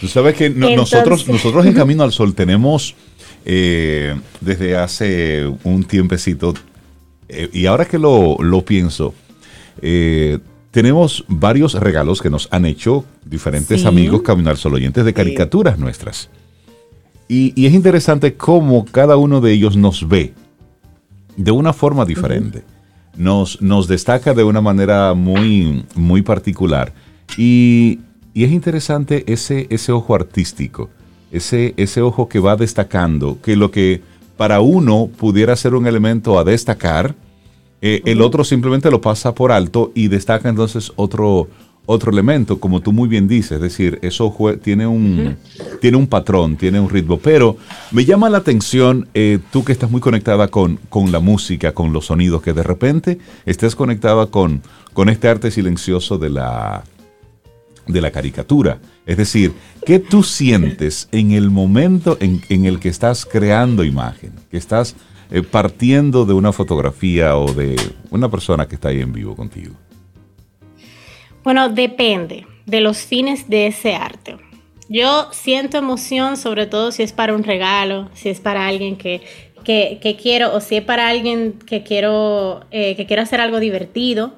Tú 0.00 0.06
sabes 0.08 0.34
que 0.36 0.48
no- 0.50 0.68
Entonces- 0.68 0.94
nosotros, 1.04 1.28
nosotros 1.28 1.66
en 1.66 1.72
Camino 1.74 2.02
al 2.04 2.12
Sol 2.12 2.34
tenemos 2.34 2.94
eh, 3.44 4.14
desde 4.40 4.76
hace 4.76 5.50
un 5.64 5.84
tiempecito, 5.84 6.54
eh, 7.28 7.48
y 7.52 7.66
ahora 7.66 7.86
que 7.86 7.98
lo, 7.98 8.36
lo 8.40 8.64
pienso, 8.64 9.14
eh, 9.82 10.38
tenemos 10.70 11.24
varios 11.26 11.74
regalos 11.74 12.20
que 12.22 12.30
nos 12.30 12.48
han 12.52 12.66
hecho 12.66 13.04
diferentes 13.24 13.80
Sí. 13.80 13.86
amigos 13.88 14.22
Camino 14.22 14.50
al 14.50 14.58
Sol 14.58 14.74
oyentes 14.74 15.04
de 15.04 15.12
caricaturas 15.14 15.78
nuestras. 15.78 16.28
Y, 17.30 17.52
y 17.54 17.66
es 17.66 17.74
interesante 17.74 18.34
cómo 18.34 18.84
cada 18.84 19.16
uno 19.16 19.40
de 19.40 19.52
ellos 19.52 19.76
nos 19.76 20.08
ve 20.08 20.34
de 21.36 21.52
una 21.52 21.72
forma 21.72 22.04
diferente. 22.04 22.64
Nos, 23.16 23.62
nos 23.62 23.86
destaca 23.86 24.34
de 24.34 24.42
una 24.42 24.60
manera 24.60 25.14
muy, 25.14 25.84
muy 25.94 26.22
particular. 26.22 26.92
Y, 27.38 28.00
y 28.34 28.42
es 28.42 28.50
interesante 28.50 29.22
ese, 29.32 29.68
ese 29.70 29.92
ojo 29.92 30.16
artístico, 30.16 30.90
ese, 31.30 31.72
ese 31.76 32.00
ojo 32.00 32.28
que 32.28 32.40
va 32.40 32.56
destacando, 32.56 33.38
que 33.40 33.54
lo 33.54 33.70
que 33.70 34.02
para 34.36 34.60
uno 34.60 35.08
pudiera 35.16 35.54
ser 35.54 35.76
un 35.76 35.86
elemento 35.86 36.36
a 36.36 36.42
destacar, 36.42 37.14
eh, 37.80 38.02
el 38.06 38.22
otro 38.22 38.42
simplemente 38.42 38.90
lo 38.90 39.00
pasa 39.00 39.36
por 39.36 39.52
alto 39.52 39.92
y 39.94 40.08
destaca 40.08 40.48
entonces 40.48 40.92
otro, 40.96 41.46
otro 41.90 42.12
elemento, 42.12 42.60
como 42.60 42.80
tú 42.80 42.92
muy 42.92 43.08
bien 43.08 43.26
dices, 43.26 43.52
es 43.52 43.60
decir, 43.60 43.98
eso 44.02 44.32
tiene 44.62 44.86
un, 44.86 45.36
tiene 45.80 45.96
un 45.96 46.06
patrón, 46.06 46.56
tiene 46.56 46.78
un 46.78 46.88
ritmo, 46.88 47.18
pero 47.18 47.56
me 47.90 48.04
llama 48.04 48.30
la 48.30 48.38
atención, 48.38 49.08
eh, 49.12 49.40
tú 49.50 49.64
que 49.64 49.72
estás 49.72 49.90
muy 49.90 50.00
conectada 50.00 50.46
con, 50.48 50.78
con 50.88 51.10
la 51.10 51.18
música, 51.18 51.72
con 51.72 51.92
los 51.92 52.06
sonidos, 52.06 52.42
que 52.42 52.52
de 52.52 52.62
repente 52.62 53.18
estés 53.44 53.74
conectada 53.74 54.26
con, 54.26 54.62
con 54.92 55.08
este 55.08 55.26
arte 55.26 55.50
silencioso 55.50 56.16
de 56.16 56.30
la, 56.30 56.84
de 57.88 58.00
la 58.00 58.12
caricatura. 58.12 58.78
Es 59.04 59.16
decir, 59.16 59.52
¿qué 59.84 59.98
tú 59.98 60.22
sientes 60.22 61.08
en 61.10 61.32
el 61.32 61.50
momento 61.50 62.16
en, 62.20 62.40
en 62.50 62.66
el 62.66 62.78
que 62.78 62.88
estás 62.88 63.26
creando 63.26 63.82
imagen? 63.82 64.32
Que 64.48 64.58
estás 64.58 64.94
eh, 65.32 65.42
partiendo 65.42 66.24
de 66.24 66.34
una 66.34 66.52
fotografía 66.52 67.36
o 67.36 67.52
de 67.52 67.76
una 68.10 68.28
persona 68.28 68.68
que 68.68 68.76
está 68.76 68.90
ahí 68.90 69.00
en 69.00 69.12
vivo 69.12 69.34
contigo? 69.34 69.74
Bueno, 71.50 71.68
depende 71.68 72.46
de 72.64 72.80
los 72.80 72.98
fines 72.98 73.50
de 73.50 73.66
ese 73.66 73.96
arte. 73.96 74.36
Yo 74.88 75.30
siento 75.32 75.78
emoción 75.78 76.36
sobre 76.36 76.66
todo 76.66 76.92
si 76.92 77.02
es 77.02 77.12
para 77.12 77.34
un 77.34 77.42
regalo, 77.42 78.08
si 78.14 78.28
es 78.28 78.38
para 78.38 78.68
alguien 78.68 78.94
que, 78.94 79.20
que, 79.64 80.16
quiero 80.22 80.54
o 80.54 80.60
si 80.60 80.76
es 80.76 80.84
para 80.84 81.08
alguien 81.08 81.54
que 81.66 81.82
quiero, 81.82 82.60
eh, 82.70 82.94
que 82.94 83.04
quiero 83.04 83.22
hacer 83.22 83.40
algo 83.40 83.58
divertido. 83.58 84.36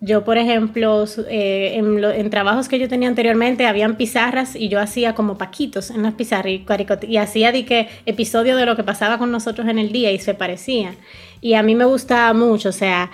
Yo, 0.00 0.24
por 0.24 0.38
ejemplo, 0.38 1.04
eh, 1.28 1.74
en, 1.74 2.30
trabajos 2.30 2.70
que 2.70 2.78
yo 2.78 2.88
tenía 2.88 3.10
anteriormente, 3.10 3.66
habían 3.66 3.98
pizarras 3.98 4.56
y 4.56 4.70
yo 4.70 4.80
hacía 4.80 5.14
como 5.14 5.36
paquitos 5.36 5.90
en 5.90 6.02
las 6.02 6.14
pizarras 6.14 6.50
y, 6.50 6.64
y 7.06 7.18
hacía 7.18 7.52
de 7.52 7.66
que 7.66 7.88
episodio 8.06 8.56
de 8.56 8.64
lo 8.64 8.74
que 8.74 8.84
pasaba 8.84 9.18
con 9.18 9.30
nosotros 9.30 9.68
en 9.68 9.78
el 9.78 9.92
día 9.92 10.12
y 10.12 10.18
se 10.18 10.32
parecían. 10.32 10.96
Y 11.42 11.52
a 11.52 11.62
mí 11.62 11.74
me 11.74 11.84
gustaba 11.84 12.32
mucho, 12.32 12.70
o 12.70 12.72
sea, 12.72 13.10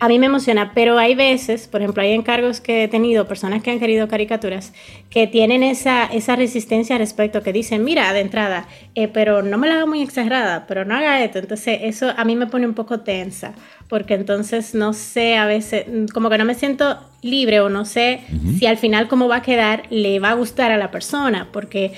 a 0.00 0.08
mí 0.08 0.18
me 0.18 0.26
emociona, 0.26 0.72
pero 0.74 0.98
hay 0.98 1.14
veces, 1.14 1.68
por 1.68 1.82
ejemplo, 1.82 2.02
hay 2.02 2.12
encargos 2.12 2.62
que 2.62 2.84
he 2.84 2.88
tenido, 2.88 3.28
personas 3.28 3.62
que 3.62 3.70
han 3.70 3.78
querido 3.78 4.08
caricaturas, 4.08 4.72
que 5.10 5.26
tienen 5.26 5.62
esa, 5.62 6.06
esa 6.06 6.36
resistencia 6.36 6.96
al 6.96 7.00
respecto, 7.00 7.42
que 7.42 7.52
dicen, 7.52 7.84
mira, 7.84 8.10
de 8.14 8.20
entrada, 8.20 8.66
eh, 8.94 9.08
pero 9.08 9.42
no 9.42 9.58
me 9.58 9.68
la 9.68 9.74
haga 9.74 9.86
muy 9.86 10.00
exagerada, 10.00 10.66
pero 10.66 10.86
no 10.86 10.94
haga 10.96 11.22
esto. 11.22 11.38
Entonces, 11.38 11.80
eso 11.82 12.12
a 12.16 12.24
mí 12.24 12.34
me 12.34 12.46
pone 12.46 12.66
un 12.66 12.72
poco 12.74 13.00
tensa, 13.00 13.54
porque 13.90 14.14
entonces 14.14 14.72
no 14.72 14.92
sé, 14.92 15.36
a 15.36 15.46
veces, 15.46 15.84
como 16.14 16.30
que 16.30 16.38
no 16.38 16.44
me 16.44 16.54
siento 16.54 16.96
libre 17.22 17.60
o 17.60 17.68
no 17.68 17.84
sé 17.84 18.20
si 18.58 18.64
al 18.64 18.78
final 18.78 19.08
cómo 19.08 19.26
va 19.28 19.36
a 19.36 19.42
quedar 19.42 19.82
le 19.90 20.20
va 20.20 20.30
a 20.30 20.34
gustar 20.34 20.70
a 20.70 20.78
la 20.78 20.92
persona, 20.92 21.48
porque 21.52 21.92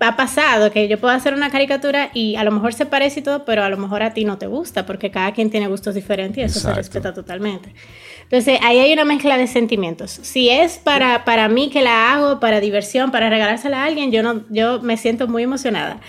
ha 0.00 0.16
pasado 0.16 0.72
que 0.72 0.88
yo 0.88 0.98
puedo 0.98 1.14
hacer 1.14 1.32
una 1.32 1.50
caricatura 1.50 2.10
y 2.12 2.34
a 2.34 2.42
lo 2.42 2.50
mejor 2.50 2.74
se 2.74 2.84
parece 2.84 3.20
y 3.20 3.22
todo, 3.22 3.44
pero 3.44 3.62
a 3.62 3.70
lo 3.70 3.76
mejor 3.76 4.02
a 4.02 4.12
ti 4.12 4.24
no 4.24 4.36
te 4.38 4.48
gusta, 4.48 4.84
porque 4.84 5.12
cada 5.12 5.32
quien 5.32 5.50
tiene 5.50 5.68
gustos 5.68 5.94
diferentes 5.94 6.36
y 6.36 6.42
eso 6.42 6.58
se 6.58 6.74
respeta 6.74 7.14
totalmente. 7.14 7.72
Entonces 8.24 8.58
ahí 8.62 8.80
hay 8.80 8.92
una 8.92 9.04
mezcla 9.04 9.38
de 9.38 9.46
sentimientos. 9.46 10.10
Si 10.10 10.50
es 10.50 10.78
para, 10.78 11.24
para 11.24 11.48
mí 11.48 11.70
que 11.70 11.80
la 11.80 12.12
hago, 12.12 12.40
para 12.40 12.58
diversión, 12.58 13.12
para 13.12 13.30
regalársela 13.30 13.82
a 13.82 13.84
alguien, 13.86 14.10
yo, 14.10 14.24
no, 14.24 14.42
yo 14.50 14.80
me 14.82 14.96
siento 14.96 15.28
muy 15.28 15.44
emocionada. 15.44 16.00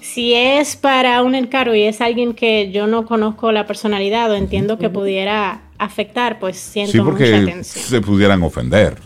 Si 0.00 0.34
es 0.34 0.76
para 0.76 1.22
un 1.22 1.34
encargo 1.34 1.74
y 1.74 1.82
es 1.82 2.00
alguien 2.00 2.34
que 2.34 2.70
yo 2.70 2.86
no 2.86 3.06
conozco 3.06 3.52
la 3.52 3.66
personalidad 3.66 4.30
o 4.30 4.34
entiendo 4.34 4.78
que 4.78 4.90
pudiera 4.90 5.62
afectar, 5.78 6.38
pues 6.38 6.58
siento 6.58 6.92
sí, 6.92 7.00
porque 7.00 7.62
se 7.62 8.00
pudieran 8.00 8.42
ofender. 8.42 8.96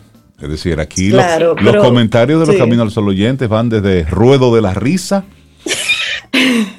Es 0.41 0.49
decir, 0.49 0.81
aquí 0.81 1.11
los, 1.11 1.77
comentarios 1.81 2.41
de 2.41 2.47
los 2.47 2.57
Caminos 2.57 2.85
al 2.85 2.91
Sol 2.91 3.09
oyentes 3.09 3.49
van 3.49 3.69
desde 3.69 4.05
ruedo 4.05 4.55
de 4.55 4.63
la 4.63 4.73
risa. 4.73 5.25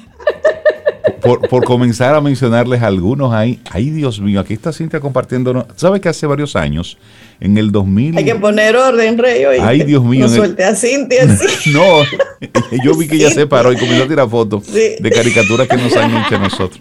por, 1.22 1.64
comenzar 1.64 2.14
a 2.14 2.20
mencionarles 2.20 2.82
algunos 2.82 3.32
ahí. 3.32 3.60
Ay, 3.70 3.90
Dios 3.90 4.20
mío, 4.20 4.40
aquí 4.40 4.54
está 4.54 4.72
Cintia 4.72 5.00
compartiendo. 5.00 5.66
¿Sabe 5.76 6.00
que 6.00 6.08
hace 6.08 6.26
varios 6.26 6.56
años, 6.56 6.98
en 7.40 7.56
el 7.58 7.72
2000. 7.72 8.18
Hay 8.18 8.24
que 8.24 8.34
poner 8.34 8.76
orden, 8.76 9.18
Rey. 9.18 9.44
Hoy. 9.44 9.58
Ay, 9.60 9.82
Dios 9.84 10.04
mío. 10.04 10.26
No 10.26 10.34
suelte 10.34 10.64
a 10.64 10.74
Cintia. 10.74 11.26
no, 11.72 12.02
yo 12.84 12.96
vi 12.96 13.08
que 13.08 13.18
ya 13.18 13.30
se 13.30 13.46
paró 13.46 13.72
y 13.72 13.76
comenzó 13.76 14.04
a 14.04 14.08
tirar 14.08 14.28
fotos 14.28 14.72
de 14.72 15.12
caricaturas 15.14 15.68
que 15.68 15.76
nos 15.76 15.96
han 15.96 16.24
hecho 16.24 16.38
nosotros 16.38 16.80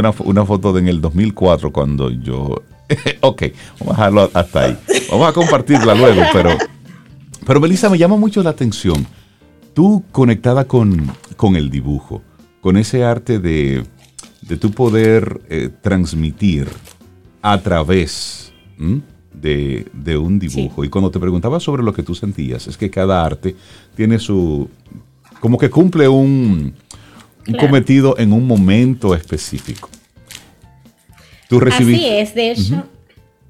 una, 0.00 0.14
una 0.24 0.44
foto 0.44 0.72
de 0.72 0.80
en 0.80 0.88
el 0.88 1.00
2004 1.00 1.72
cuando 1.72 2.10
yo... 2.10 2.62
ok, 3.20 3.42
vamos 3.80 3.94
a 3.94 3.96
dejarlo 3.96 4.30
hasta 4.34 4.60
ahí. 4.60 4.78
Vamos 5.10 5.28
a 5.28 5.32
compartirla 5.32 5.94
luego, 5.94 6.22
pero... 6.32 6.50
Pero 7.46 7.60
Melissa, 7.60 7.90
me 7.90 7.98
llama 7.98 8.16
mucho 8.16 8.42
la 8.42 8.50
atención. 8.50 9.06
Tú 9.74 10.04
conectada 10.12 10.64
con, 10.64 11.12
con 11.36 11.56
el 11.56 11.70
dibujo, 11.70 12.22
con 12.64 12.78
ese 12.78 13.04
arte 13.04 13.40
de, 13.40 13.84
de 14.40 14.56
tu 14.56 14.70
poder 14.70 15.42
eh, 15.50 15.68
transmitir 15.82 16.66
a 17.42 17.60
través 17.60 18.54
de, 19.34 19.86
de, 19.92 20.16
un 20.16 20.38
dibujo. 20.38 20.82
Y 20.82 20.88
cuando 20.88 21.10
te 21.10 21.20
preguntaba 21.20 21.60
sobre 21.60 21.82
lo 21.82 21.92
que 21.92 22.02
tú 22.02 22.14
sentías, 22.14 22.66
es 22.66 22.78
que 22.78 22.88
cada 22.88 23.22
arte 23.22 23.54
tiene 23.94 24.18
su... 24.18 24.70
como 25.40 25.58
que 25.58 25.68
cumple 25.68 26.08
un, 26.08 26.72
un 27.46 27.54
cometido 27.58 28.16
en 28.16 28.32
un 28.32 28.46
momento 28.46 29.14
específico. 29.14 29.90
Tú 31.50 31.60
recibiste, 31.60 32.06
así 32.06 32.16
es, 32.16 32.34
de 32.34 32.50
hecho. 32.50 32.84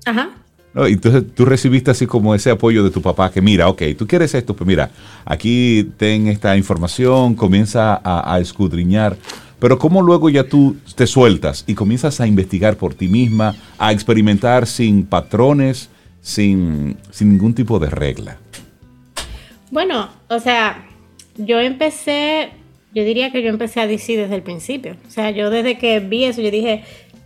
Ajá. 0.07 0.31
Entonces 0.75 1.25
tú 1.35 1.45
recibiste 1.45 1.91
así 1.91 2.07
como 2.07 2.35
ese 2.35 2.51
apoyo 2.51 2.83
de 2.83 2.91
tu 2.91 3.01
papá 3.01 3.31
que 3.31 3.41
mira, 3.41 3.69
ok, 3.69 3.83
tú 3.97 4.07
quieres 4.07 4.35
esto, 4.35 4.55
pues 4.55 4.67
mira, 4.67 4.91
aquí 5.25 5.91
ten 5.97 6.27
esta 6.27 6.57
información, 6.57 7.35
comienza 7.35 8.01
a, 8.05 8.39
escudriñar, 8.41 9.17
pero 9.61 9.79
cómo 9.79 10.03
luego 10.03 10.29
ya 10.31 10.45
tú 10.45 10.77
te 10.97 11.07
sueltas 11.07 11.65
y 11.67 11.75
comienzas 11.75 12.21
a 12.21 12.27
investigar 12.27 12.77
por 12.77 12.95
ti 12.95 13.09
misma, 13.09 13.55
a 13.79 13.93
experimentar 13.93 14.67
sin 14.67 15.07
patrones, 15.07 15.91
sin, 16.21 16.97
sin 17.11 17.31
ningún 17.31 17.55
tipo 17.55 17.79
de 17.79 17.91
regla. 17.91 18.39
Bueno, 19.71 20.09
o 20.29 20.41
sea, 20.41 20.87
yo 21.37 21.61
empecé 21.61 22.51
yo 22.95 23.05
diría 23.05 23.33
que 23.33 23.43
yo 23.43 23.49
empecé 23.49 23.81
a 23.81 23.89
decir 23.89 24.19
desde 24.19 24.37
el 24.37 24.43
principio. 24.43 24.97
O 25.07 25.11
sea, 25.11 25.31
yo 25.33 25.51
desde 25.51 25.79
que 25.79 25.99
vi 25.99 26.25
eso, 26.25 26.41
yo 26.41 26.51
dije, 26.53 26.85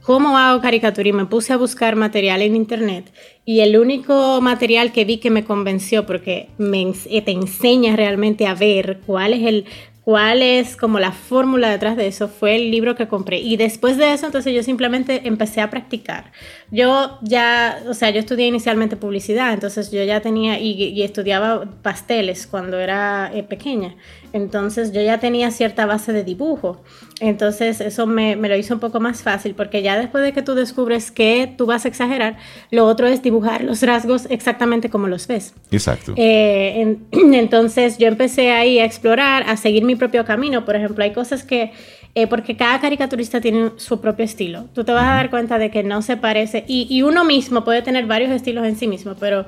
¿cómo 0.08 0.38
hago 0.38 0.62
caricatura? 0.62 1.06
Y 1.06 1.12
me 1.12 1.26
puse 1.26 1.52
a 1.52 1.58
buscar 1.58 1.94
material 1.94 2.40
en 2.40 2.56
internet. 2.56 3.12
Y 3.44 3.60
el 3.60 3.76
único 3.76 4.40
material 4.40 4.90
que 4.90 5.04
vi 5.04 5.18
que 5.18 5.30
me 5.30 5.44
convenció, 5.44 6.06
porque 6.06 6.48
me, 6.56 6.94
te 6.94 7.30
enseña 7.30 7.94
realmente 7.94 8.46
a 8.46 8.54
ver 8.54 9.00
cuál 9.04 9.34
es 9.34 9.46
el 9.46 9.66
cuál 10.08 10.40
es 10.40 10.74
como 10.74 10.98
la 10.98 11.12
fórmula 11.12 11.68
detrás 11.68 11.94
de 11.98 12.06
eso 12.06 12.28
fue 12.28 12.56
el 12.56 12.70
libro 12.70 12.94
que 12.94 13.08
compré. 13.08 13.40
Y 13.40 13.58
después 13.58 13.98
de 13.98 14.14
eso, 14.14 14.24
entonces 14.24 14.54
yo 14.54 14.62
simplemente 14.62 15.20
empecé 15.24 15.60
a 15.60 15.68
practicar. 15.68 16.32
Yo 16.70 17.18
ya, 17.20 17.82
o 17.86 17.92
sea, 17.92 18.08
yo 18.08 18.20
estudié 18.20 18.46
inicialmente 18.46 18.96
publicidad, 18.96 19.52
entonces 19.52 19.90
yo 19.90 20.02
ya 20.04 20.22
tenía 20.22 20.58
y, 20.58 21.02
estudiaba 21.02 21.66
pasteles 21.82 22.46
cuando 22.46 22.78
era 22.78 23.30
eh, 23.34 23.42
pequeña. 23.42 23.96
Entonces 24.32 24.92
yo 24.92 25.00
ya 25.00 25.18
tenía 25.18 25.50
cierta 25.50 25.86
base 25.86 26.12
de 26.12 26.24
dibujo. 26.24 26.82
Entonces 27.20 27.80
eso 27.80 28.06
me, 28.06 28.36
lo 28.36 28.56
hizo 28.56 28.74
un 28.74 28.80
poco 28.80 29.00
más 29.00 29.22
fácil 29.22 29.54
porque 29.54 29.82
ya 29.82 29.98
después 29.98 30.22
de 30.22 30.32
que 30.32 30.42
tú 30.42 30.54
descubres 30.54 31.10
que 31.10 31.52
tú 31.56 31.66
vas 31.66 31.84
a 31.84 31.88
exagerar, 31.88 32.36
lo 32.70 32.86
otro 32.86 33.06
es 33.06 33.22
dibujar 33.22 33.64
los 33.64 33.82
rasgos 33.82 34.26
exactamente 34.30 34.90
como 34.90 35.08
los 35.08 35.26
ves. 35.26 35.54
Exacto. 35.70 36.14
Eh, 36.16 36.96
entonces 37.12 37.98
yo 37.98 38.06
empecé 38.08 38.50
ahí 38.50 38.78
a 38.78 38.84
explorar, 38.84 39.44
a 39.48 39.56
seguir 39.56 39.84
mi 39.84 39.96
propio 39.96 40.24
camino. 40.24 40.64
Por 40.64 40.76
ejemplo, 40.76 41.02
hay 41.04 41.12
cosas 41.12 41.42
que, 41.42 41.72
eh, 42.14 42.26
porque 42.26 42.56
cada 42.56 42.80
caricaturista 42.80 43.40
tiene 43.40 43.72
su 43.76 44.00
propio 44.00 44.24
estilo. 44.24 44.66
Tú 44.74 44.84
te 44.84 44.92
vas 44.92 45.04
a 45.04 45.14
dar 45.14 45.30
cuenta 45.30 45.58
de 45.58 45.70
que 45.70 45.82
no 45.82 46.02
se 46.02 46.16
parece 46.16 46.64
y, 46.68 46.86
y 46.90 47.02
uno 47.02 47.24
mismo 47.24 47.64
puede 47.64 47.82
tener 47.82 48.06
varios 48.06 48.30
estilos 48.30 48.66
en 48.66 48.76
sí 48.76 48.86
mismo, 48.86 49.14
pero 49.18 49.46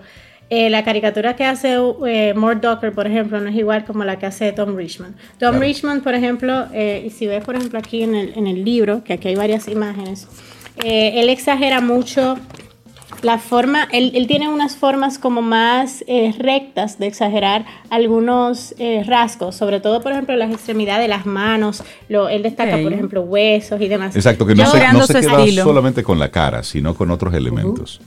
eh, 0.50 0.68
la 0.68 0.82
caricatura 0.82 1.36
que 1.36 1.44
hace 1.44 1.76
eh, 2.08 2.34
Mort 2.34 2.60
Docker, 2.60 2.92
por 2.92 3.06
ejemplo, 3.06 3.40
no 3.40 3.48
es 3.48 3.54
igual 3.54 3.84
como 3.84 4.02
la 4.02 4.18
que 4.18 4.26
hace 4.26 4.50
Tom 4.50 4.76
Richmond. 4.76 5.14
Tom 5.38 5.60
Richmond, 5.60 6.02
por 6.02 6.12
ejemplo, 6.14 6.66
eh, 6.74 7.08
si 7.16 7.28
ves, 7.28 7.44
por 7.44 7.54
ejemplo, 7.54 7.78
aquí 7.78 8.02
en 8.02 8.16
el, 8.16 8.32
en 8.36 8.48
el, 8.48 8.64
libro, 8.64 9.04
que 9.04 9.12
aquí 9.12 9.28
hay 9.28 9.36
varias 9.36 9.68
imágenes, 9.68 10.26
eh, 10.84 11.20
él 11.20 11.28
exagera 11.28 11.80
mucho 11.80 12.36
la 13.22 13.38
forma, 13.38 13.86
él, 13.92 14.10
él, 14.14 14.26
tiene 14.26 14.48
unas 14.48 14.74
formas 14.76 15.18
como 15.18 15.40
más 15.40 16.02
rectas 16.38 16.98
de 16.98 17.06
exagerar 17.06 17.66
algunos 17.90 18.74
rasgos, 19.04 19.54
sobre 19.54 19.78
todo, 19.78 20.00
por 20.00 20.12
ejemplo, 20.12 20.34
las 20.36 20.50
extremidades 20.50 21.02
de 21.02 21.08
las 21.08 21.26
manos, 21.26 21.84
lo, 22.08 22.28
él 22.28 22.42
destaca, 22.42 22.78
por 22.78 22.92
ejemplo, 22.92 23.20
huesos 23.22 23.80
y 23.80 23.88
demás. 23.88 24.16
Exacto, 24.16 24.46
que 24.46 24.54
no 24.54 24.66
se, 24.66 24.92
no 24.92 25.06
se 25.06 25.20
queda 25.20 25.62
solamente 25.62 26.02
con 26.02 26.18
la 26.18 26.30
cara, 26.30 26.62
sino 26.62 26.94
con 26.94 27.10
otros 27.10 27.34
elementos. 27.34 28.00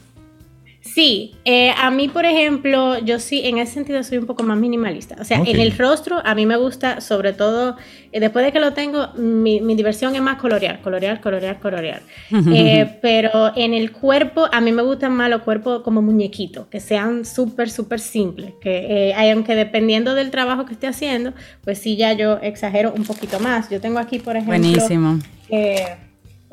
Sí, 0.94 1.34
eh, 1.44 1.72
a 1.76 1.90
mí, 1.90 2.08
por 2.08 2.24
ejemplo, 2.24 3.00
yo 3.00 3.18
sí, 3.18 3.42
en 3.46 3.58
ese 3.58 3.74
sentido 3.74 4.04
soy 4.04 4.20
un 4.20 4.28
poco 4.28 4.44
más 4.44 4.60
minimalista. 4.60 5.16
O 5.20 5.24
sea, 5.24 5.40
en 5.44 5.60
el 5.60 5.76
rostro, 5.76 6.22
a 6.24 6.36
mí 6.36 6.46
me 6.46 6.56
gusta, 6.56 7.02
sobre 7.02 7.34
todo, 7.34 7.78
eh, 8.12 8.20
después 8.20 8.46
de 8.46 8.52
que 8.52 8.60
lo 8.60 8.74
tengo, 8.74 9.08
mi, 9.16 9.60
diversión 9.74 10.14
es 10.14 10.22
más 10.22 10.38
colorear, 10.38 10.82
colorear, 10.82 11.20
colorear, 11.20 11.60
colorear. 11.60 12.04
Eh, 12.32 13.00
pero 13.02 13.52
en 13.56 13.74
el 13.74 13.92
cuerpo, 13.92 14.48
a 14.52 14.62
mí 14.62 14.72
me 14.72 14.84
gustan 14.84 15.14
más 15.14 15.32
los 15.32 15.42
cuerpos 15.42 15.82
como 15.82 16.04
muñequitos, 16.04 16.68
que 16.68 16.80
sean 16.80 17.26
súper, 17.26 17.72
súper 17.72 18.00
simples. 18.00 18.54
Que 18.62 19.16
aunque 19.18 19.56
dependiendo 19.56 20.14
del 20.14 20.30
trabajo 20.30 20.66
que 20.66 20.74
esté 20.74 20.86
haciendo, 20.86 21.34
pues 21.64 21.80
sí, 21.80 21.96
ya 21.96 22.14
yo 22.14 22.38
exagero 22.38 22.94
un 22.96 23.04
poquito 23.04 23.40
más. 23.40 23.68
Yo 23.72 23.82
tengo 23.82 23.98
aquí, 23.98 24.20
por 24.20 24.36
ejemplo. 24.36 24.60
Buenísimo 24.60 25.20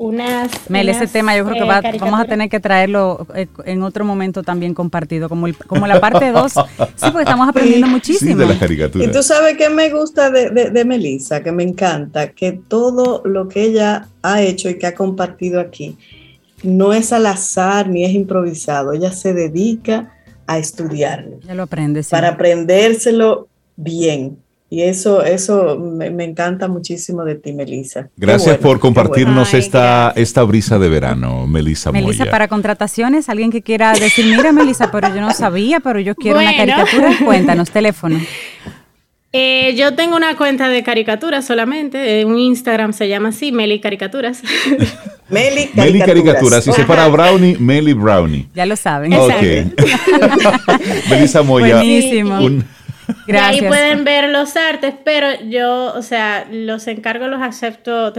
unas... 0.01 0.49
Mel, 0.67 0.89
ese 0.89 1.05
tema 1.05 1.37
yo 1.37 1.45
creo 1.45 1.57
que 1.57 1.87
eh, 1.89 1.97
vamos 1.99 2.19
a 2.19 2.25
tener 2.25 2.49
que 2.49 2.59
traerlo 2.59 3.27
eh, 3.35 3.47
en 3.65 3.83
otro 3.83 4.03
momento 4.03 4.41
también 4.41 4.73
compartido, 4.73 5.29
como, 5.29 5.47
como 5.67 5.85
la 5.85 6.01
parte 6.01 6.31
2. 6.31 6.51
sí, 6.51 6.57
porque 7.11 7.19
estamos 7.19 7.47
aprendiendo 7.47 7.85
muchísimo. 7.85 8.35
de 8.35 8.47
las 8.47 8.57
caricaturas. 8.57 9.07
Y 9.07 9.11
tú 9.11 9.21
sabes 9.21 9.57
que 9.57 9.69
me 9.69 9.91
gusta 9.91 10.31
de, 10.31 10.71
de, 10.71 10.85
Melissa, 10.85 11.43
que 11.43 11.51
me 11.51 11.61
encanta, 11.61 12.31
que 12.31 12.51
todo 12.51 13.21
lo 13.25 13.47
que 13.47 13.61
ella 13.63 14.07
ha 14.23 14.41
hecho 14.41 14.69
y 14.69 14.79
que 14.79 14.87
ha 14.87 14.95
compartido 14.95 15.59
aquí 15.59 15.97
no 16.63 16.93
es 16.93 17.13
al 17.13 17.27
azar 17.27 17.87
ni 17.87 18.03
es 18.03 18.13
improvisado. 18.13 18.93
Ella 18.93 19.11
se 19.11 19.35
dedica 19.35 20.13
a 20.47 20.57
estudiarlo. 20.57 21.39
Ya 21.41 21.53
lo 21.53 21.63
aprendes. 21.63 22.09
Para 22.09 22.29
aprendérselo 22.29 23.47
bien. 23.75 24.39
Y 24.73 24.83
eso, 24.83 25.21
eso 25.21 25.77
me, 25.77 26.23
encanta 26.23 26.69
muchísimo 26.69 27.25
de 27.25 27.35
ti, 27.35 27.51
Melissa. 27.51 28.07
Gracias 28.15 28.57
por 28.57 28.79
compartirnos 28.79 29.53
esta, 29.53 30.13
esta 30.15 30.43
brisa 30.43 30.79
de 30.79 30.87
verano, 30.87 31.45
Melissa 31.45 31.91
Melissa, 31.91 32.27
para 32.27 32.47
contrataciones, 32.47 33.27
alguien 33.27 33.51
que 33.51 33.61
quiera 33.61 33.91
decir, 33.91 34.25
mira, 34.25 34.53
Melissa, 34.53 34.89
pero 34.89 35.13
yo 35.13 35.19
no 35.19 35.33
sabía, 35.33 35.81
pero 35.81 35.99
yo 35.99 36.15
quiero 36.15 36.39
una 36.39 36.55
caricatura, 36.55 37.11
cuéntanos, 37.25 37.69
teléfono. 37.69 38.17
Eh, 39.33 39.75
yo 39.75 39.93
tengo 39.93 40.15
una 40.15 40.37
cuenta 40.37 40.69
de 40.69 40.83
caricaturas 40.83 41.45
solamente, 41.45 42.23
un 42.23 42.39
Instagram 42.39 42.93
se 42.93 43.09
llama 43.09 43.29
así, 43.29 43.51
Meli 43.51 43.81
Caricaturas. 43.81 44.41
Meli 45.29 45.67
Caricaturas. 45.67 45.75
Meli 45.75 45.99
Caricaturas, 45.99 46.63
si 46.63 46.71
se 46.71 46.85
para 46.85 47.09
Brownie, 47.09 47.57
Meli 47.59 47.91
Brownie. 47.91 48.47
Ya 48.53 48.65
lo 48.65 48.77
saben. 48.77 49.13
Ok. 49.13 49.31
Melissa 51.09 51.41
Moya. 51.43 51.75
Buenísimo. 51.75 52.39
Y 53.27 53.35
ahí 53.35 53.61
pueden 53.61 54.03
ver 54.03 54.29
los 54.29 54.55
artes, 54.55 54.93
pero 55.03 55.27
yo, 55.49 55.93
o 55.93 56.01
sea, 56.01 56.47
los 56.49 56.87
encargos 56.87 57.29
los 57.29 57.41
acepto 57.41 58.13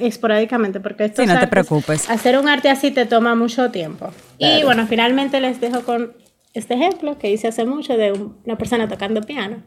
esporádicamente 0.00 0.80
porque 0.80 1.06
esto 1.06 1.22
sí, 1.22 1.28
no 1.28 1.38
te 1.38 1.46
preocupes. 1.46 2.08
Hacer 2.10 2.38
un 2.38 2.48
arte 2.48 2.68
así 2.68 2.90
te 2.90 3.06
toma 3.06 3.34
mucho 3.34 3.70
tiempo. 3.70 4.10
Y 4.38 4.62
bueno, 4.64 4.86
finalmente 4.86 5.40
les 5.40 5.60
dejo 5.60 5.82
con 5.82 6.12
este 6.54 6.74
ejemplo 6.74 7.18
que 7.18 7.30
hice 7.30 7.48
hace 7.48 7.64
mucho 7.64 7.96
de 7.96 8.12
una 8.12 8.56
persona 8.56 8.88
tocando 8.88 9.20
piano. 9.22 9.62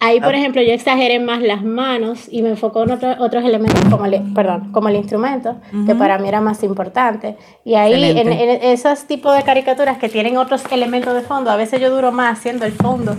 Ahí, 0.00 0.20
por 0.20 0.32
ah. 0.32 0.38
ejemplo, 0.38 0.62
yo 0.62 0.72
exageré 0.72 1.18
más 1.18 1.42
las 1.42 1.64
manos 1.64 2.28
y 2.30 2.42
me 2.42 2.50
enfocó 2.50 2.84
en 2.84 2.92
otros 2.92 3.44
elementos 3.44 3.84
como 3.90 4.06
el, 4.06 4.22
perdón, 4.32 4.70
como 4.70 4.88
el 4.88 4.96
instrumento, 4.96 5.56
que 5.86 5.94
para 5.96 6.18
mí 6.18 6.28
era 6.28 6.40
más 6.40 6.62
importante. 6.62 7.36
Y 7.64 7.74
ahí, 7.74 8.16
en, 8.16 8.28
esos 8.30 9.06
tipos 9.06 9.36
de 9.36 9.42
caricaturas 9.42 9.98
que 9.98 10.08
tienen 10.08 10.36
otros 10.36 10.62
elementos 10.70 11.14
de 11.14 11.22
fondo, 11.22 11.50
a 11.50 11.56
veces 11.56 11.80
yo 11.80 11.90
duro 11.90 12.12
más 12.12 12.38
haciendo 12.38 12.64
el 12.64 12.72
fondo 12.72 13.16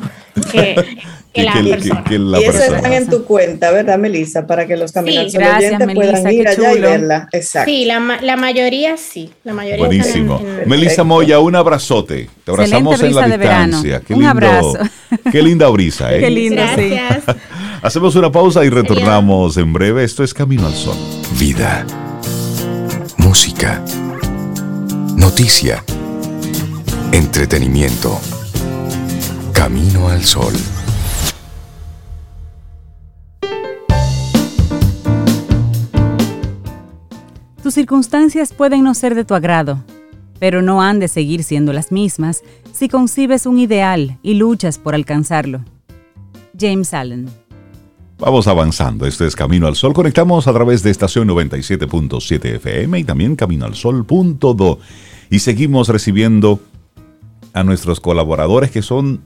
que, 0.52 0.76
la 1.34 1.54
persona. 1.54 2.04
y 2.40 2.44
eso 2.44 2.76
están 2.76 2.94
en 2.94 3.10
tu 3.10 3.26
cuenta, 3.26 3.72
¿verdad, 3.72 3.98
Melissa? 3.98 4.48
Para 4.48 4.66
que 4.66 4.78
los 4.78 4.94
caminantes 4.94 5.36
puedan 5.94 6.32
ir 6.32 6.48
allá 6.48 6.74
y 6.74 6.80
verla. 6.80 7.30
Exacto. 7.34 7.70
Sí, 7.70 7.86
la, 7.86 8.20
la 8.22 8.38
mayoría 8.38 8.96
sí. 8.96 9.30
La 9.44 9.54
mayoría 9.54 9.86
Buenísimo. 9.86 10.42
Melissa 10.66 11.04
Moya, 11.04 11.40
un 11.40 11.56
abrazote. 11.56 12.30
Te 12.46 12.52
abrazamos 12.52 13.02
en 13.04 13.16
la 13.16 13.28
distancia. 13.28 14.02
Qué 14.06 14.14
un 14.14 14.24
abrazo. 14.24 14.78
Qué 15.32 15.42
linda 15.42 15.68
brisa, 15.70 16.14
¿eh? 16.16 16.20
Qué 16.20 16.30
linda. 16.30 16.69
Hacemos 17.82 18.16
una 18.16 18.32
pausa 18.32 18.64
y 18.66 18.70
retornamos 18.70 19.58
en 19.58 19.74
breve. 19.74 20.04
Esto 20.04 20.24
es 20.24 20.34
Camino 20.34 20.68
al 20.68 20.74
Sol. 20.74 20.98
Vida. 21.40 21.86
Música. 23.18 23.84
Noticia. 25.16 25.84
Entretenimiento. 27.12 28.20
Camino 29.54 30.10
al 30.10 30.24
Sol. 30.24 30.54
Tus 37.62 37.74
circunstancias 37.74 38.54
pueden 38.54 38.84
no 38.84 38.94
ser 38.94 39.16
de 39.16 39.26
tu 39.26 39.36
agrado, 39.36 39.84
pero 40.40 40.62
no 40.62 40.82
han 40.82 41.00
de 41.00 41.08
seguir 41.08 41.44
siendo 41.44 41.72
las 41.72 41.92
mismas 41.92 42.42
si 42.72 42.90
concibes 42.90 43.46
un 43.46 43.60
ideal 43.60 44.18
y 44.24 44.36
luchas 44.36 44.80
por 44.80 44.96
alcanzarlo. 44.96 45.64
James 46.60 46.94
Allen. 46.94 47.30
Vamos 48.20 48.48
avanzando. 48.48 49.06
Este 49.06 49.26
es 49.26 49.36
Camino 49.36 49.66
al 49.66 49.78
Sol. 49.78 49.94
Conectamos 49.94 50.48
a 50.48 50.54
través 50.54 50.84
de 50.84 50.92
estación 50.92 51.28
97.7 51.30 52.56
FM 52.56 53.00
y 53.00 53.04
también 53.06 53.38
caminoalsol.do. 53.38 54.80
Y 55.30 55.40
seguimos 55.40 55.88
recibiendo 55.88 56.60
a 57.54 57.64
nuestros 57.64 58.02
colaboradores 58.02 58.72
que 58.72 58.82
son 58.82 59.22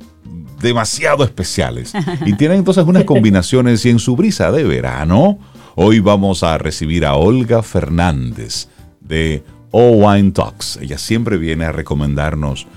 demasiado 0.61 1.23
especiales. 1.23 1.93
Y 2.25 2.33
tienen 2.37 2.59
entonces 2.59 2.85
unas 2.85 3.03
combinaciones 3.05 3.83
y 3.85 3.89
en 3.89 3.99
su 3.99 4.15
brisa 4.15 4.51
de 4.51 4.63
verano, 4.63 5.39
hoy 5.75 5.99
vamos 5.99 6.43
a 6.43 6.59
recibir 6.59 7.05
a 7.05 7.15
Olga 7.15 7.63
Fernández 7.63 8.67
de 9.01 9.43
O 9.71 9.89
Wine 9.89 10.31
Talks. 10.31 10.77
Ella 10.81 10.99
siempre 10.99 11.37
viene 11.37 11.65
a 11.65 11.71
recomendarnos 11.71 12.67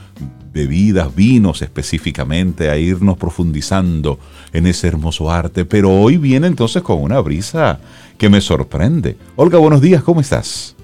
bebidas, 0.56 1.14
vinos 1.14 1.60
específicamente, 1.60 2.70
a 2.70 2.78
irnos 2.78 3.18
profundizando 3.18 4.18
en 4.54 4.66
ese 4.66 4.88
hermoso 4.88 5.30
arte. 5.30 5.66
Pero 5.66 5.90
hoy 5.90 6.16
viene 6.16 6.46
entonces 6.46 6.82
con 6.82 7.02
una 7.02 7.20
brisa 7.20 7.78
que 8.16 8.30
me 8.30 8.40
sorprende. 8.40 9.16
Olga, 9.36 9.58
buenos 9.58 9.82
días, 9.82 10.02
¿cómo 10.02 10.22
estás? 10.22 10.74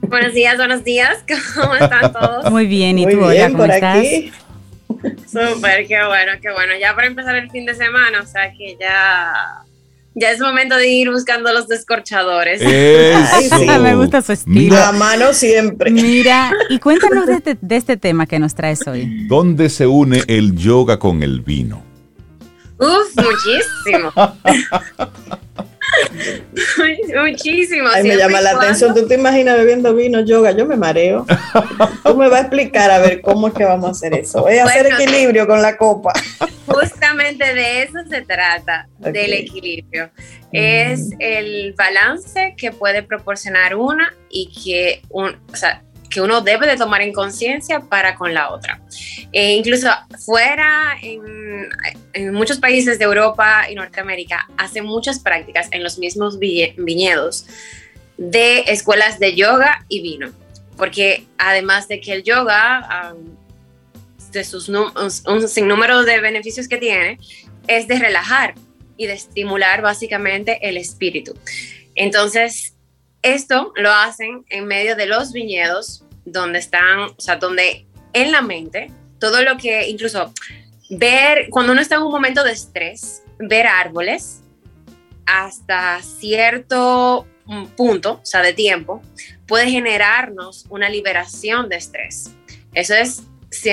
Buenos 0.00 0.32
días, 0.32 0.56
buenos 0.56 0.82
días, 0.82 1.18
¿cómo 1.54 1.74
están 1.74 2.10
todos? 2.12 2.50
Muy 2.50 2.66
bien, 2.66 2.98
¿y 2.98 3.06
tú, 3.06 3.22
Olga, 3.22 3.50
cómo 3.50 3.64
estás? 3.64 4.06
Súper, 5.26 5.86
qué 5.86 5.98
bueno, 6.06 6.32
qué 6.40 6.50
bueno. 6.52 6.72
Ya 6.80 6.94
para 6.94 7.06
empezar 7.06 7.36
el 7.36 7.50
fin 7.50 7.66
de 7.66 7.74
semana, 7.74 8.22
o 8.22 8.26
sea 8.26 8.50
que 8.52 8.78
ya 8.80 9.65
ya 10.16 10.30
es 10.30 10.40
momento 10.40 10.76
de 10.76 10.88
ir 10.88 11.10
buscando 11.10 11.52
los 11.52 11.68
descorchadores. 11.68 12.60
me 12.62 13.94
gusta 13.94 14.22
su 14.22 14.32
estilo. 14.32 14.58
Mira, 14.58 14.88
a 14.88 14.92
mano 14.92 15.32
siempre. 15.34 15.90
Mira, 15.90 16.50
y 16.70 16.78
cuéntanos 16.80 17.26
de 17.26 17.34
este, 17.34 17.58
de 17.60 17.76
este 17.76 17.96
tema 17.98 18.26
que 18.26 18.38
nos 18.38 18.54
traes 18.54 18.86
hoy. 18.88 19.26
¿Dónde 19.28 19.68
se 19.68 19.86
une 19.86 20.22
el 20.26 20.56
yoga 20.56 20.98
con 20.98 21.22
el 21.22 21.42
vino? 21.42 21.84
Uf, 22.78 23.14
muchísimo. 23.16 24.12
Muchísimo. 27.14 27.88
Ay, 27.92 28.04
me 28.04 28.16
llama 28.16 28.40
la 28.40 28.50
atención. 28.52 28.94
¿Tú 28.94 29.06
te 29.06 29.14
imaginas 29.14 29.58
bebiendo 29.58 29.94
vino, 29.94 30.20
yoga? 30.20 30.52
Yo 30.52 30.66
me 30.66 30.76
mareo. 30.76 31.26
Tú 32.04 32.16
me 32.16 32.28
vas 32.28 32.40
a 32.40 32.42
explicar 32.42 32.90
a 32.90 32.98
ver 32.98 33.20
cómo 33.20 33.48
es 33.48 33.54
que 33.54 33.64
vamos 33.64 33.88
a 33.88 33.90
hacer 33.92 34.14
eso. 34.14 34.42
Voy 34.42 34.56
a 34.58 34.64
hacer 34.64 34.86
equilibrio 34.86 35.46
con 35.46 35.62
la 35.62 35.76
copa. 35.76 36.12
Justamente 36.66 37.54
de 37.54 37.82
eso 37.82 37.98
se 38.08 38.22
trata, 38.22 38.88
del 38.98 39.32
equilibrio. 39.32 40.10
Es 40.52 41.10
el 41.18 41.74
balance 41.74 42.54
que 42.56 42.72
puede 42.72 43.02
proporcionar 43.02 43.76
una 43.76 44.14
y 44.30 44.52
que 44.52 45.02
un, 45.10 45.36
o 45.52 45.56
sea, 45.56 45.82
que 46.16 46.22
uno 46.22 46.40
debe 46.40 46.66
de 46.66 46.78
tomar 46.78 47.02
en 47.02 47.12
conciencia 47.12 47.80
para 47.80 48.14
con 48.14 48.32
la 48.32 48.50
otra. 48.50 48.80
E 49.32 49.52
incluso 49.52 49.90
fuera, 50.24 50.96
en, 51.02 52.32
muchos 52.32 52.58
países 52.58 52.98
de 52.98 53.04
Europa 53.04 53.66
y 53.70 53.74
Norteamérica, 53.74 54.48
hacen 54.56 54.86
muchas 54.86 55.18
prácticas 55.18 55.68
en 55.72 55.82
los 55.82 55.98
mismos 55.98 56.38
viñedos 56.38 57.44
de 58.16 58.60
escuelas 58.60 59.18
de 59.18 59.34
yoga 59.34 59.84
y 59.90 60.00
vino. 60.00 60.32
Porque 60.78 61.26
además 61.36 61.86
de 61.86 62.00
que 62.00 62.14
el 62.14 62.22
yoga, 62.22 63.14
de 64.32 64.42
sus 64.42 64.70
un 64.70 65.48
sinnúmero 65.48 66.02
de 66.04 66.18
beneficios 66.22 66.66
que 66.66 66.78
tiene, 66.78 67.18
es 67.68 67.88
de 67.88 67.98
relajar 67.98 68.54
y 68.96 69.06
de 69.06 69.12
estimular 69.12 69.82
básicamente 69.82 70.66
el 70.66 70.78
espíritu. 70.78 71.34
Entonces, 71.94 72.72
esto 73.20 73.74
lo 73.76 73.92
hacen 73.92 74.46
en 74.48 74.66
medio 74.66 74.96
de 74.96 75.04
los 75.04 75.32
viñedos, 75.32 76.05
donde 76.26 76.58
están, 76.58 77.00
o 77.16 77.20
sea, 77.20 77.36
donde 77.36 77.86
en 78.12 78.32
la 78.32 78.42
mente, 78.42 78.90
todo 79.18 79.42
lo 79.42 79.56
que, 79.56 79.88
incluso 79.88 80.32
ver, 80.90 81.48
cuando 81.50 81.72
uno 81.72 81.80
está 81.80 81.96
en 81.96 82.02
un 82.02 82.12
momento 82.12 82.44
de 82.44 82.52
estrés, 82.52 83.22
ver 83.38 83.66
árboles 83.66 84.42
hasta 85.26 86.00
cierto 86.02 87.26
punto, 87.76 88.20
o 88.22 88.26
sea, 88.26 88.42
de 88.42 88.52
tiempo, 88.52 89.02
puede 89.46 89.70
generarnos 89.70 90.66
una 90.68 90.88
liberación 90.88 91.68
de 91.68 91.76
estrés. 91.76 92.32
Eso 92.74 92.94
es, 92.94 93.22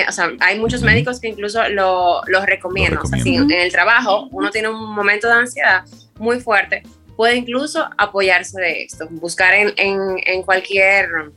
o 0.08 0.12
sea, 0.12 0.32
hay 0.40 0.58
muchos 0.58 0.82
médicos 0.82 1.20
que 1.20 1.28
incluso 1.28 1.68
lo, 1.68 2.22
recomiendan. 2.46 3.02
O 3.02 3.06
sea, 3.06 3.18
si 3.18 3.36
en 3.36 3.50
el 3.50 3.72
trabajo 3.72 4.28
uno 4.30 4.50
tiene 4.50 4.68
un 4.68 4.94
momento 4.94 5.26
de 5.26 5.34
ansiedad 5.34 5.84
muy 6.18 6.40
fuerte, 6.40 6.82
puede 7.16 7.36
incluso 7.36 7.88
apoyarse 7.98 8.60
de 8.60 8.82
esto, 8.84 9.06
buscar 9.10 9.54
en, 9.54 9.72
en, 9.76 10.42
cualquier 10.42 11.32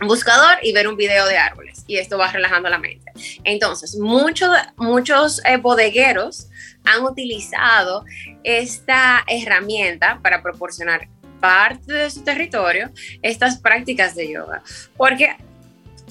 buscador 0.00 0.58
y 0.62 0.72
ver 0.72 0.88
un 0.88 0.96
video 0.96 1.26
de 1.26 1.36
árboles 1.36 1.84
y 1.86 1.98
esto 1.98 2.18
va 2.18 2.30
relajando 2.30 2.68
la 2.68 2.78
mente. 2.78 3.12
Entonces, 3.44 3.96
muchos 3.96 4.50
muchos 4.76 5.44
eh, 5.44 5.56
bodegueros 5.56 6.48
han 6.84 7.02
utilizado 7.02 8.04
esta 8.42 9.24
herramienta 9.26 10.20
para 10.22 10.42
proporcionar 10.42 11.08
parte 11.40 11.92
de 11.92 12.10
su 12.10 12.22
territorio 12.24 12.90
estas 13.22 13.58
prácticas 13.58 14.14
de 14.14 14.32
yoga, 14.32 14.62
porque 14.96 15.36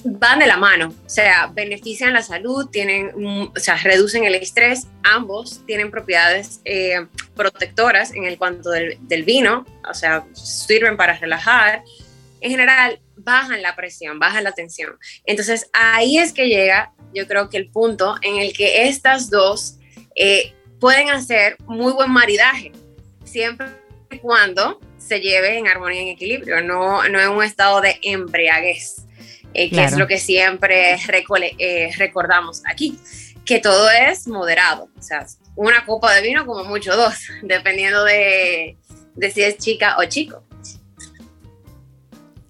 van 0.04 0.38
de 0.38 0.46
la 0.46 0.58
mano, 0.58 0.94
o 1.04 1.08
sea, 1.08 1.50
benefician 1.52 2.12
la 2.12 2.22
salud, 2.22 2.68
tienen, 2.70 3.10
o 3.16 3.58
sea, 3.58 3.76
reducen 3.76 4.24
el 4.24 4.34
estrés, 4.34 4.86
ambos 5.02 5.64
tienen 5.66 5.90
propiedades 5.90 6.60
eh, 6.64 7.06
protectoras 7.34 8.12
en 8.12 8.24
el 8.24 8.36
cuanto 8.36 8.70
del, 8.70 8.98
del, 9.00 9.24
vino, 9.24 9.64
o 9.88 9.94
sea, 9.94 10.26
sirven 10.34 10.98
para 10.98 11.16
relajar, 11.16 11.82
en 12.44 12.50
general 12.50 13.00
bajan 13.16 13.62
la 13.62 13.74
presión, 13.74 14.18
bajan 14.18 14.44
la 14.44 14.52
tensión. 14.52 14.98
Entonces 15.24 15.70
ahí 15.72 16.18
es 16.18 16.34
que 16.34 16.46
llega, 16.46 16.92
yo 17.14 17.26
creo 17.26 17.48
que 17.48 17.56
el 17.56 17.70
punto 17.70 18.16
en 18.20 18.36
el 18.36 18.52
que 18.52 18.86
estas 18.86 19.30
dos 19.30 19.78
eh, 20.14 20.52
pueden 20.78 21.08
hacer 21.08 21.56
muy 21.66 21.94
buen 21.94 22.10
maridaje, 22.10 22.72
siempre 23.24 23.68
y 24.10 24.18
cuando 24.18 24.78
se 24.98 25.20
lleve 25.20 25.56
en 25.56 25.68
armonía, 25.68 26.02
en 26.02 26.08
equilibrio, 26.08 26.60
no, 26.60 27.08
no 27.08 27.18
en 27.18 27.30
un 27.30 27.42
estado 27.42 27.80
de 27.80 27.98
embriaguez. 28.02 29.06
eh, 29.54 29.70
que 29.70 29.84
es 29.84 29.96
lo 29.96 30.06
que 30.06 30.18
siempre 30.18 30.98
eh, 31.58 31.90
recordamos 31.96 32.62
aquí, 32.66 32.98
que 33.46 33.58
todo 33.58 33.88
es 33.88 34.26
moderado, 34.26 34.90
o 34.98 35.02
sea, 35.02 35.24
una 35.56 35.86
copa 35.86 36.12
de 36.12 36.20
vino 36.20 36.44
como 36.44 36.64
mucho 36.64 36.94
dos, 36.94 37.14
dependiendo 37.42 38.04
de, 38.04 38.76
de 39.14 39.30
si 39.30 39.42
es 39.42 39.56
chica 39.56 39.96
o 39.98 40.04
chico. 40.04 40.43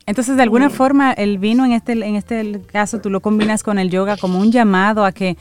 Entonces, 0.06 0.36
de 0.36 0.42
alguna 0.42 0.68
forma, 0.68 1.12
el 1.12 1.38
vino 1.38 1.64
en 1.64 1.72
este, 1.72 1.92
en 1.92 2.14
este 2.16 2.60
caso 2.70 3.00
tú 3.00 3.08
lo 3.08 3.20
combinas 3.20 3.62
con 3.62 3.78
el 3.78 3.90
yoga 3.90 4.16
como 4.16 4.38
un 4.38 4.52
llamado 4.52 5.04
a 5.04 5.12
que, 5.12 5.36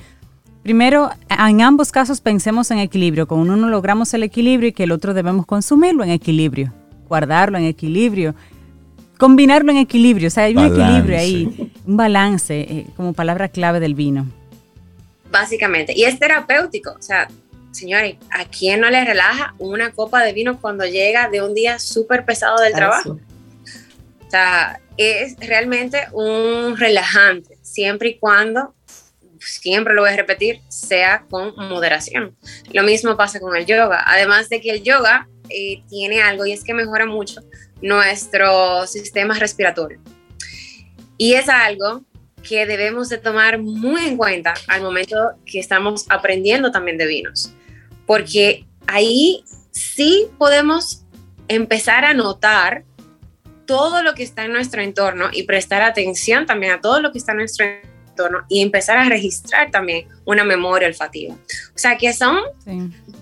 primero, 0.61 1.10
en 1.30 1.61
ambos 1.61 1.91
casos 1.91 2.22
pensemos 2.22 2.72
en 2.72 2.80
equilibrio. 2.80 3.27
Con 3.27 3.40
uno 3.40 3.68
logramos 3.68 4.14
el 4.14 4.23
equilibrio 4.23 4.69
y 4.69 4.73
que 4.73 4.84
el 4.84 4.94
otro 4.94 5.14
debemos 5.14 5.45
consumirlo 5.45 6.03
en 6.03 6.11
equilibrio, 6.11 6.73
guardarlo 7.10 7.57
en 7.57 7.65
equilibrio, 7.65 8.35
combinarlo 9.18 9.72
en 9.72 9.80
equilibrio. 9.80 10.27
O 10.27 10.31
sea, 10.31 10.45
hay 10.45 10.56
un 10.56 10.65
equilibrio 10.65 11.18
ahí, 11.18 11.72
un 11.85 11.98
balance, 11.98 12.61
eh, 12.61 12.85
como 12.95 13.11
palabra 13.11 13.49
clave 13.49 13.81
del 13.81 13.95
vino. 13.95 14.27
Básicamente. 15.30 15.94
Y 15.94 16.06
es 16.06 16.18
terapéutico. 16.19 16.91
O 16.91 17.02
sea, 17.02 17.27
señores, 17.72 18.15
¿a 18.31 18.45
quién 18.45 18.80
no 18.80 18.90
le 18.90 19.03
relaja 19.03 19.56
una 19.60 19.91
copa 19.91 20.23
de 20.23 20.31
vino 20.31 20.57
cuando 20.61 20.85
llega 20.85 21.27
de 21.27 21.41
un 21.41 21.53
día 21.53 21.80
súper 21.80 22.23
pesado 22.23 22.61
del 22.61 22.72
trabajo? 22.72 23.19
Es 24.97 25.35
realmente 25.39 26.07
un 26.11 26.77
relajante, 26.77 27.57
siempre 27.61 28.10
y 28.10 28.19
cuando, 28.19 28.76
siempre 29.39 29.93
lo 29.93 30.01
voy 30.01 30.11
a 30.11 30.15
repetir, 30.15 30.61
sea 30.69 31.26
con 31.30 31.53
moderación. 31.55 32.35
Lo 32.72 32.84
mismo 32.84 33.18
pasa 33.18 33.39
con 33.39 33.55
el 33.55 33.65
yoga, 33.65 34.03
además 34.05 34.49
de 34.49 34.61
que 34.61 34.72
el 34.72 34.84
yoga 34.84 35.27
eh, 35.49 35.84
tiene 35.89 36.22
algo 36.22 36.45
y 36.45 36.51
es 36.51 36.64
que 36.64 36.73
mejora 36.73 37.05
mucho 37.05 37.41
nuestro 37.81 38.88
sistema 38.88 39.34
respiratorio. 39.35 39.99
Y 41.18 41.34
es 41.34 41.49
algo 41.49 42.03
que 42.47 42.65
debemos 42.65 43.10
de 43.10 43.18
tomar 43.18 43.60
muy 43.60 44.05
en 44.05 44.18
cuenta 44.18 44.53
al 44.68 44.81
momento 44.81 45.15
que 45.45 45.60
estamos 45.60 46.05
aprendiendo 46.10 46.72
también 46.72 46.97
de 46.97 47.07
vinos, 47.07 47.53
porque 48.05 48.65
ahí 48.88 49.43
sí 49.72 50.27
podemos 50.38 51.03
empezar 51.47 52.05
a 52.05 52.14
notar 52.14 52.84
todo 53.65 54.03
lo 54.03 54.14
que 54.14 54.23
está 54.23 54.45
en 54.45 54.53
nuestro 54.53 54.81
entorno 54.81 55.30
y 55.31 55.44
prestar 55.44 55.81
atención 55.81 56.45
también 56.45 56.73
a 56.73 56.81
todo 56.81 57.02
lo 57.02 57.11
que 57.11 57.18
está 57.18 57.31
en 57.31 57.40
nuestro 57.40 57.65
entorno 57.65 58.45
y 58.48 58.61
empezar 58.61 58.98
a 58.98 59.06
registrar 59.06 59.72
también 59.72 60.07
una 60.26 60.44
memoria 60.44 60.88
olfativa. 60.88 61.34
O 61.34 61.77
sea, 61.77 61.98
que 61.98 62.14
son 62.14 62.40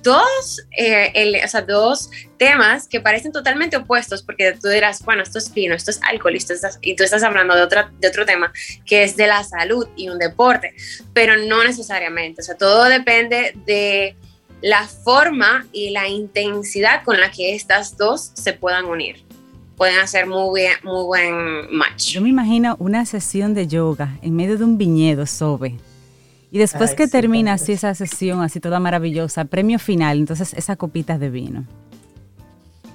dos, 0.04 0.66
eh, 0.78 1.42
o 1.44 1.48
sea, 1.48 1.62
dos 1.62 2.10
temas 2.38 2.88
que 2.88 3.00
parecen 3.00 3.32
totalmente 3.32 3.78
opuestos 3.78 4.24
porque 4.24 4.58
tú 4.60 4.68
dirás, 4.68 5.04
bueno, 5.04 5.24
esto 5.24 5.38
es 5.38 5.54
vino, 5.54 5.76
esto 5.76 5.92
es 5.92 6.00
alcohol, 6.04 6.36
y 6.82 6.96
tú 6.96 7.04
estás 7.04 7.24
hablando 7.24 7.56
de, 7.56 7.62
otra, 7.62 7.92
de 8.00 8.08
otro 8.08 8.26
tema 8.26 8.52
que 8.86 9.04
es 9.04 9.16
de 9.16 9.28
la 9.28 9.44
salud 9.44 9.88
y 9.96 10.10
un 10.10 10.20
deporte, 10.20 10.74
pero 11.14 11.38
no 11.38 11.64
necesariamente. 11.64 12.42
O 12.42 12.44
sea, 12.44 12.58
todo 12.58 12.86
depende 12.86 13.54
de 13.66 14.16
la 14.62 14.88
forma 14.88 15.66
y 15.72 15.90
la 15.90 16.08
intensidad 16.08 17.04
con 17.04 17.20
la 17.20 17.32
que 17.32 17.56
estas 17.56 17.98
dos 17.98 18.32
se 18.36 18.54
puedan 18.54 18.86
unir 18.86 19.31
pueden 19.78 20.00
hacer 20.00 20.28
muy, 20.28 20.62
bien, 20.62 20.74
muy 20.84 21.04
buen 21.04 21.76
match. 21.76 22.12
Yo 22.12 22.22
me 22.22 22.30
imagino 22.30 22.76
una 22.80 23.06
sesión 23.06 23.54
de 23.54 23.68
yoga 23.68 24.18
en 24.22 24.36
medio 24.36 24.58
de 24.58 24.64
un 24.64 24.78
viñedo, 24.78 25.26
Sobe. 25.26 25.78
Y 26.52 26.60
después 26.60 26.94
que 26.94 27.08
termina 27.08 27.54
así 27.54 27.72
esa 27.72 27.96
sesión, 27.96 28.42
así 28.42 28.60
toda 28.60 28.80
maravillosa, 28.80 29.46
premio 29.46 29.80
final, 29.80 30.18
entonces 30.18 30.54
esa 30.54 30.76
copita 30.76 31.18
de 31.18 31.30
vino. 31.30 31.66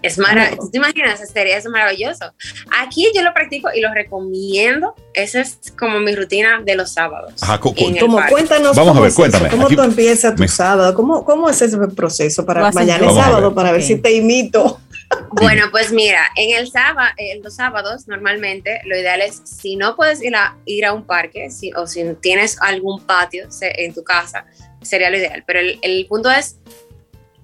Es 0.02 0.18
maravilloso. 0.18 0.70
¿Te 0.70 0.78
imaginas? 0.78 1.20
Sería 1.32 1.56
eso 1.56 1.70
maravilloso. 1.70 2.32
Aquí 2.80 3.10
yo 3.14 3.22
lo 3.22 3.32
practico 3.32 3.68
y 3.74 3.80
lo 3.80 3.92
recomiendo. 3.92 4.94
Esa 5.14 5.40
es 5.40 5.58
como 5.76 5.98
mi 6.00 6.14
rutina 6.14 6.60
de 6.64 6.76
los 6.76 6.92
sábados. 6.92 7.32
como 7.60 8.20
cuéntanos. 8.28 8.76
Vamos 8.76 8.96
a 8.96 9.00
ver, 9.00 9.12
cuéntame. 9.14 9.48
¿Cómo 9.48 9.68
tú 9.68 9.82
empiezas 9.82 10.34
tu 10.34 10.46
sábado? 10.46 10.94
¿Cómo, 10.94 11.24
¿Cómo 11.24 11.48
es 11.48 11.60
ese 11.60 11.78
proceso 11.88 12.44
para 12.44 12.70
mañana 12.70 13.06
es 13.06 13.14
sábado? 13.14 13.54
Para 13.54 13.72
ver 13.72 13.82
si 13.82 13.96
te 13.96 14.12
imito. 14.12 14.80
Bueno, 15.32 15.66
pues 15.70 15.92
mira, 15.92 16.30
en 16.36 16.56
el 16.56 16.70
sábado, 16.70 17.10
en 17.16 17.42
los 17.42 17.56
sábados 17.56 18.08
normalmente 18.08 18.80
lo 18.84 18.96
ideal 18.96 19.20
es 19.20 19.42
si 19.44 19.76
no 19.76 19.96
puedes 19.96 20.22
ir 20.22 20.34
a, 20.34 20.56
ir 20.64 20.84
a 20.86 20.92
un 20.92 21.04
parque 21.04 21.48
o 21.76 21.86
si 21.86 22.04
tienes 22.20 22.60
algún 22.60 23.02
patio 23.04 23.48
en 23.60 23.94
tu 23.94 24.02
casa, 24.02 24.46
sería 24.82 25.10
lo 25.10 25.18
ideal. 25.18 25.44
Pero 25.46 25.60
el, 25.60 26.06
punto 26.06 26.30
es 26.30 26.58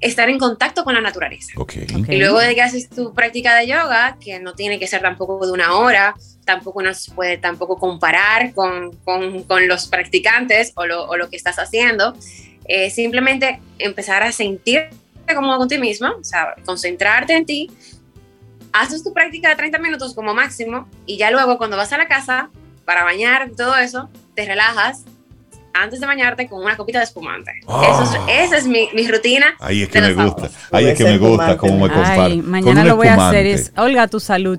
estar 0.00 0.28
en 0.28 0.38
contacto 0.38 0.84
con 0.84 0.94
la 0.94 1.00
naturaleza. 1.00 1.52
Y 2.08 2.16
luego 2.16 2.40
de 2.40 2.54
que 2.54 2.62
haces 2.62 2.88
tu 2.88 3.12
práctica 3.14 3.56
de 3.56 3.66
yoga, 3.66 4.16
que 4.20 4.40
no 4.40 4.54
tiene 4.54 4.78
que 4.78 4.86
ser 4.86 5.02
tampoco 5.02 5.44
de 5.44 5.52
una 5.52 5.76
hora, 5.76 6.14
tampoco 6.44 6.82
no 6.82 6.92
se 6.94 7.12
puede 7.12 7.36
tampoco 7.36 7.78
comparar 7.78 8.52
con, 8.52 8.96
con, 9.04 9.44
con 9.44 9.68
los 9.68 9.86
practicantes 9.86 10.72
o 10.74 10.86
lo, 10.86 11.04
o 11.04 11.16
lo, 11.16 11.30
que 11.30 11.36
estás 11.36 11.58
haciendo, 11.58 12.14
eh, 12.64 12.90
simplemente 12.90 13.60
empezar 13.78 14.22
a 14.22 14.32
sentir 14.32 14.88
como 15.34 15.56
con 15.56 15.68
ti 15.68 15.78
misma, 15.78 16.14
o 16.18 16.24
sea, 16.24 16.54
concentrarte 16.64 17.36
en 17.36 17.46
ti, 17.46 17.70
haces 18.72 19.04
tu 19.04 19.12
práctica 19.12 19.50
de 19.50 19.56
30 19.56 19.78
minutos 19.78 20.14
como 20.14 20.34
máximo 20.34 20.88
y 21.06 21.16
ya 21.18 21.30
luego 21.30 21.58
cuando 21.58 21.76
vas 21.76 21.92
a 21.92 21.98
la 21.98 22.08
casa 22.08 22.50
para 22.84 23.04
bañar 23.04 23.50
todo 23.56 23.76
eso, 23.76 24.08
te 24.34 24.46
relajas 24.46 25.04
antes 25.74 26.00
de 26.00 26.06
bañarte 26.06 26.48
con 26.48 26.62
una 26.62 26.76
copita 26.76 26.98
de 26.98 27.04
espumante. 27.04 27.52
Ah. 27.66 28.26
esa 28.28 28.56
es 28.56 28.66
mi, 28.66 28.88
mi, 28.94 29.08
rutina. 29.08 29.54
Ahí 29.60 29.82
es 29.82 29.88
que 29.88 30.00
me 30.00 30.12
gusta. 30.14 30.50
Ahí 30.70 30.86
es 30.86 30.98
que 30.98 31.04
me 31.04 31.18
gusta 31.18 31.56
cómo 31.56 31.86
me 31.86 31.92
comparte. 31.92 32.36
Mañana 32.36 32.84
lo 32.84 32.96
voy 32.96 33.08
a 33.08 33.28
hacer. 33.28 33.46
Es, 33.46 33.72
Olga, 33.76 34.06
tu 34.08 34.20
salud. 34.20 34.58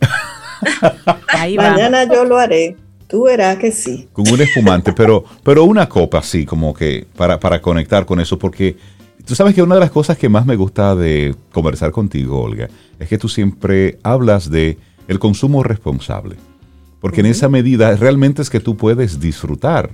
Ahí 1.28 1.56
va. 1.56 1.70
Mañana 1.70 2.04
yo 2.04 2.24
lo 2.24 2.38
haré. 2.38 2.76
Tú 3.06 3.24
verás 3.24 3.56
que 3.56 3.72
sí. 3.72 4.08
Con 4.12 4.28
un 4.28 4.40
espumante, 4.40 4.92
pero, 4.92 5.24
pero 5.42 5.64
una 5.64 5.88
copa 5.88 6.18
así, 6.18 6.44
como 6.44 6.74
que 6.74 7.06
para, 7.16 7.40
para 7.40 7.62
conectar 7.62 8.04
con 8.04 8.20
eso, 8.20 8.38
porque 8.38 8.76
Tú 9.28 9.34
sabes 9.34 9.54
que 9.54 9.60
una 9.62 9.74
de 9.74 9.82
las 9.82 9.90
cosas 9.90 10.16
que 10.16 10.30
más 10.30 10.46
me 10.46 10.56
gusta 10.56 10.96
de 10.96 11.36
conversar 11.52 11.90
contigo, 11.90 12.40
Olga, 12.40 12.70
es 12.98 13.08
que 13.10 13.18
tú 13.18 13.28
siempre 13.28 13.98
hablas 14.02 14.50
de 14.50 14.78
el 15.06 15.18
consumo 15.18 15.62
responsable. 15.62 16.36
Porque 16.98 17.20
en 17.20 17.26
esa 17.26 17.50
medida 17.50 17.94
realmente 17.94 18.40
es 18.40 18.48
que 18.48 18.58
tú 18.58 18.78
puedes 18.78 19.20
disfrutar 19.20 19.90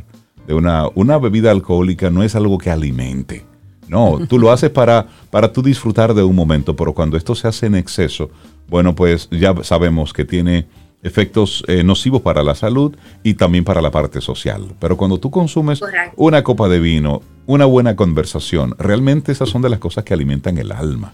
de 0.47 0.55
una, 0.55 0.87
una 0.95 1.19
bebida 1.19 1.51
alcohólica, 1.51 2.11
no 2.11 2.23
es 2.23 2.37
algo 2.37 2.59
que 2.59 2.71
alimente. 2.71 3.45
No, 3.89 4.21
tú 4.29 4.39
lo 4.39 4.53
haces 4.53 4.71
para, 4.71 5.09
para 5.33 5.53
tú 5.53 5.63
disfrutar 5.63 6.15
de 6.15 6.23
un 6.23 6.37
momento, 6.37 6.77
pero 6.77 6.93
cuando 6.93 7.17
esto 7.17 7.35
se 7.35 7.49
hace 7.49 7.67
en 7.67 7.75
exceso, 7.75 8.31
bueno, 8.69 8.95
pues 8.95 9.29
ya 9.33 9.53
sabemos 9.65 10.13
que 10.13 10.25
tiene 10.25 10.69
efectos 11.05 11.63
eh, 11.69 11.85
nocivos 11.85 12.23
para 12.23 12.43
la 12.43 12.55
salud 12.55 12.97
y 13.23 13.35
también 13.35 13.63
para 13.63 13.81
la 13.81 13.91
parte 13.91 14.21
social. 14.21 14.75
Pero 14.81 14.97
cuando 14.97 15.19
tú 15.19 15.31
consumes 15.31 15.81
una 16.17 16.43
copa 16.43 16.69
de 16.69 16.81
vino, 16.81 17.23
una 17.47 17.67
buena 17.67 17.95
conversación, 17.95 18.75
realmente 18.79 19.31
esas 19.31 19.49
son 19.49 19.63
de 19.63 19.69
las 19.69 19.79
cosas 19.79 20.03
que 20.03 20.15
alimentan 20.15 20.59
el 20.59 20.73
alma. 20.73 21.13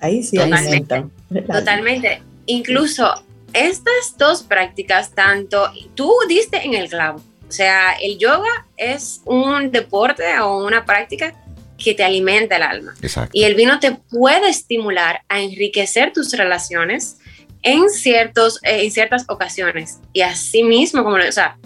Ahí 0.00 0.22
sí 0.22 0.36
Totalmente. 0.36 1.04
Totalmente. 1.46 2.22
Incluso 2.46 3.12
estas 3.52 4.16
dos 4.18 4.42
prácticas, 4.42 5.10
tanto 5.12 5.70
tú 5.94 6.12
diste 6.28 6.64
en 6.64 6.74
el 6.74 6.88
clavo. 6.88 7.20
O 7.48 7.52
sea, 7.52 7.92
el 8.02 8.18
yoga 8.18 8.66
es 8.76 9.20
un 9.24 9.70
deporte 9.70 10.24
o 10.40 10.64
una 10.64 10.84
práctica 10.84 11.34
que 11.78 11.94
te 11.94 12.04
alimenta 12.04 12.56
el 12.56 12.62
alma. 12.62 12.94
Exacto. 13.02 13.30
Y 13.32 13.44
el 13.44 13.54
vino 13.54 13.78
te 13.80 13.92
puede 13.92 14.48
estimular 14.48 15.22
a 15.28 15.40
enriquecer 15.40 16.12
tus 16.12 16.32
relaciones, 16.32 17.18
en, 17.64 17.90
ciertos, 17.90 18.60
eh, 18.62 18.84
en 18.84 18.90
ciertas 18.92 19.24
ocasiones. 19.28 19.98
Y 20.12 20.20
así 20.20 20.62
mismo, 20.62 21.02
como, 21.02 21.16
o 21.16 21.32
sea, 21.32 21.58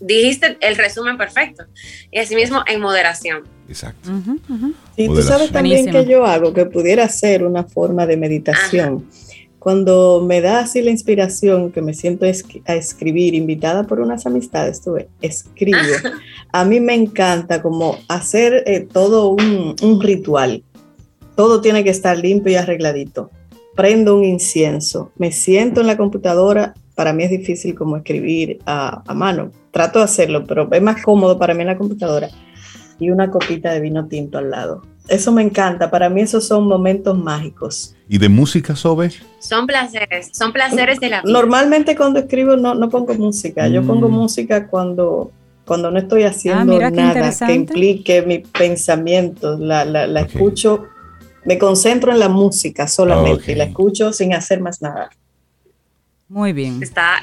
dijiste 0.00 0.56
el 0.60 0.76
resumen 0.76 1.16
perfecto. 1.16 1.64
Y 2.10 2.18
así 2.18 2.34
mismo 2.34 2.62
en 2.66 2.80
moderación. 2.80 3.42
Exacto. 3.68 4.10
Y 4.96 5.06
tú 5.06 5.22
sabes 5.22 5.52
también 5.52 5.88
que 5.90 6.06
yo 6.06 6.26
hago, 6.26 6.52
que 6.52 6.66
pudiera 6.66 7.08
ser 7.08 7.44
una 7.44 7.64
forma 7.64 8.06
de 8.06 8.16
meditación. 8.16 9.06
Cuando 9.58 10.24
me 10.26 10.40
da 10.40 10.60
así 10.60 10.82
la 10.82 10.90
inspiración, 10.90 11.70
que 11.70 11.82
me 11.82 11.94
siento 11.94 12.24
a 12.24 12.74
escribir, 12.74 13.34
invitada 13.34 13.84
por 13.84 14.00
unas 14.00 14.26
amistades, 14.26 14.82
tú 14.82 14.96
escribo. 15.20 15.78
A 16.50 16.64
mí 16.64 16.80
me 16.80 16.94
encanta 16.94 17.62
como 17.62 17.98
hacer 18.08 18.64
eh, 18.66 18.80
todo 18.80 19.28
un, 19.28 19.76
un 19.80 20.00
ritual. 20.00 20.64
Todo 21.36 21.60
tiene 21.60 21.84
que 21.84 21.90
estar 21.90 22.18
limpio 22.18 22.52
y 22.52 22.56
arregladito 22.56 23.30
prendo 23.74 24.16
un 24.16 24.24
incienso, 24.24 25.12
me 25.16 25.32
siento 25.32 25.80
en 25.80 25.86
la 25.86 25.96
computadora, 25.96 26.74
para 26.94 27.12
mí 27.12 27.24
es 27.24 27.30
difícil 27.30 27.74
como 27.74 27.96
escribir 27.96 28.58
a, 28.66 29.02
mano. 29.14 29.50
Trato 29.70 30.00
de 30.00 30.04
hacerlo, 30.04 30.44
pero 30.46 30.68
es 30.70 30.82
más 30.82 31.02
cómodo 31.02 31.38
para 31.38 31.54
mí 31.54 31.62
en 31.62 31.68
la 31.68 31.78
computadora. 31.78 32.28
Y 32.98 33.10
una 33.10 33.30
copita 33.30 33.72
de 33.72 33.80
vino 33.80 34.06
tinto 34.06 34.38
al 34.38 34.50
lado. 34.50 34.82
Eso 35.08 35.32
me 35.32 35.42
encanta, 35.42 35.90
para 35.90 36.08
mí 36.08 36.20
esos 36.20 36.46
son 36.46 36.68
momentos 36.68 37.18
mágicos. 37.18 37.96
¿Y 38.08 38.18
de 38.18 38.28
música, 38.28 38.76
Sobe? 38.76 39.10
Son 39.40 39.66
placeres, 39.66 40.30
son 40.32 40.52
placeres 40.52 41.00
de 41.00 41.08
la 41.08 41.22
vida. 41.22 41.32
Normalmente 41.32 41.96
cuando 41.96 42.20
escribo 42.20 42.56
no, 42.56 42.74
no 42.74 42.88
pongo 42.88 43.14
música, 43.14 43.66
yo 43.66 43.82
pongo 43.82 44.08
mm. 44.08 44.12
música 44.12 44.68
cuando, 44.68 45.32
cuando 45.66 45.90
no 45.90 45.98
estoy 45.98 46.22
haciendo 46.22 46.76
ah, 46.76 46.90
nada 46.90 47.34
que 47.46 47.54
implique 47.54 48.22
mis 48.22 48.46
pensamientos, 48.46 49.58
la, 49.58 49.84
la, 49.84 50.06
la 50.06 50.20
escucho 50.20 50.84
me 51.44 51.58
concentro 51.58 52.12
en 52.12 52.18
la 52.18 52.28
música 52.28 52.86
solamente 52.86 53.52
y 53.52 53.54
la 53.54 53.64
escucho 53.64 54.12
sin 54.12 54.34
hacer 54.34 54.60
más 54.60 54.80
nada. 54.80 55.10
Muy 56.28 56.52
bien. 56.52 56.82
Está, 56.82 57.20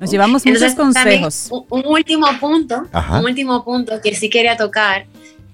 Nos 0.00 0.10
llevamos 0.10 0.46
muchos 0.46 0.74
consejos. 0.74 1.48
Un, 1.50 1.64
un, 1.68 1.86
último 1.86 2.26
punto, 2.40 2.84
un 3.12 3.24
último 3.24 3.64
punto 3.64 4.00
que 4.00 4.14
sí 4.14 4.30
quería 4.30 4.56
tocar, 4.56 5.06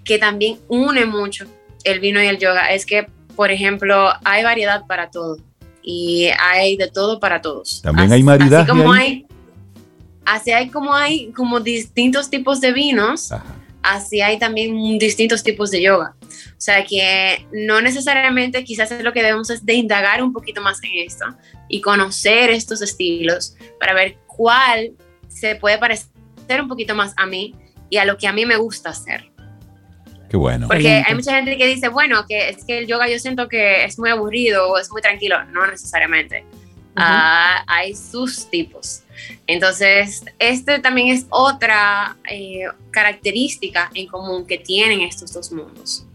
que 0.04 0.18
también 0.18 0.58
une 0.68 1.04
mucho 1.04 1.46
el 1.84 2.00
vino 2.00 2.22
y 2.22 2.26
el 2.26 2.38
yoga, 2.38 2.72
es 2.72 2.86
que, 2.86 3.06
por 3.34 3.50
ejemplo, 3.50 4.10
hay 4.24 4.44
variedad 4.44 4.86
para 4.86 5.10
todo 5.10 5.38
y 5.82 6.28
hay 6.38 6.76
de 6.76 6.88
todo 6.88 7.18
para 7.18 7.40
todos. 7.40 7.82
También 7.82 8.12
hay 8.12 8.22
variedad. 8.22 8.60
Así 8.60 8.70
como 8.70 8.92
hay, 8.92 9.26
así 10.24 10.52
hay 10.52 10.68
como 10.68 10.94
hay 10.94 11.32
como 11.32 11.60
distintos 11.60 12.30
tipos 12.30 12.60
de 12.60 12.72
vinos, 12.72 13.32
así 13.82 14.20
hay 14.20 14.38
también 14.38 14.98
distintos 14.98 15.42
tipos 15.42 15.70
de 15.70 15.82
yoga. 15.82 16.14
O 16.20 16.64
sea 16.64 16.84
que 16.84 17.46
no 17.52 17.80
necesariamente 17.80 18.64
quizás 18.64 18.90
lo 19.02 19.12
que 19.12 19.22
debemos 19.22 19.50
es 19.50 19.64
de 19.64 19.74
indagar 19.74 20.22
un 20.22 20.32
poquito 20.32 20.60
más 20.60 20.78
en 20.82 21.06
esto 21.06 21.26
y 21.68 21.80
conocer 21.80 22.50
estos 22.50 22.82
estilos 22.82 23.56
para 23.80 23.94
ver 23.94 24.18
cuál 24.26 24.92
se 25.28 25.56
puede 25.56 25.78
parecer 25.78 26.08
un 26.60 26.68
poquito 26.68 26.94
más 26.94 27.14
a 27.16 27.26
mí 27.26 27.54
y 27.90 27.96
a 27.96 28.04
lo 28.04 28.16
que 28.16 28.26
a 28.26 28.32
mí 28.32 28.46
me 28.46 28.56
gusta 28.56 28.90
hacer. 28.90 29.30
Qué 30.28 30.36
bueno. 30.38 30.66
Porque 30.66 31.02
hay 31.06 31.14
mucha 31.14 31.34
gente 31.34 31.58
que 31.58 31.66
dice, 31.66 31.88
bueno, 31.88 32.24
que 32.26 32.48
es 32.48 32.64
que 32.64 32.78
el 32.78 32.86
yoga 32.86 33.06
yo 33.06 33.18
siento 33.18 33.48
que 33.48 33.84
es 33.84 33.98
muy 33.98 34.08
aburrido 34.08 34.70
o 34.70 34.78
es 34.78 34.90
muy 34.90 35.02
tranquilo. 35.02 35.44
No 35.46 35.66
necesariamente. 35.66 36.46
Ah, 36.96 37.64
hay 37.66 37.94
sus 37.94 38.48
tipos. 38.50 39.02
Entonces, 39.46 40.24
este 40.38 40.78
también 40.78 41.08
es 41.08 41.26
otra 41.30 42.16
eh, 42.30 42.64
característica 42.90 43.90
en 43.94 44.06
común 44.06 44.46
que 44.46 44.58
tienen 44.58 45.00
estos 45.00 45.32
dos 45.32 45.52
mundos. 45.52 46.06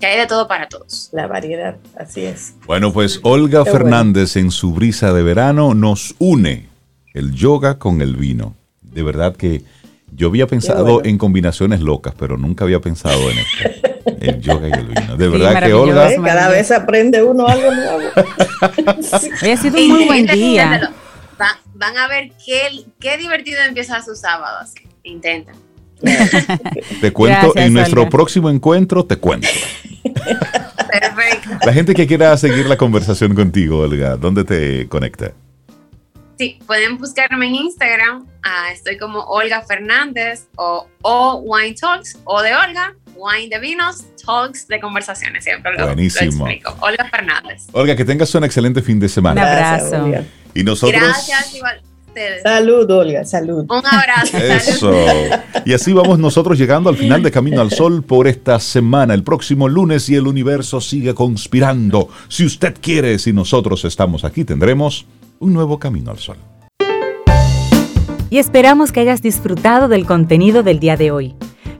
Que 0.00 0.06
hay 0.06 0.18
de 0.18 0.26
todo 0.26 0.48
para 0.48 0.68
todos. 0.68 1.08
La 1.12 1.26
variedad, 1.26 1.76
así 1.98 2.22
es. 2.22 2.54
Bueno, 2.66 2.92
pues 2.92 3.20
Olga 3.22 3.64
Fernández 3.64 4.36
en 4.36 4.50
su 4.50 4.72
brisa 4.72 5.12
de 5.12 5.22
verano 5.22 5.74
nos 5.74 6.14
une 6.18 6.68
el 7.12 7.32
yoga 7.32 7.78
con 7.78 8.02
el 8.02 8.16
vino. 8.16 8.56
De 8.82 9.02
verdad 9.02 9.36
que 9.36 9.62
yo 10.12 10.28
había 10.28 10.46
pensado 10.46 11.04
en 11.04 11.18
combinaciones 11.18 11.80
locas, 11.80 12.14
pero 12.18 12.36
nunca 12.36 12.64
había 12.64 12.80
pensado 12.80 13.30
en 13.30 13.38
esto. 13.38 13.88
El 14.20 14.40
yoga 14.40 14.68
y 14.68 14.72
el 14.72 14.86
vino. 14.86 15.16
De 15.16 15.28
verdad 15.28 15.62
que 15.62 15.72
Olga. 15.72 16.10
Cada 16.22 16.48
vez 16.48 16.70
aprende 16.70 17.22
uno 17.22 17.46
algo 17.46 17.70
nuevo. 17.72 18.00
sí. 19.40 19.50
ha 19.50 19.56
sido 19.56 19.78
un 19.78 19.88
muy 19.88 20.04
buen 20.06 20.26
día. 20.26 20.92
van 21.74 21.96
a 21.96 22.08
ver 22.08 22.32
qué, 22.44 22.84
qué 23.00 23.16
divertido 23.16 23.60
empieza 23.66 24.02
su 24.02 24.14
sábado. 24.14 24.58
Así. 24.60 24.78
Intenten. 25.02 25.54
Te 27.00 27.12
cuento, 27.12 27.52
en 27.56 27.72
nuestro 27.72 28.08
próximo 28.08 28.50
encuentro 28.50 29.04
te 29.04 29.16
cuento. 29.16 29.48
Perfecto. 30.02 31.50
La 31.64 31.72
gente 31.72 31.94
que 31.94 32.06
quiera 32.06 32.36
seguir 32.36 32.66
la 32.66 32.76
conversación 32.76 33.34
contigo, 33.34 33.78
Olga, 33.78 34.16
¿dónde 34.16 34.44
te 34.44 34.88
conecta? 34.88 35.32
Sí, 36.38 36.58
pueden 36.66 36.98
buscarme 36.98 37.46
en 37.46 37.54
Instagram. 37.54 38.26
Ah, 38.42 38.70
estoy 38.72 38.98
como 38.98 39.20
Olga 39.20 39.62
Fernández 39.62 40.48
o, 40.56 40.86
o 41.02 41.36
Wine 41.44 41.74
Talks 41.74 42.18
o 42.24 42.42
de 42.42 42.54
Olga, 42.54 42.94
Wine 43.16 43.48
de 43.48 43.60
Vinos, 43.60 44.04
Talks 44.24 44.68
de 44.68 44.80
conversaciones. 44.80 45.44
Siempre 45.44 45.72
lo, 45.76 45.86
Buenísimo. 45.86 46.46
explico. 46.46 46.76
Olga 46.80 47.08
Fernández. 47.10 47.64
Olga, 47.72 47.96
que 47.96 48.04
tengas 48.04 48.34
un 48.34 48.44
excelente 48.44 48.82
fin 48.82 48.98
de 49.00 49.08
semana. 49.08 49.40
Un 49.42 49.48
abrazo. 49.48 50.10
y 50.54 50.62
nosotros. 50.64 51.00
Gracias, 51.00 51.54
igual. 51.54 51.80
Salud, 52.42 52.88
Olga, 52.90 53.24
salud. 53.24 53.66
Un 53.68 53.86
abrazo. 53.86 54.38
Eso. 54.38 54.92
Y 55.64 55.72
así 55.72 55.92
vamos 55.92 56.18
nosotros 56.18 56.58
llegando 56.58 56.88
al 56.90 56.96
final 56.96 57.22
de 57.22 57.30
Camino 57.30 57.60
al 57.60 57.70
Sol 57.70 58.02
por 58.04 58.28
esta 58.28 58.60
semana. 58.60 59.14
El 59.14 59.24
próximo 59.24 59.68
lunes 59.68 60.08
y 60.08 60.14
el 60.14 60.26
universo 60.26 60.80
sigue 60.80 61.14
conspirando. 61.14 62.08
Si 62.28 62.44
usted 62.44 62.76
quiere, 62.80 63.18
si 63.18 63.32
nosotros 63.32 63.84
estamos 63.84 64.24
aquí, 64.24 64.44
tendremos 64.44 65.06
un 65.40 65.52
nuevo 65.52 65.78
camino 65.78 66.10
al 66.10 66.18
sol. 66.18 66.36
Y 68.30 68.38
esperamos 68.38 68.92
que 68.92 69.00
hayas 69.00 69.22
disfrutado 69.22 69.88
del 69.88 70.06
contenido 70.06 70.62
del 70.62 70.80
día 70.80 70.96
de 70.96 71.10
hoy. 71.10 71.34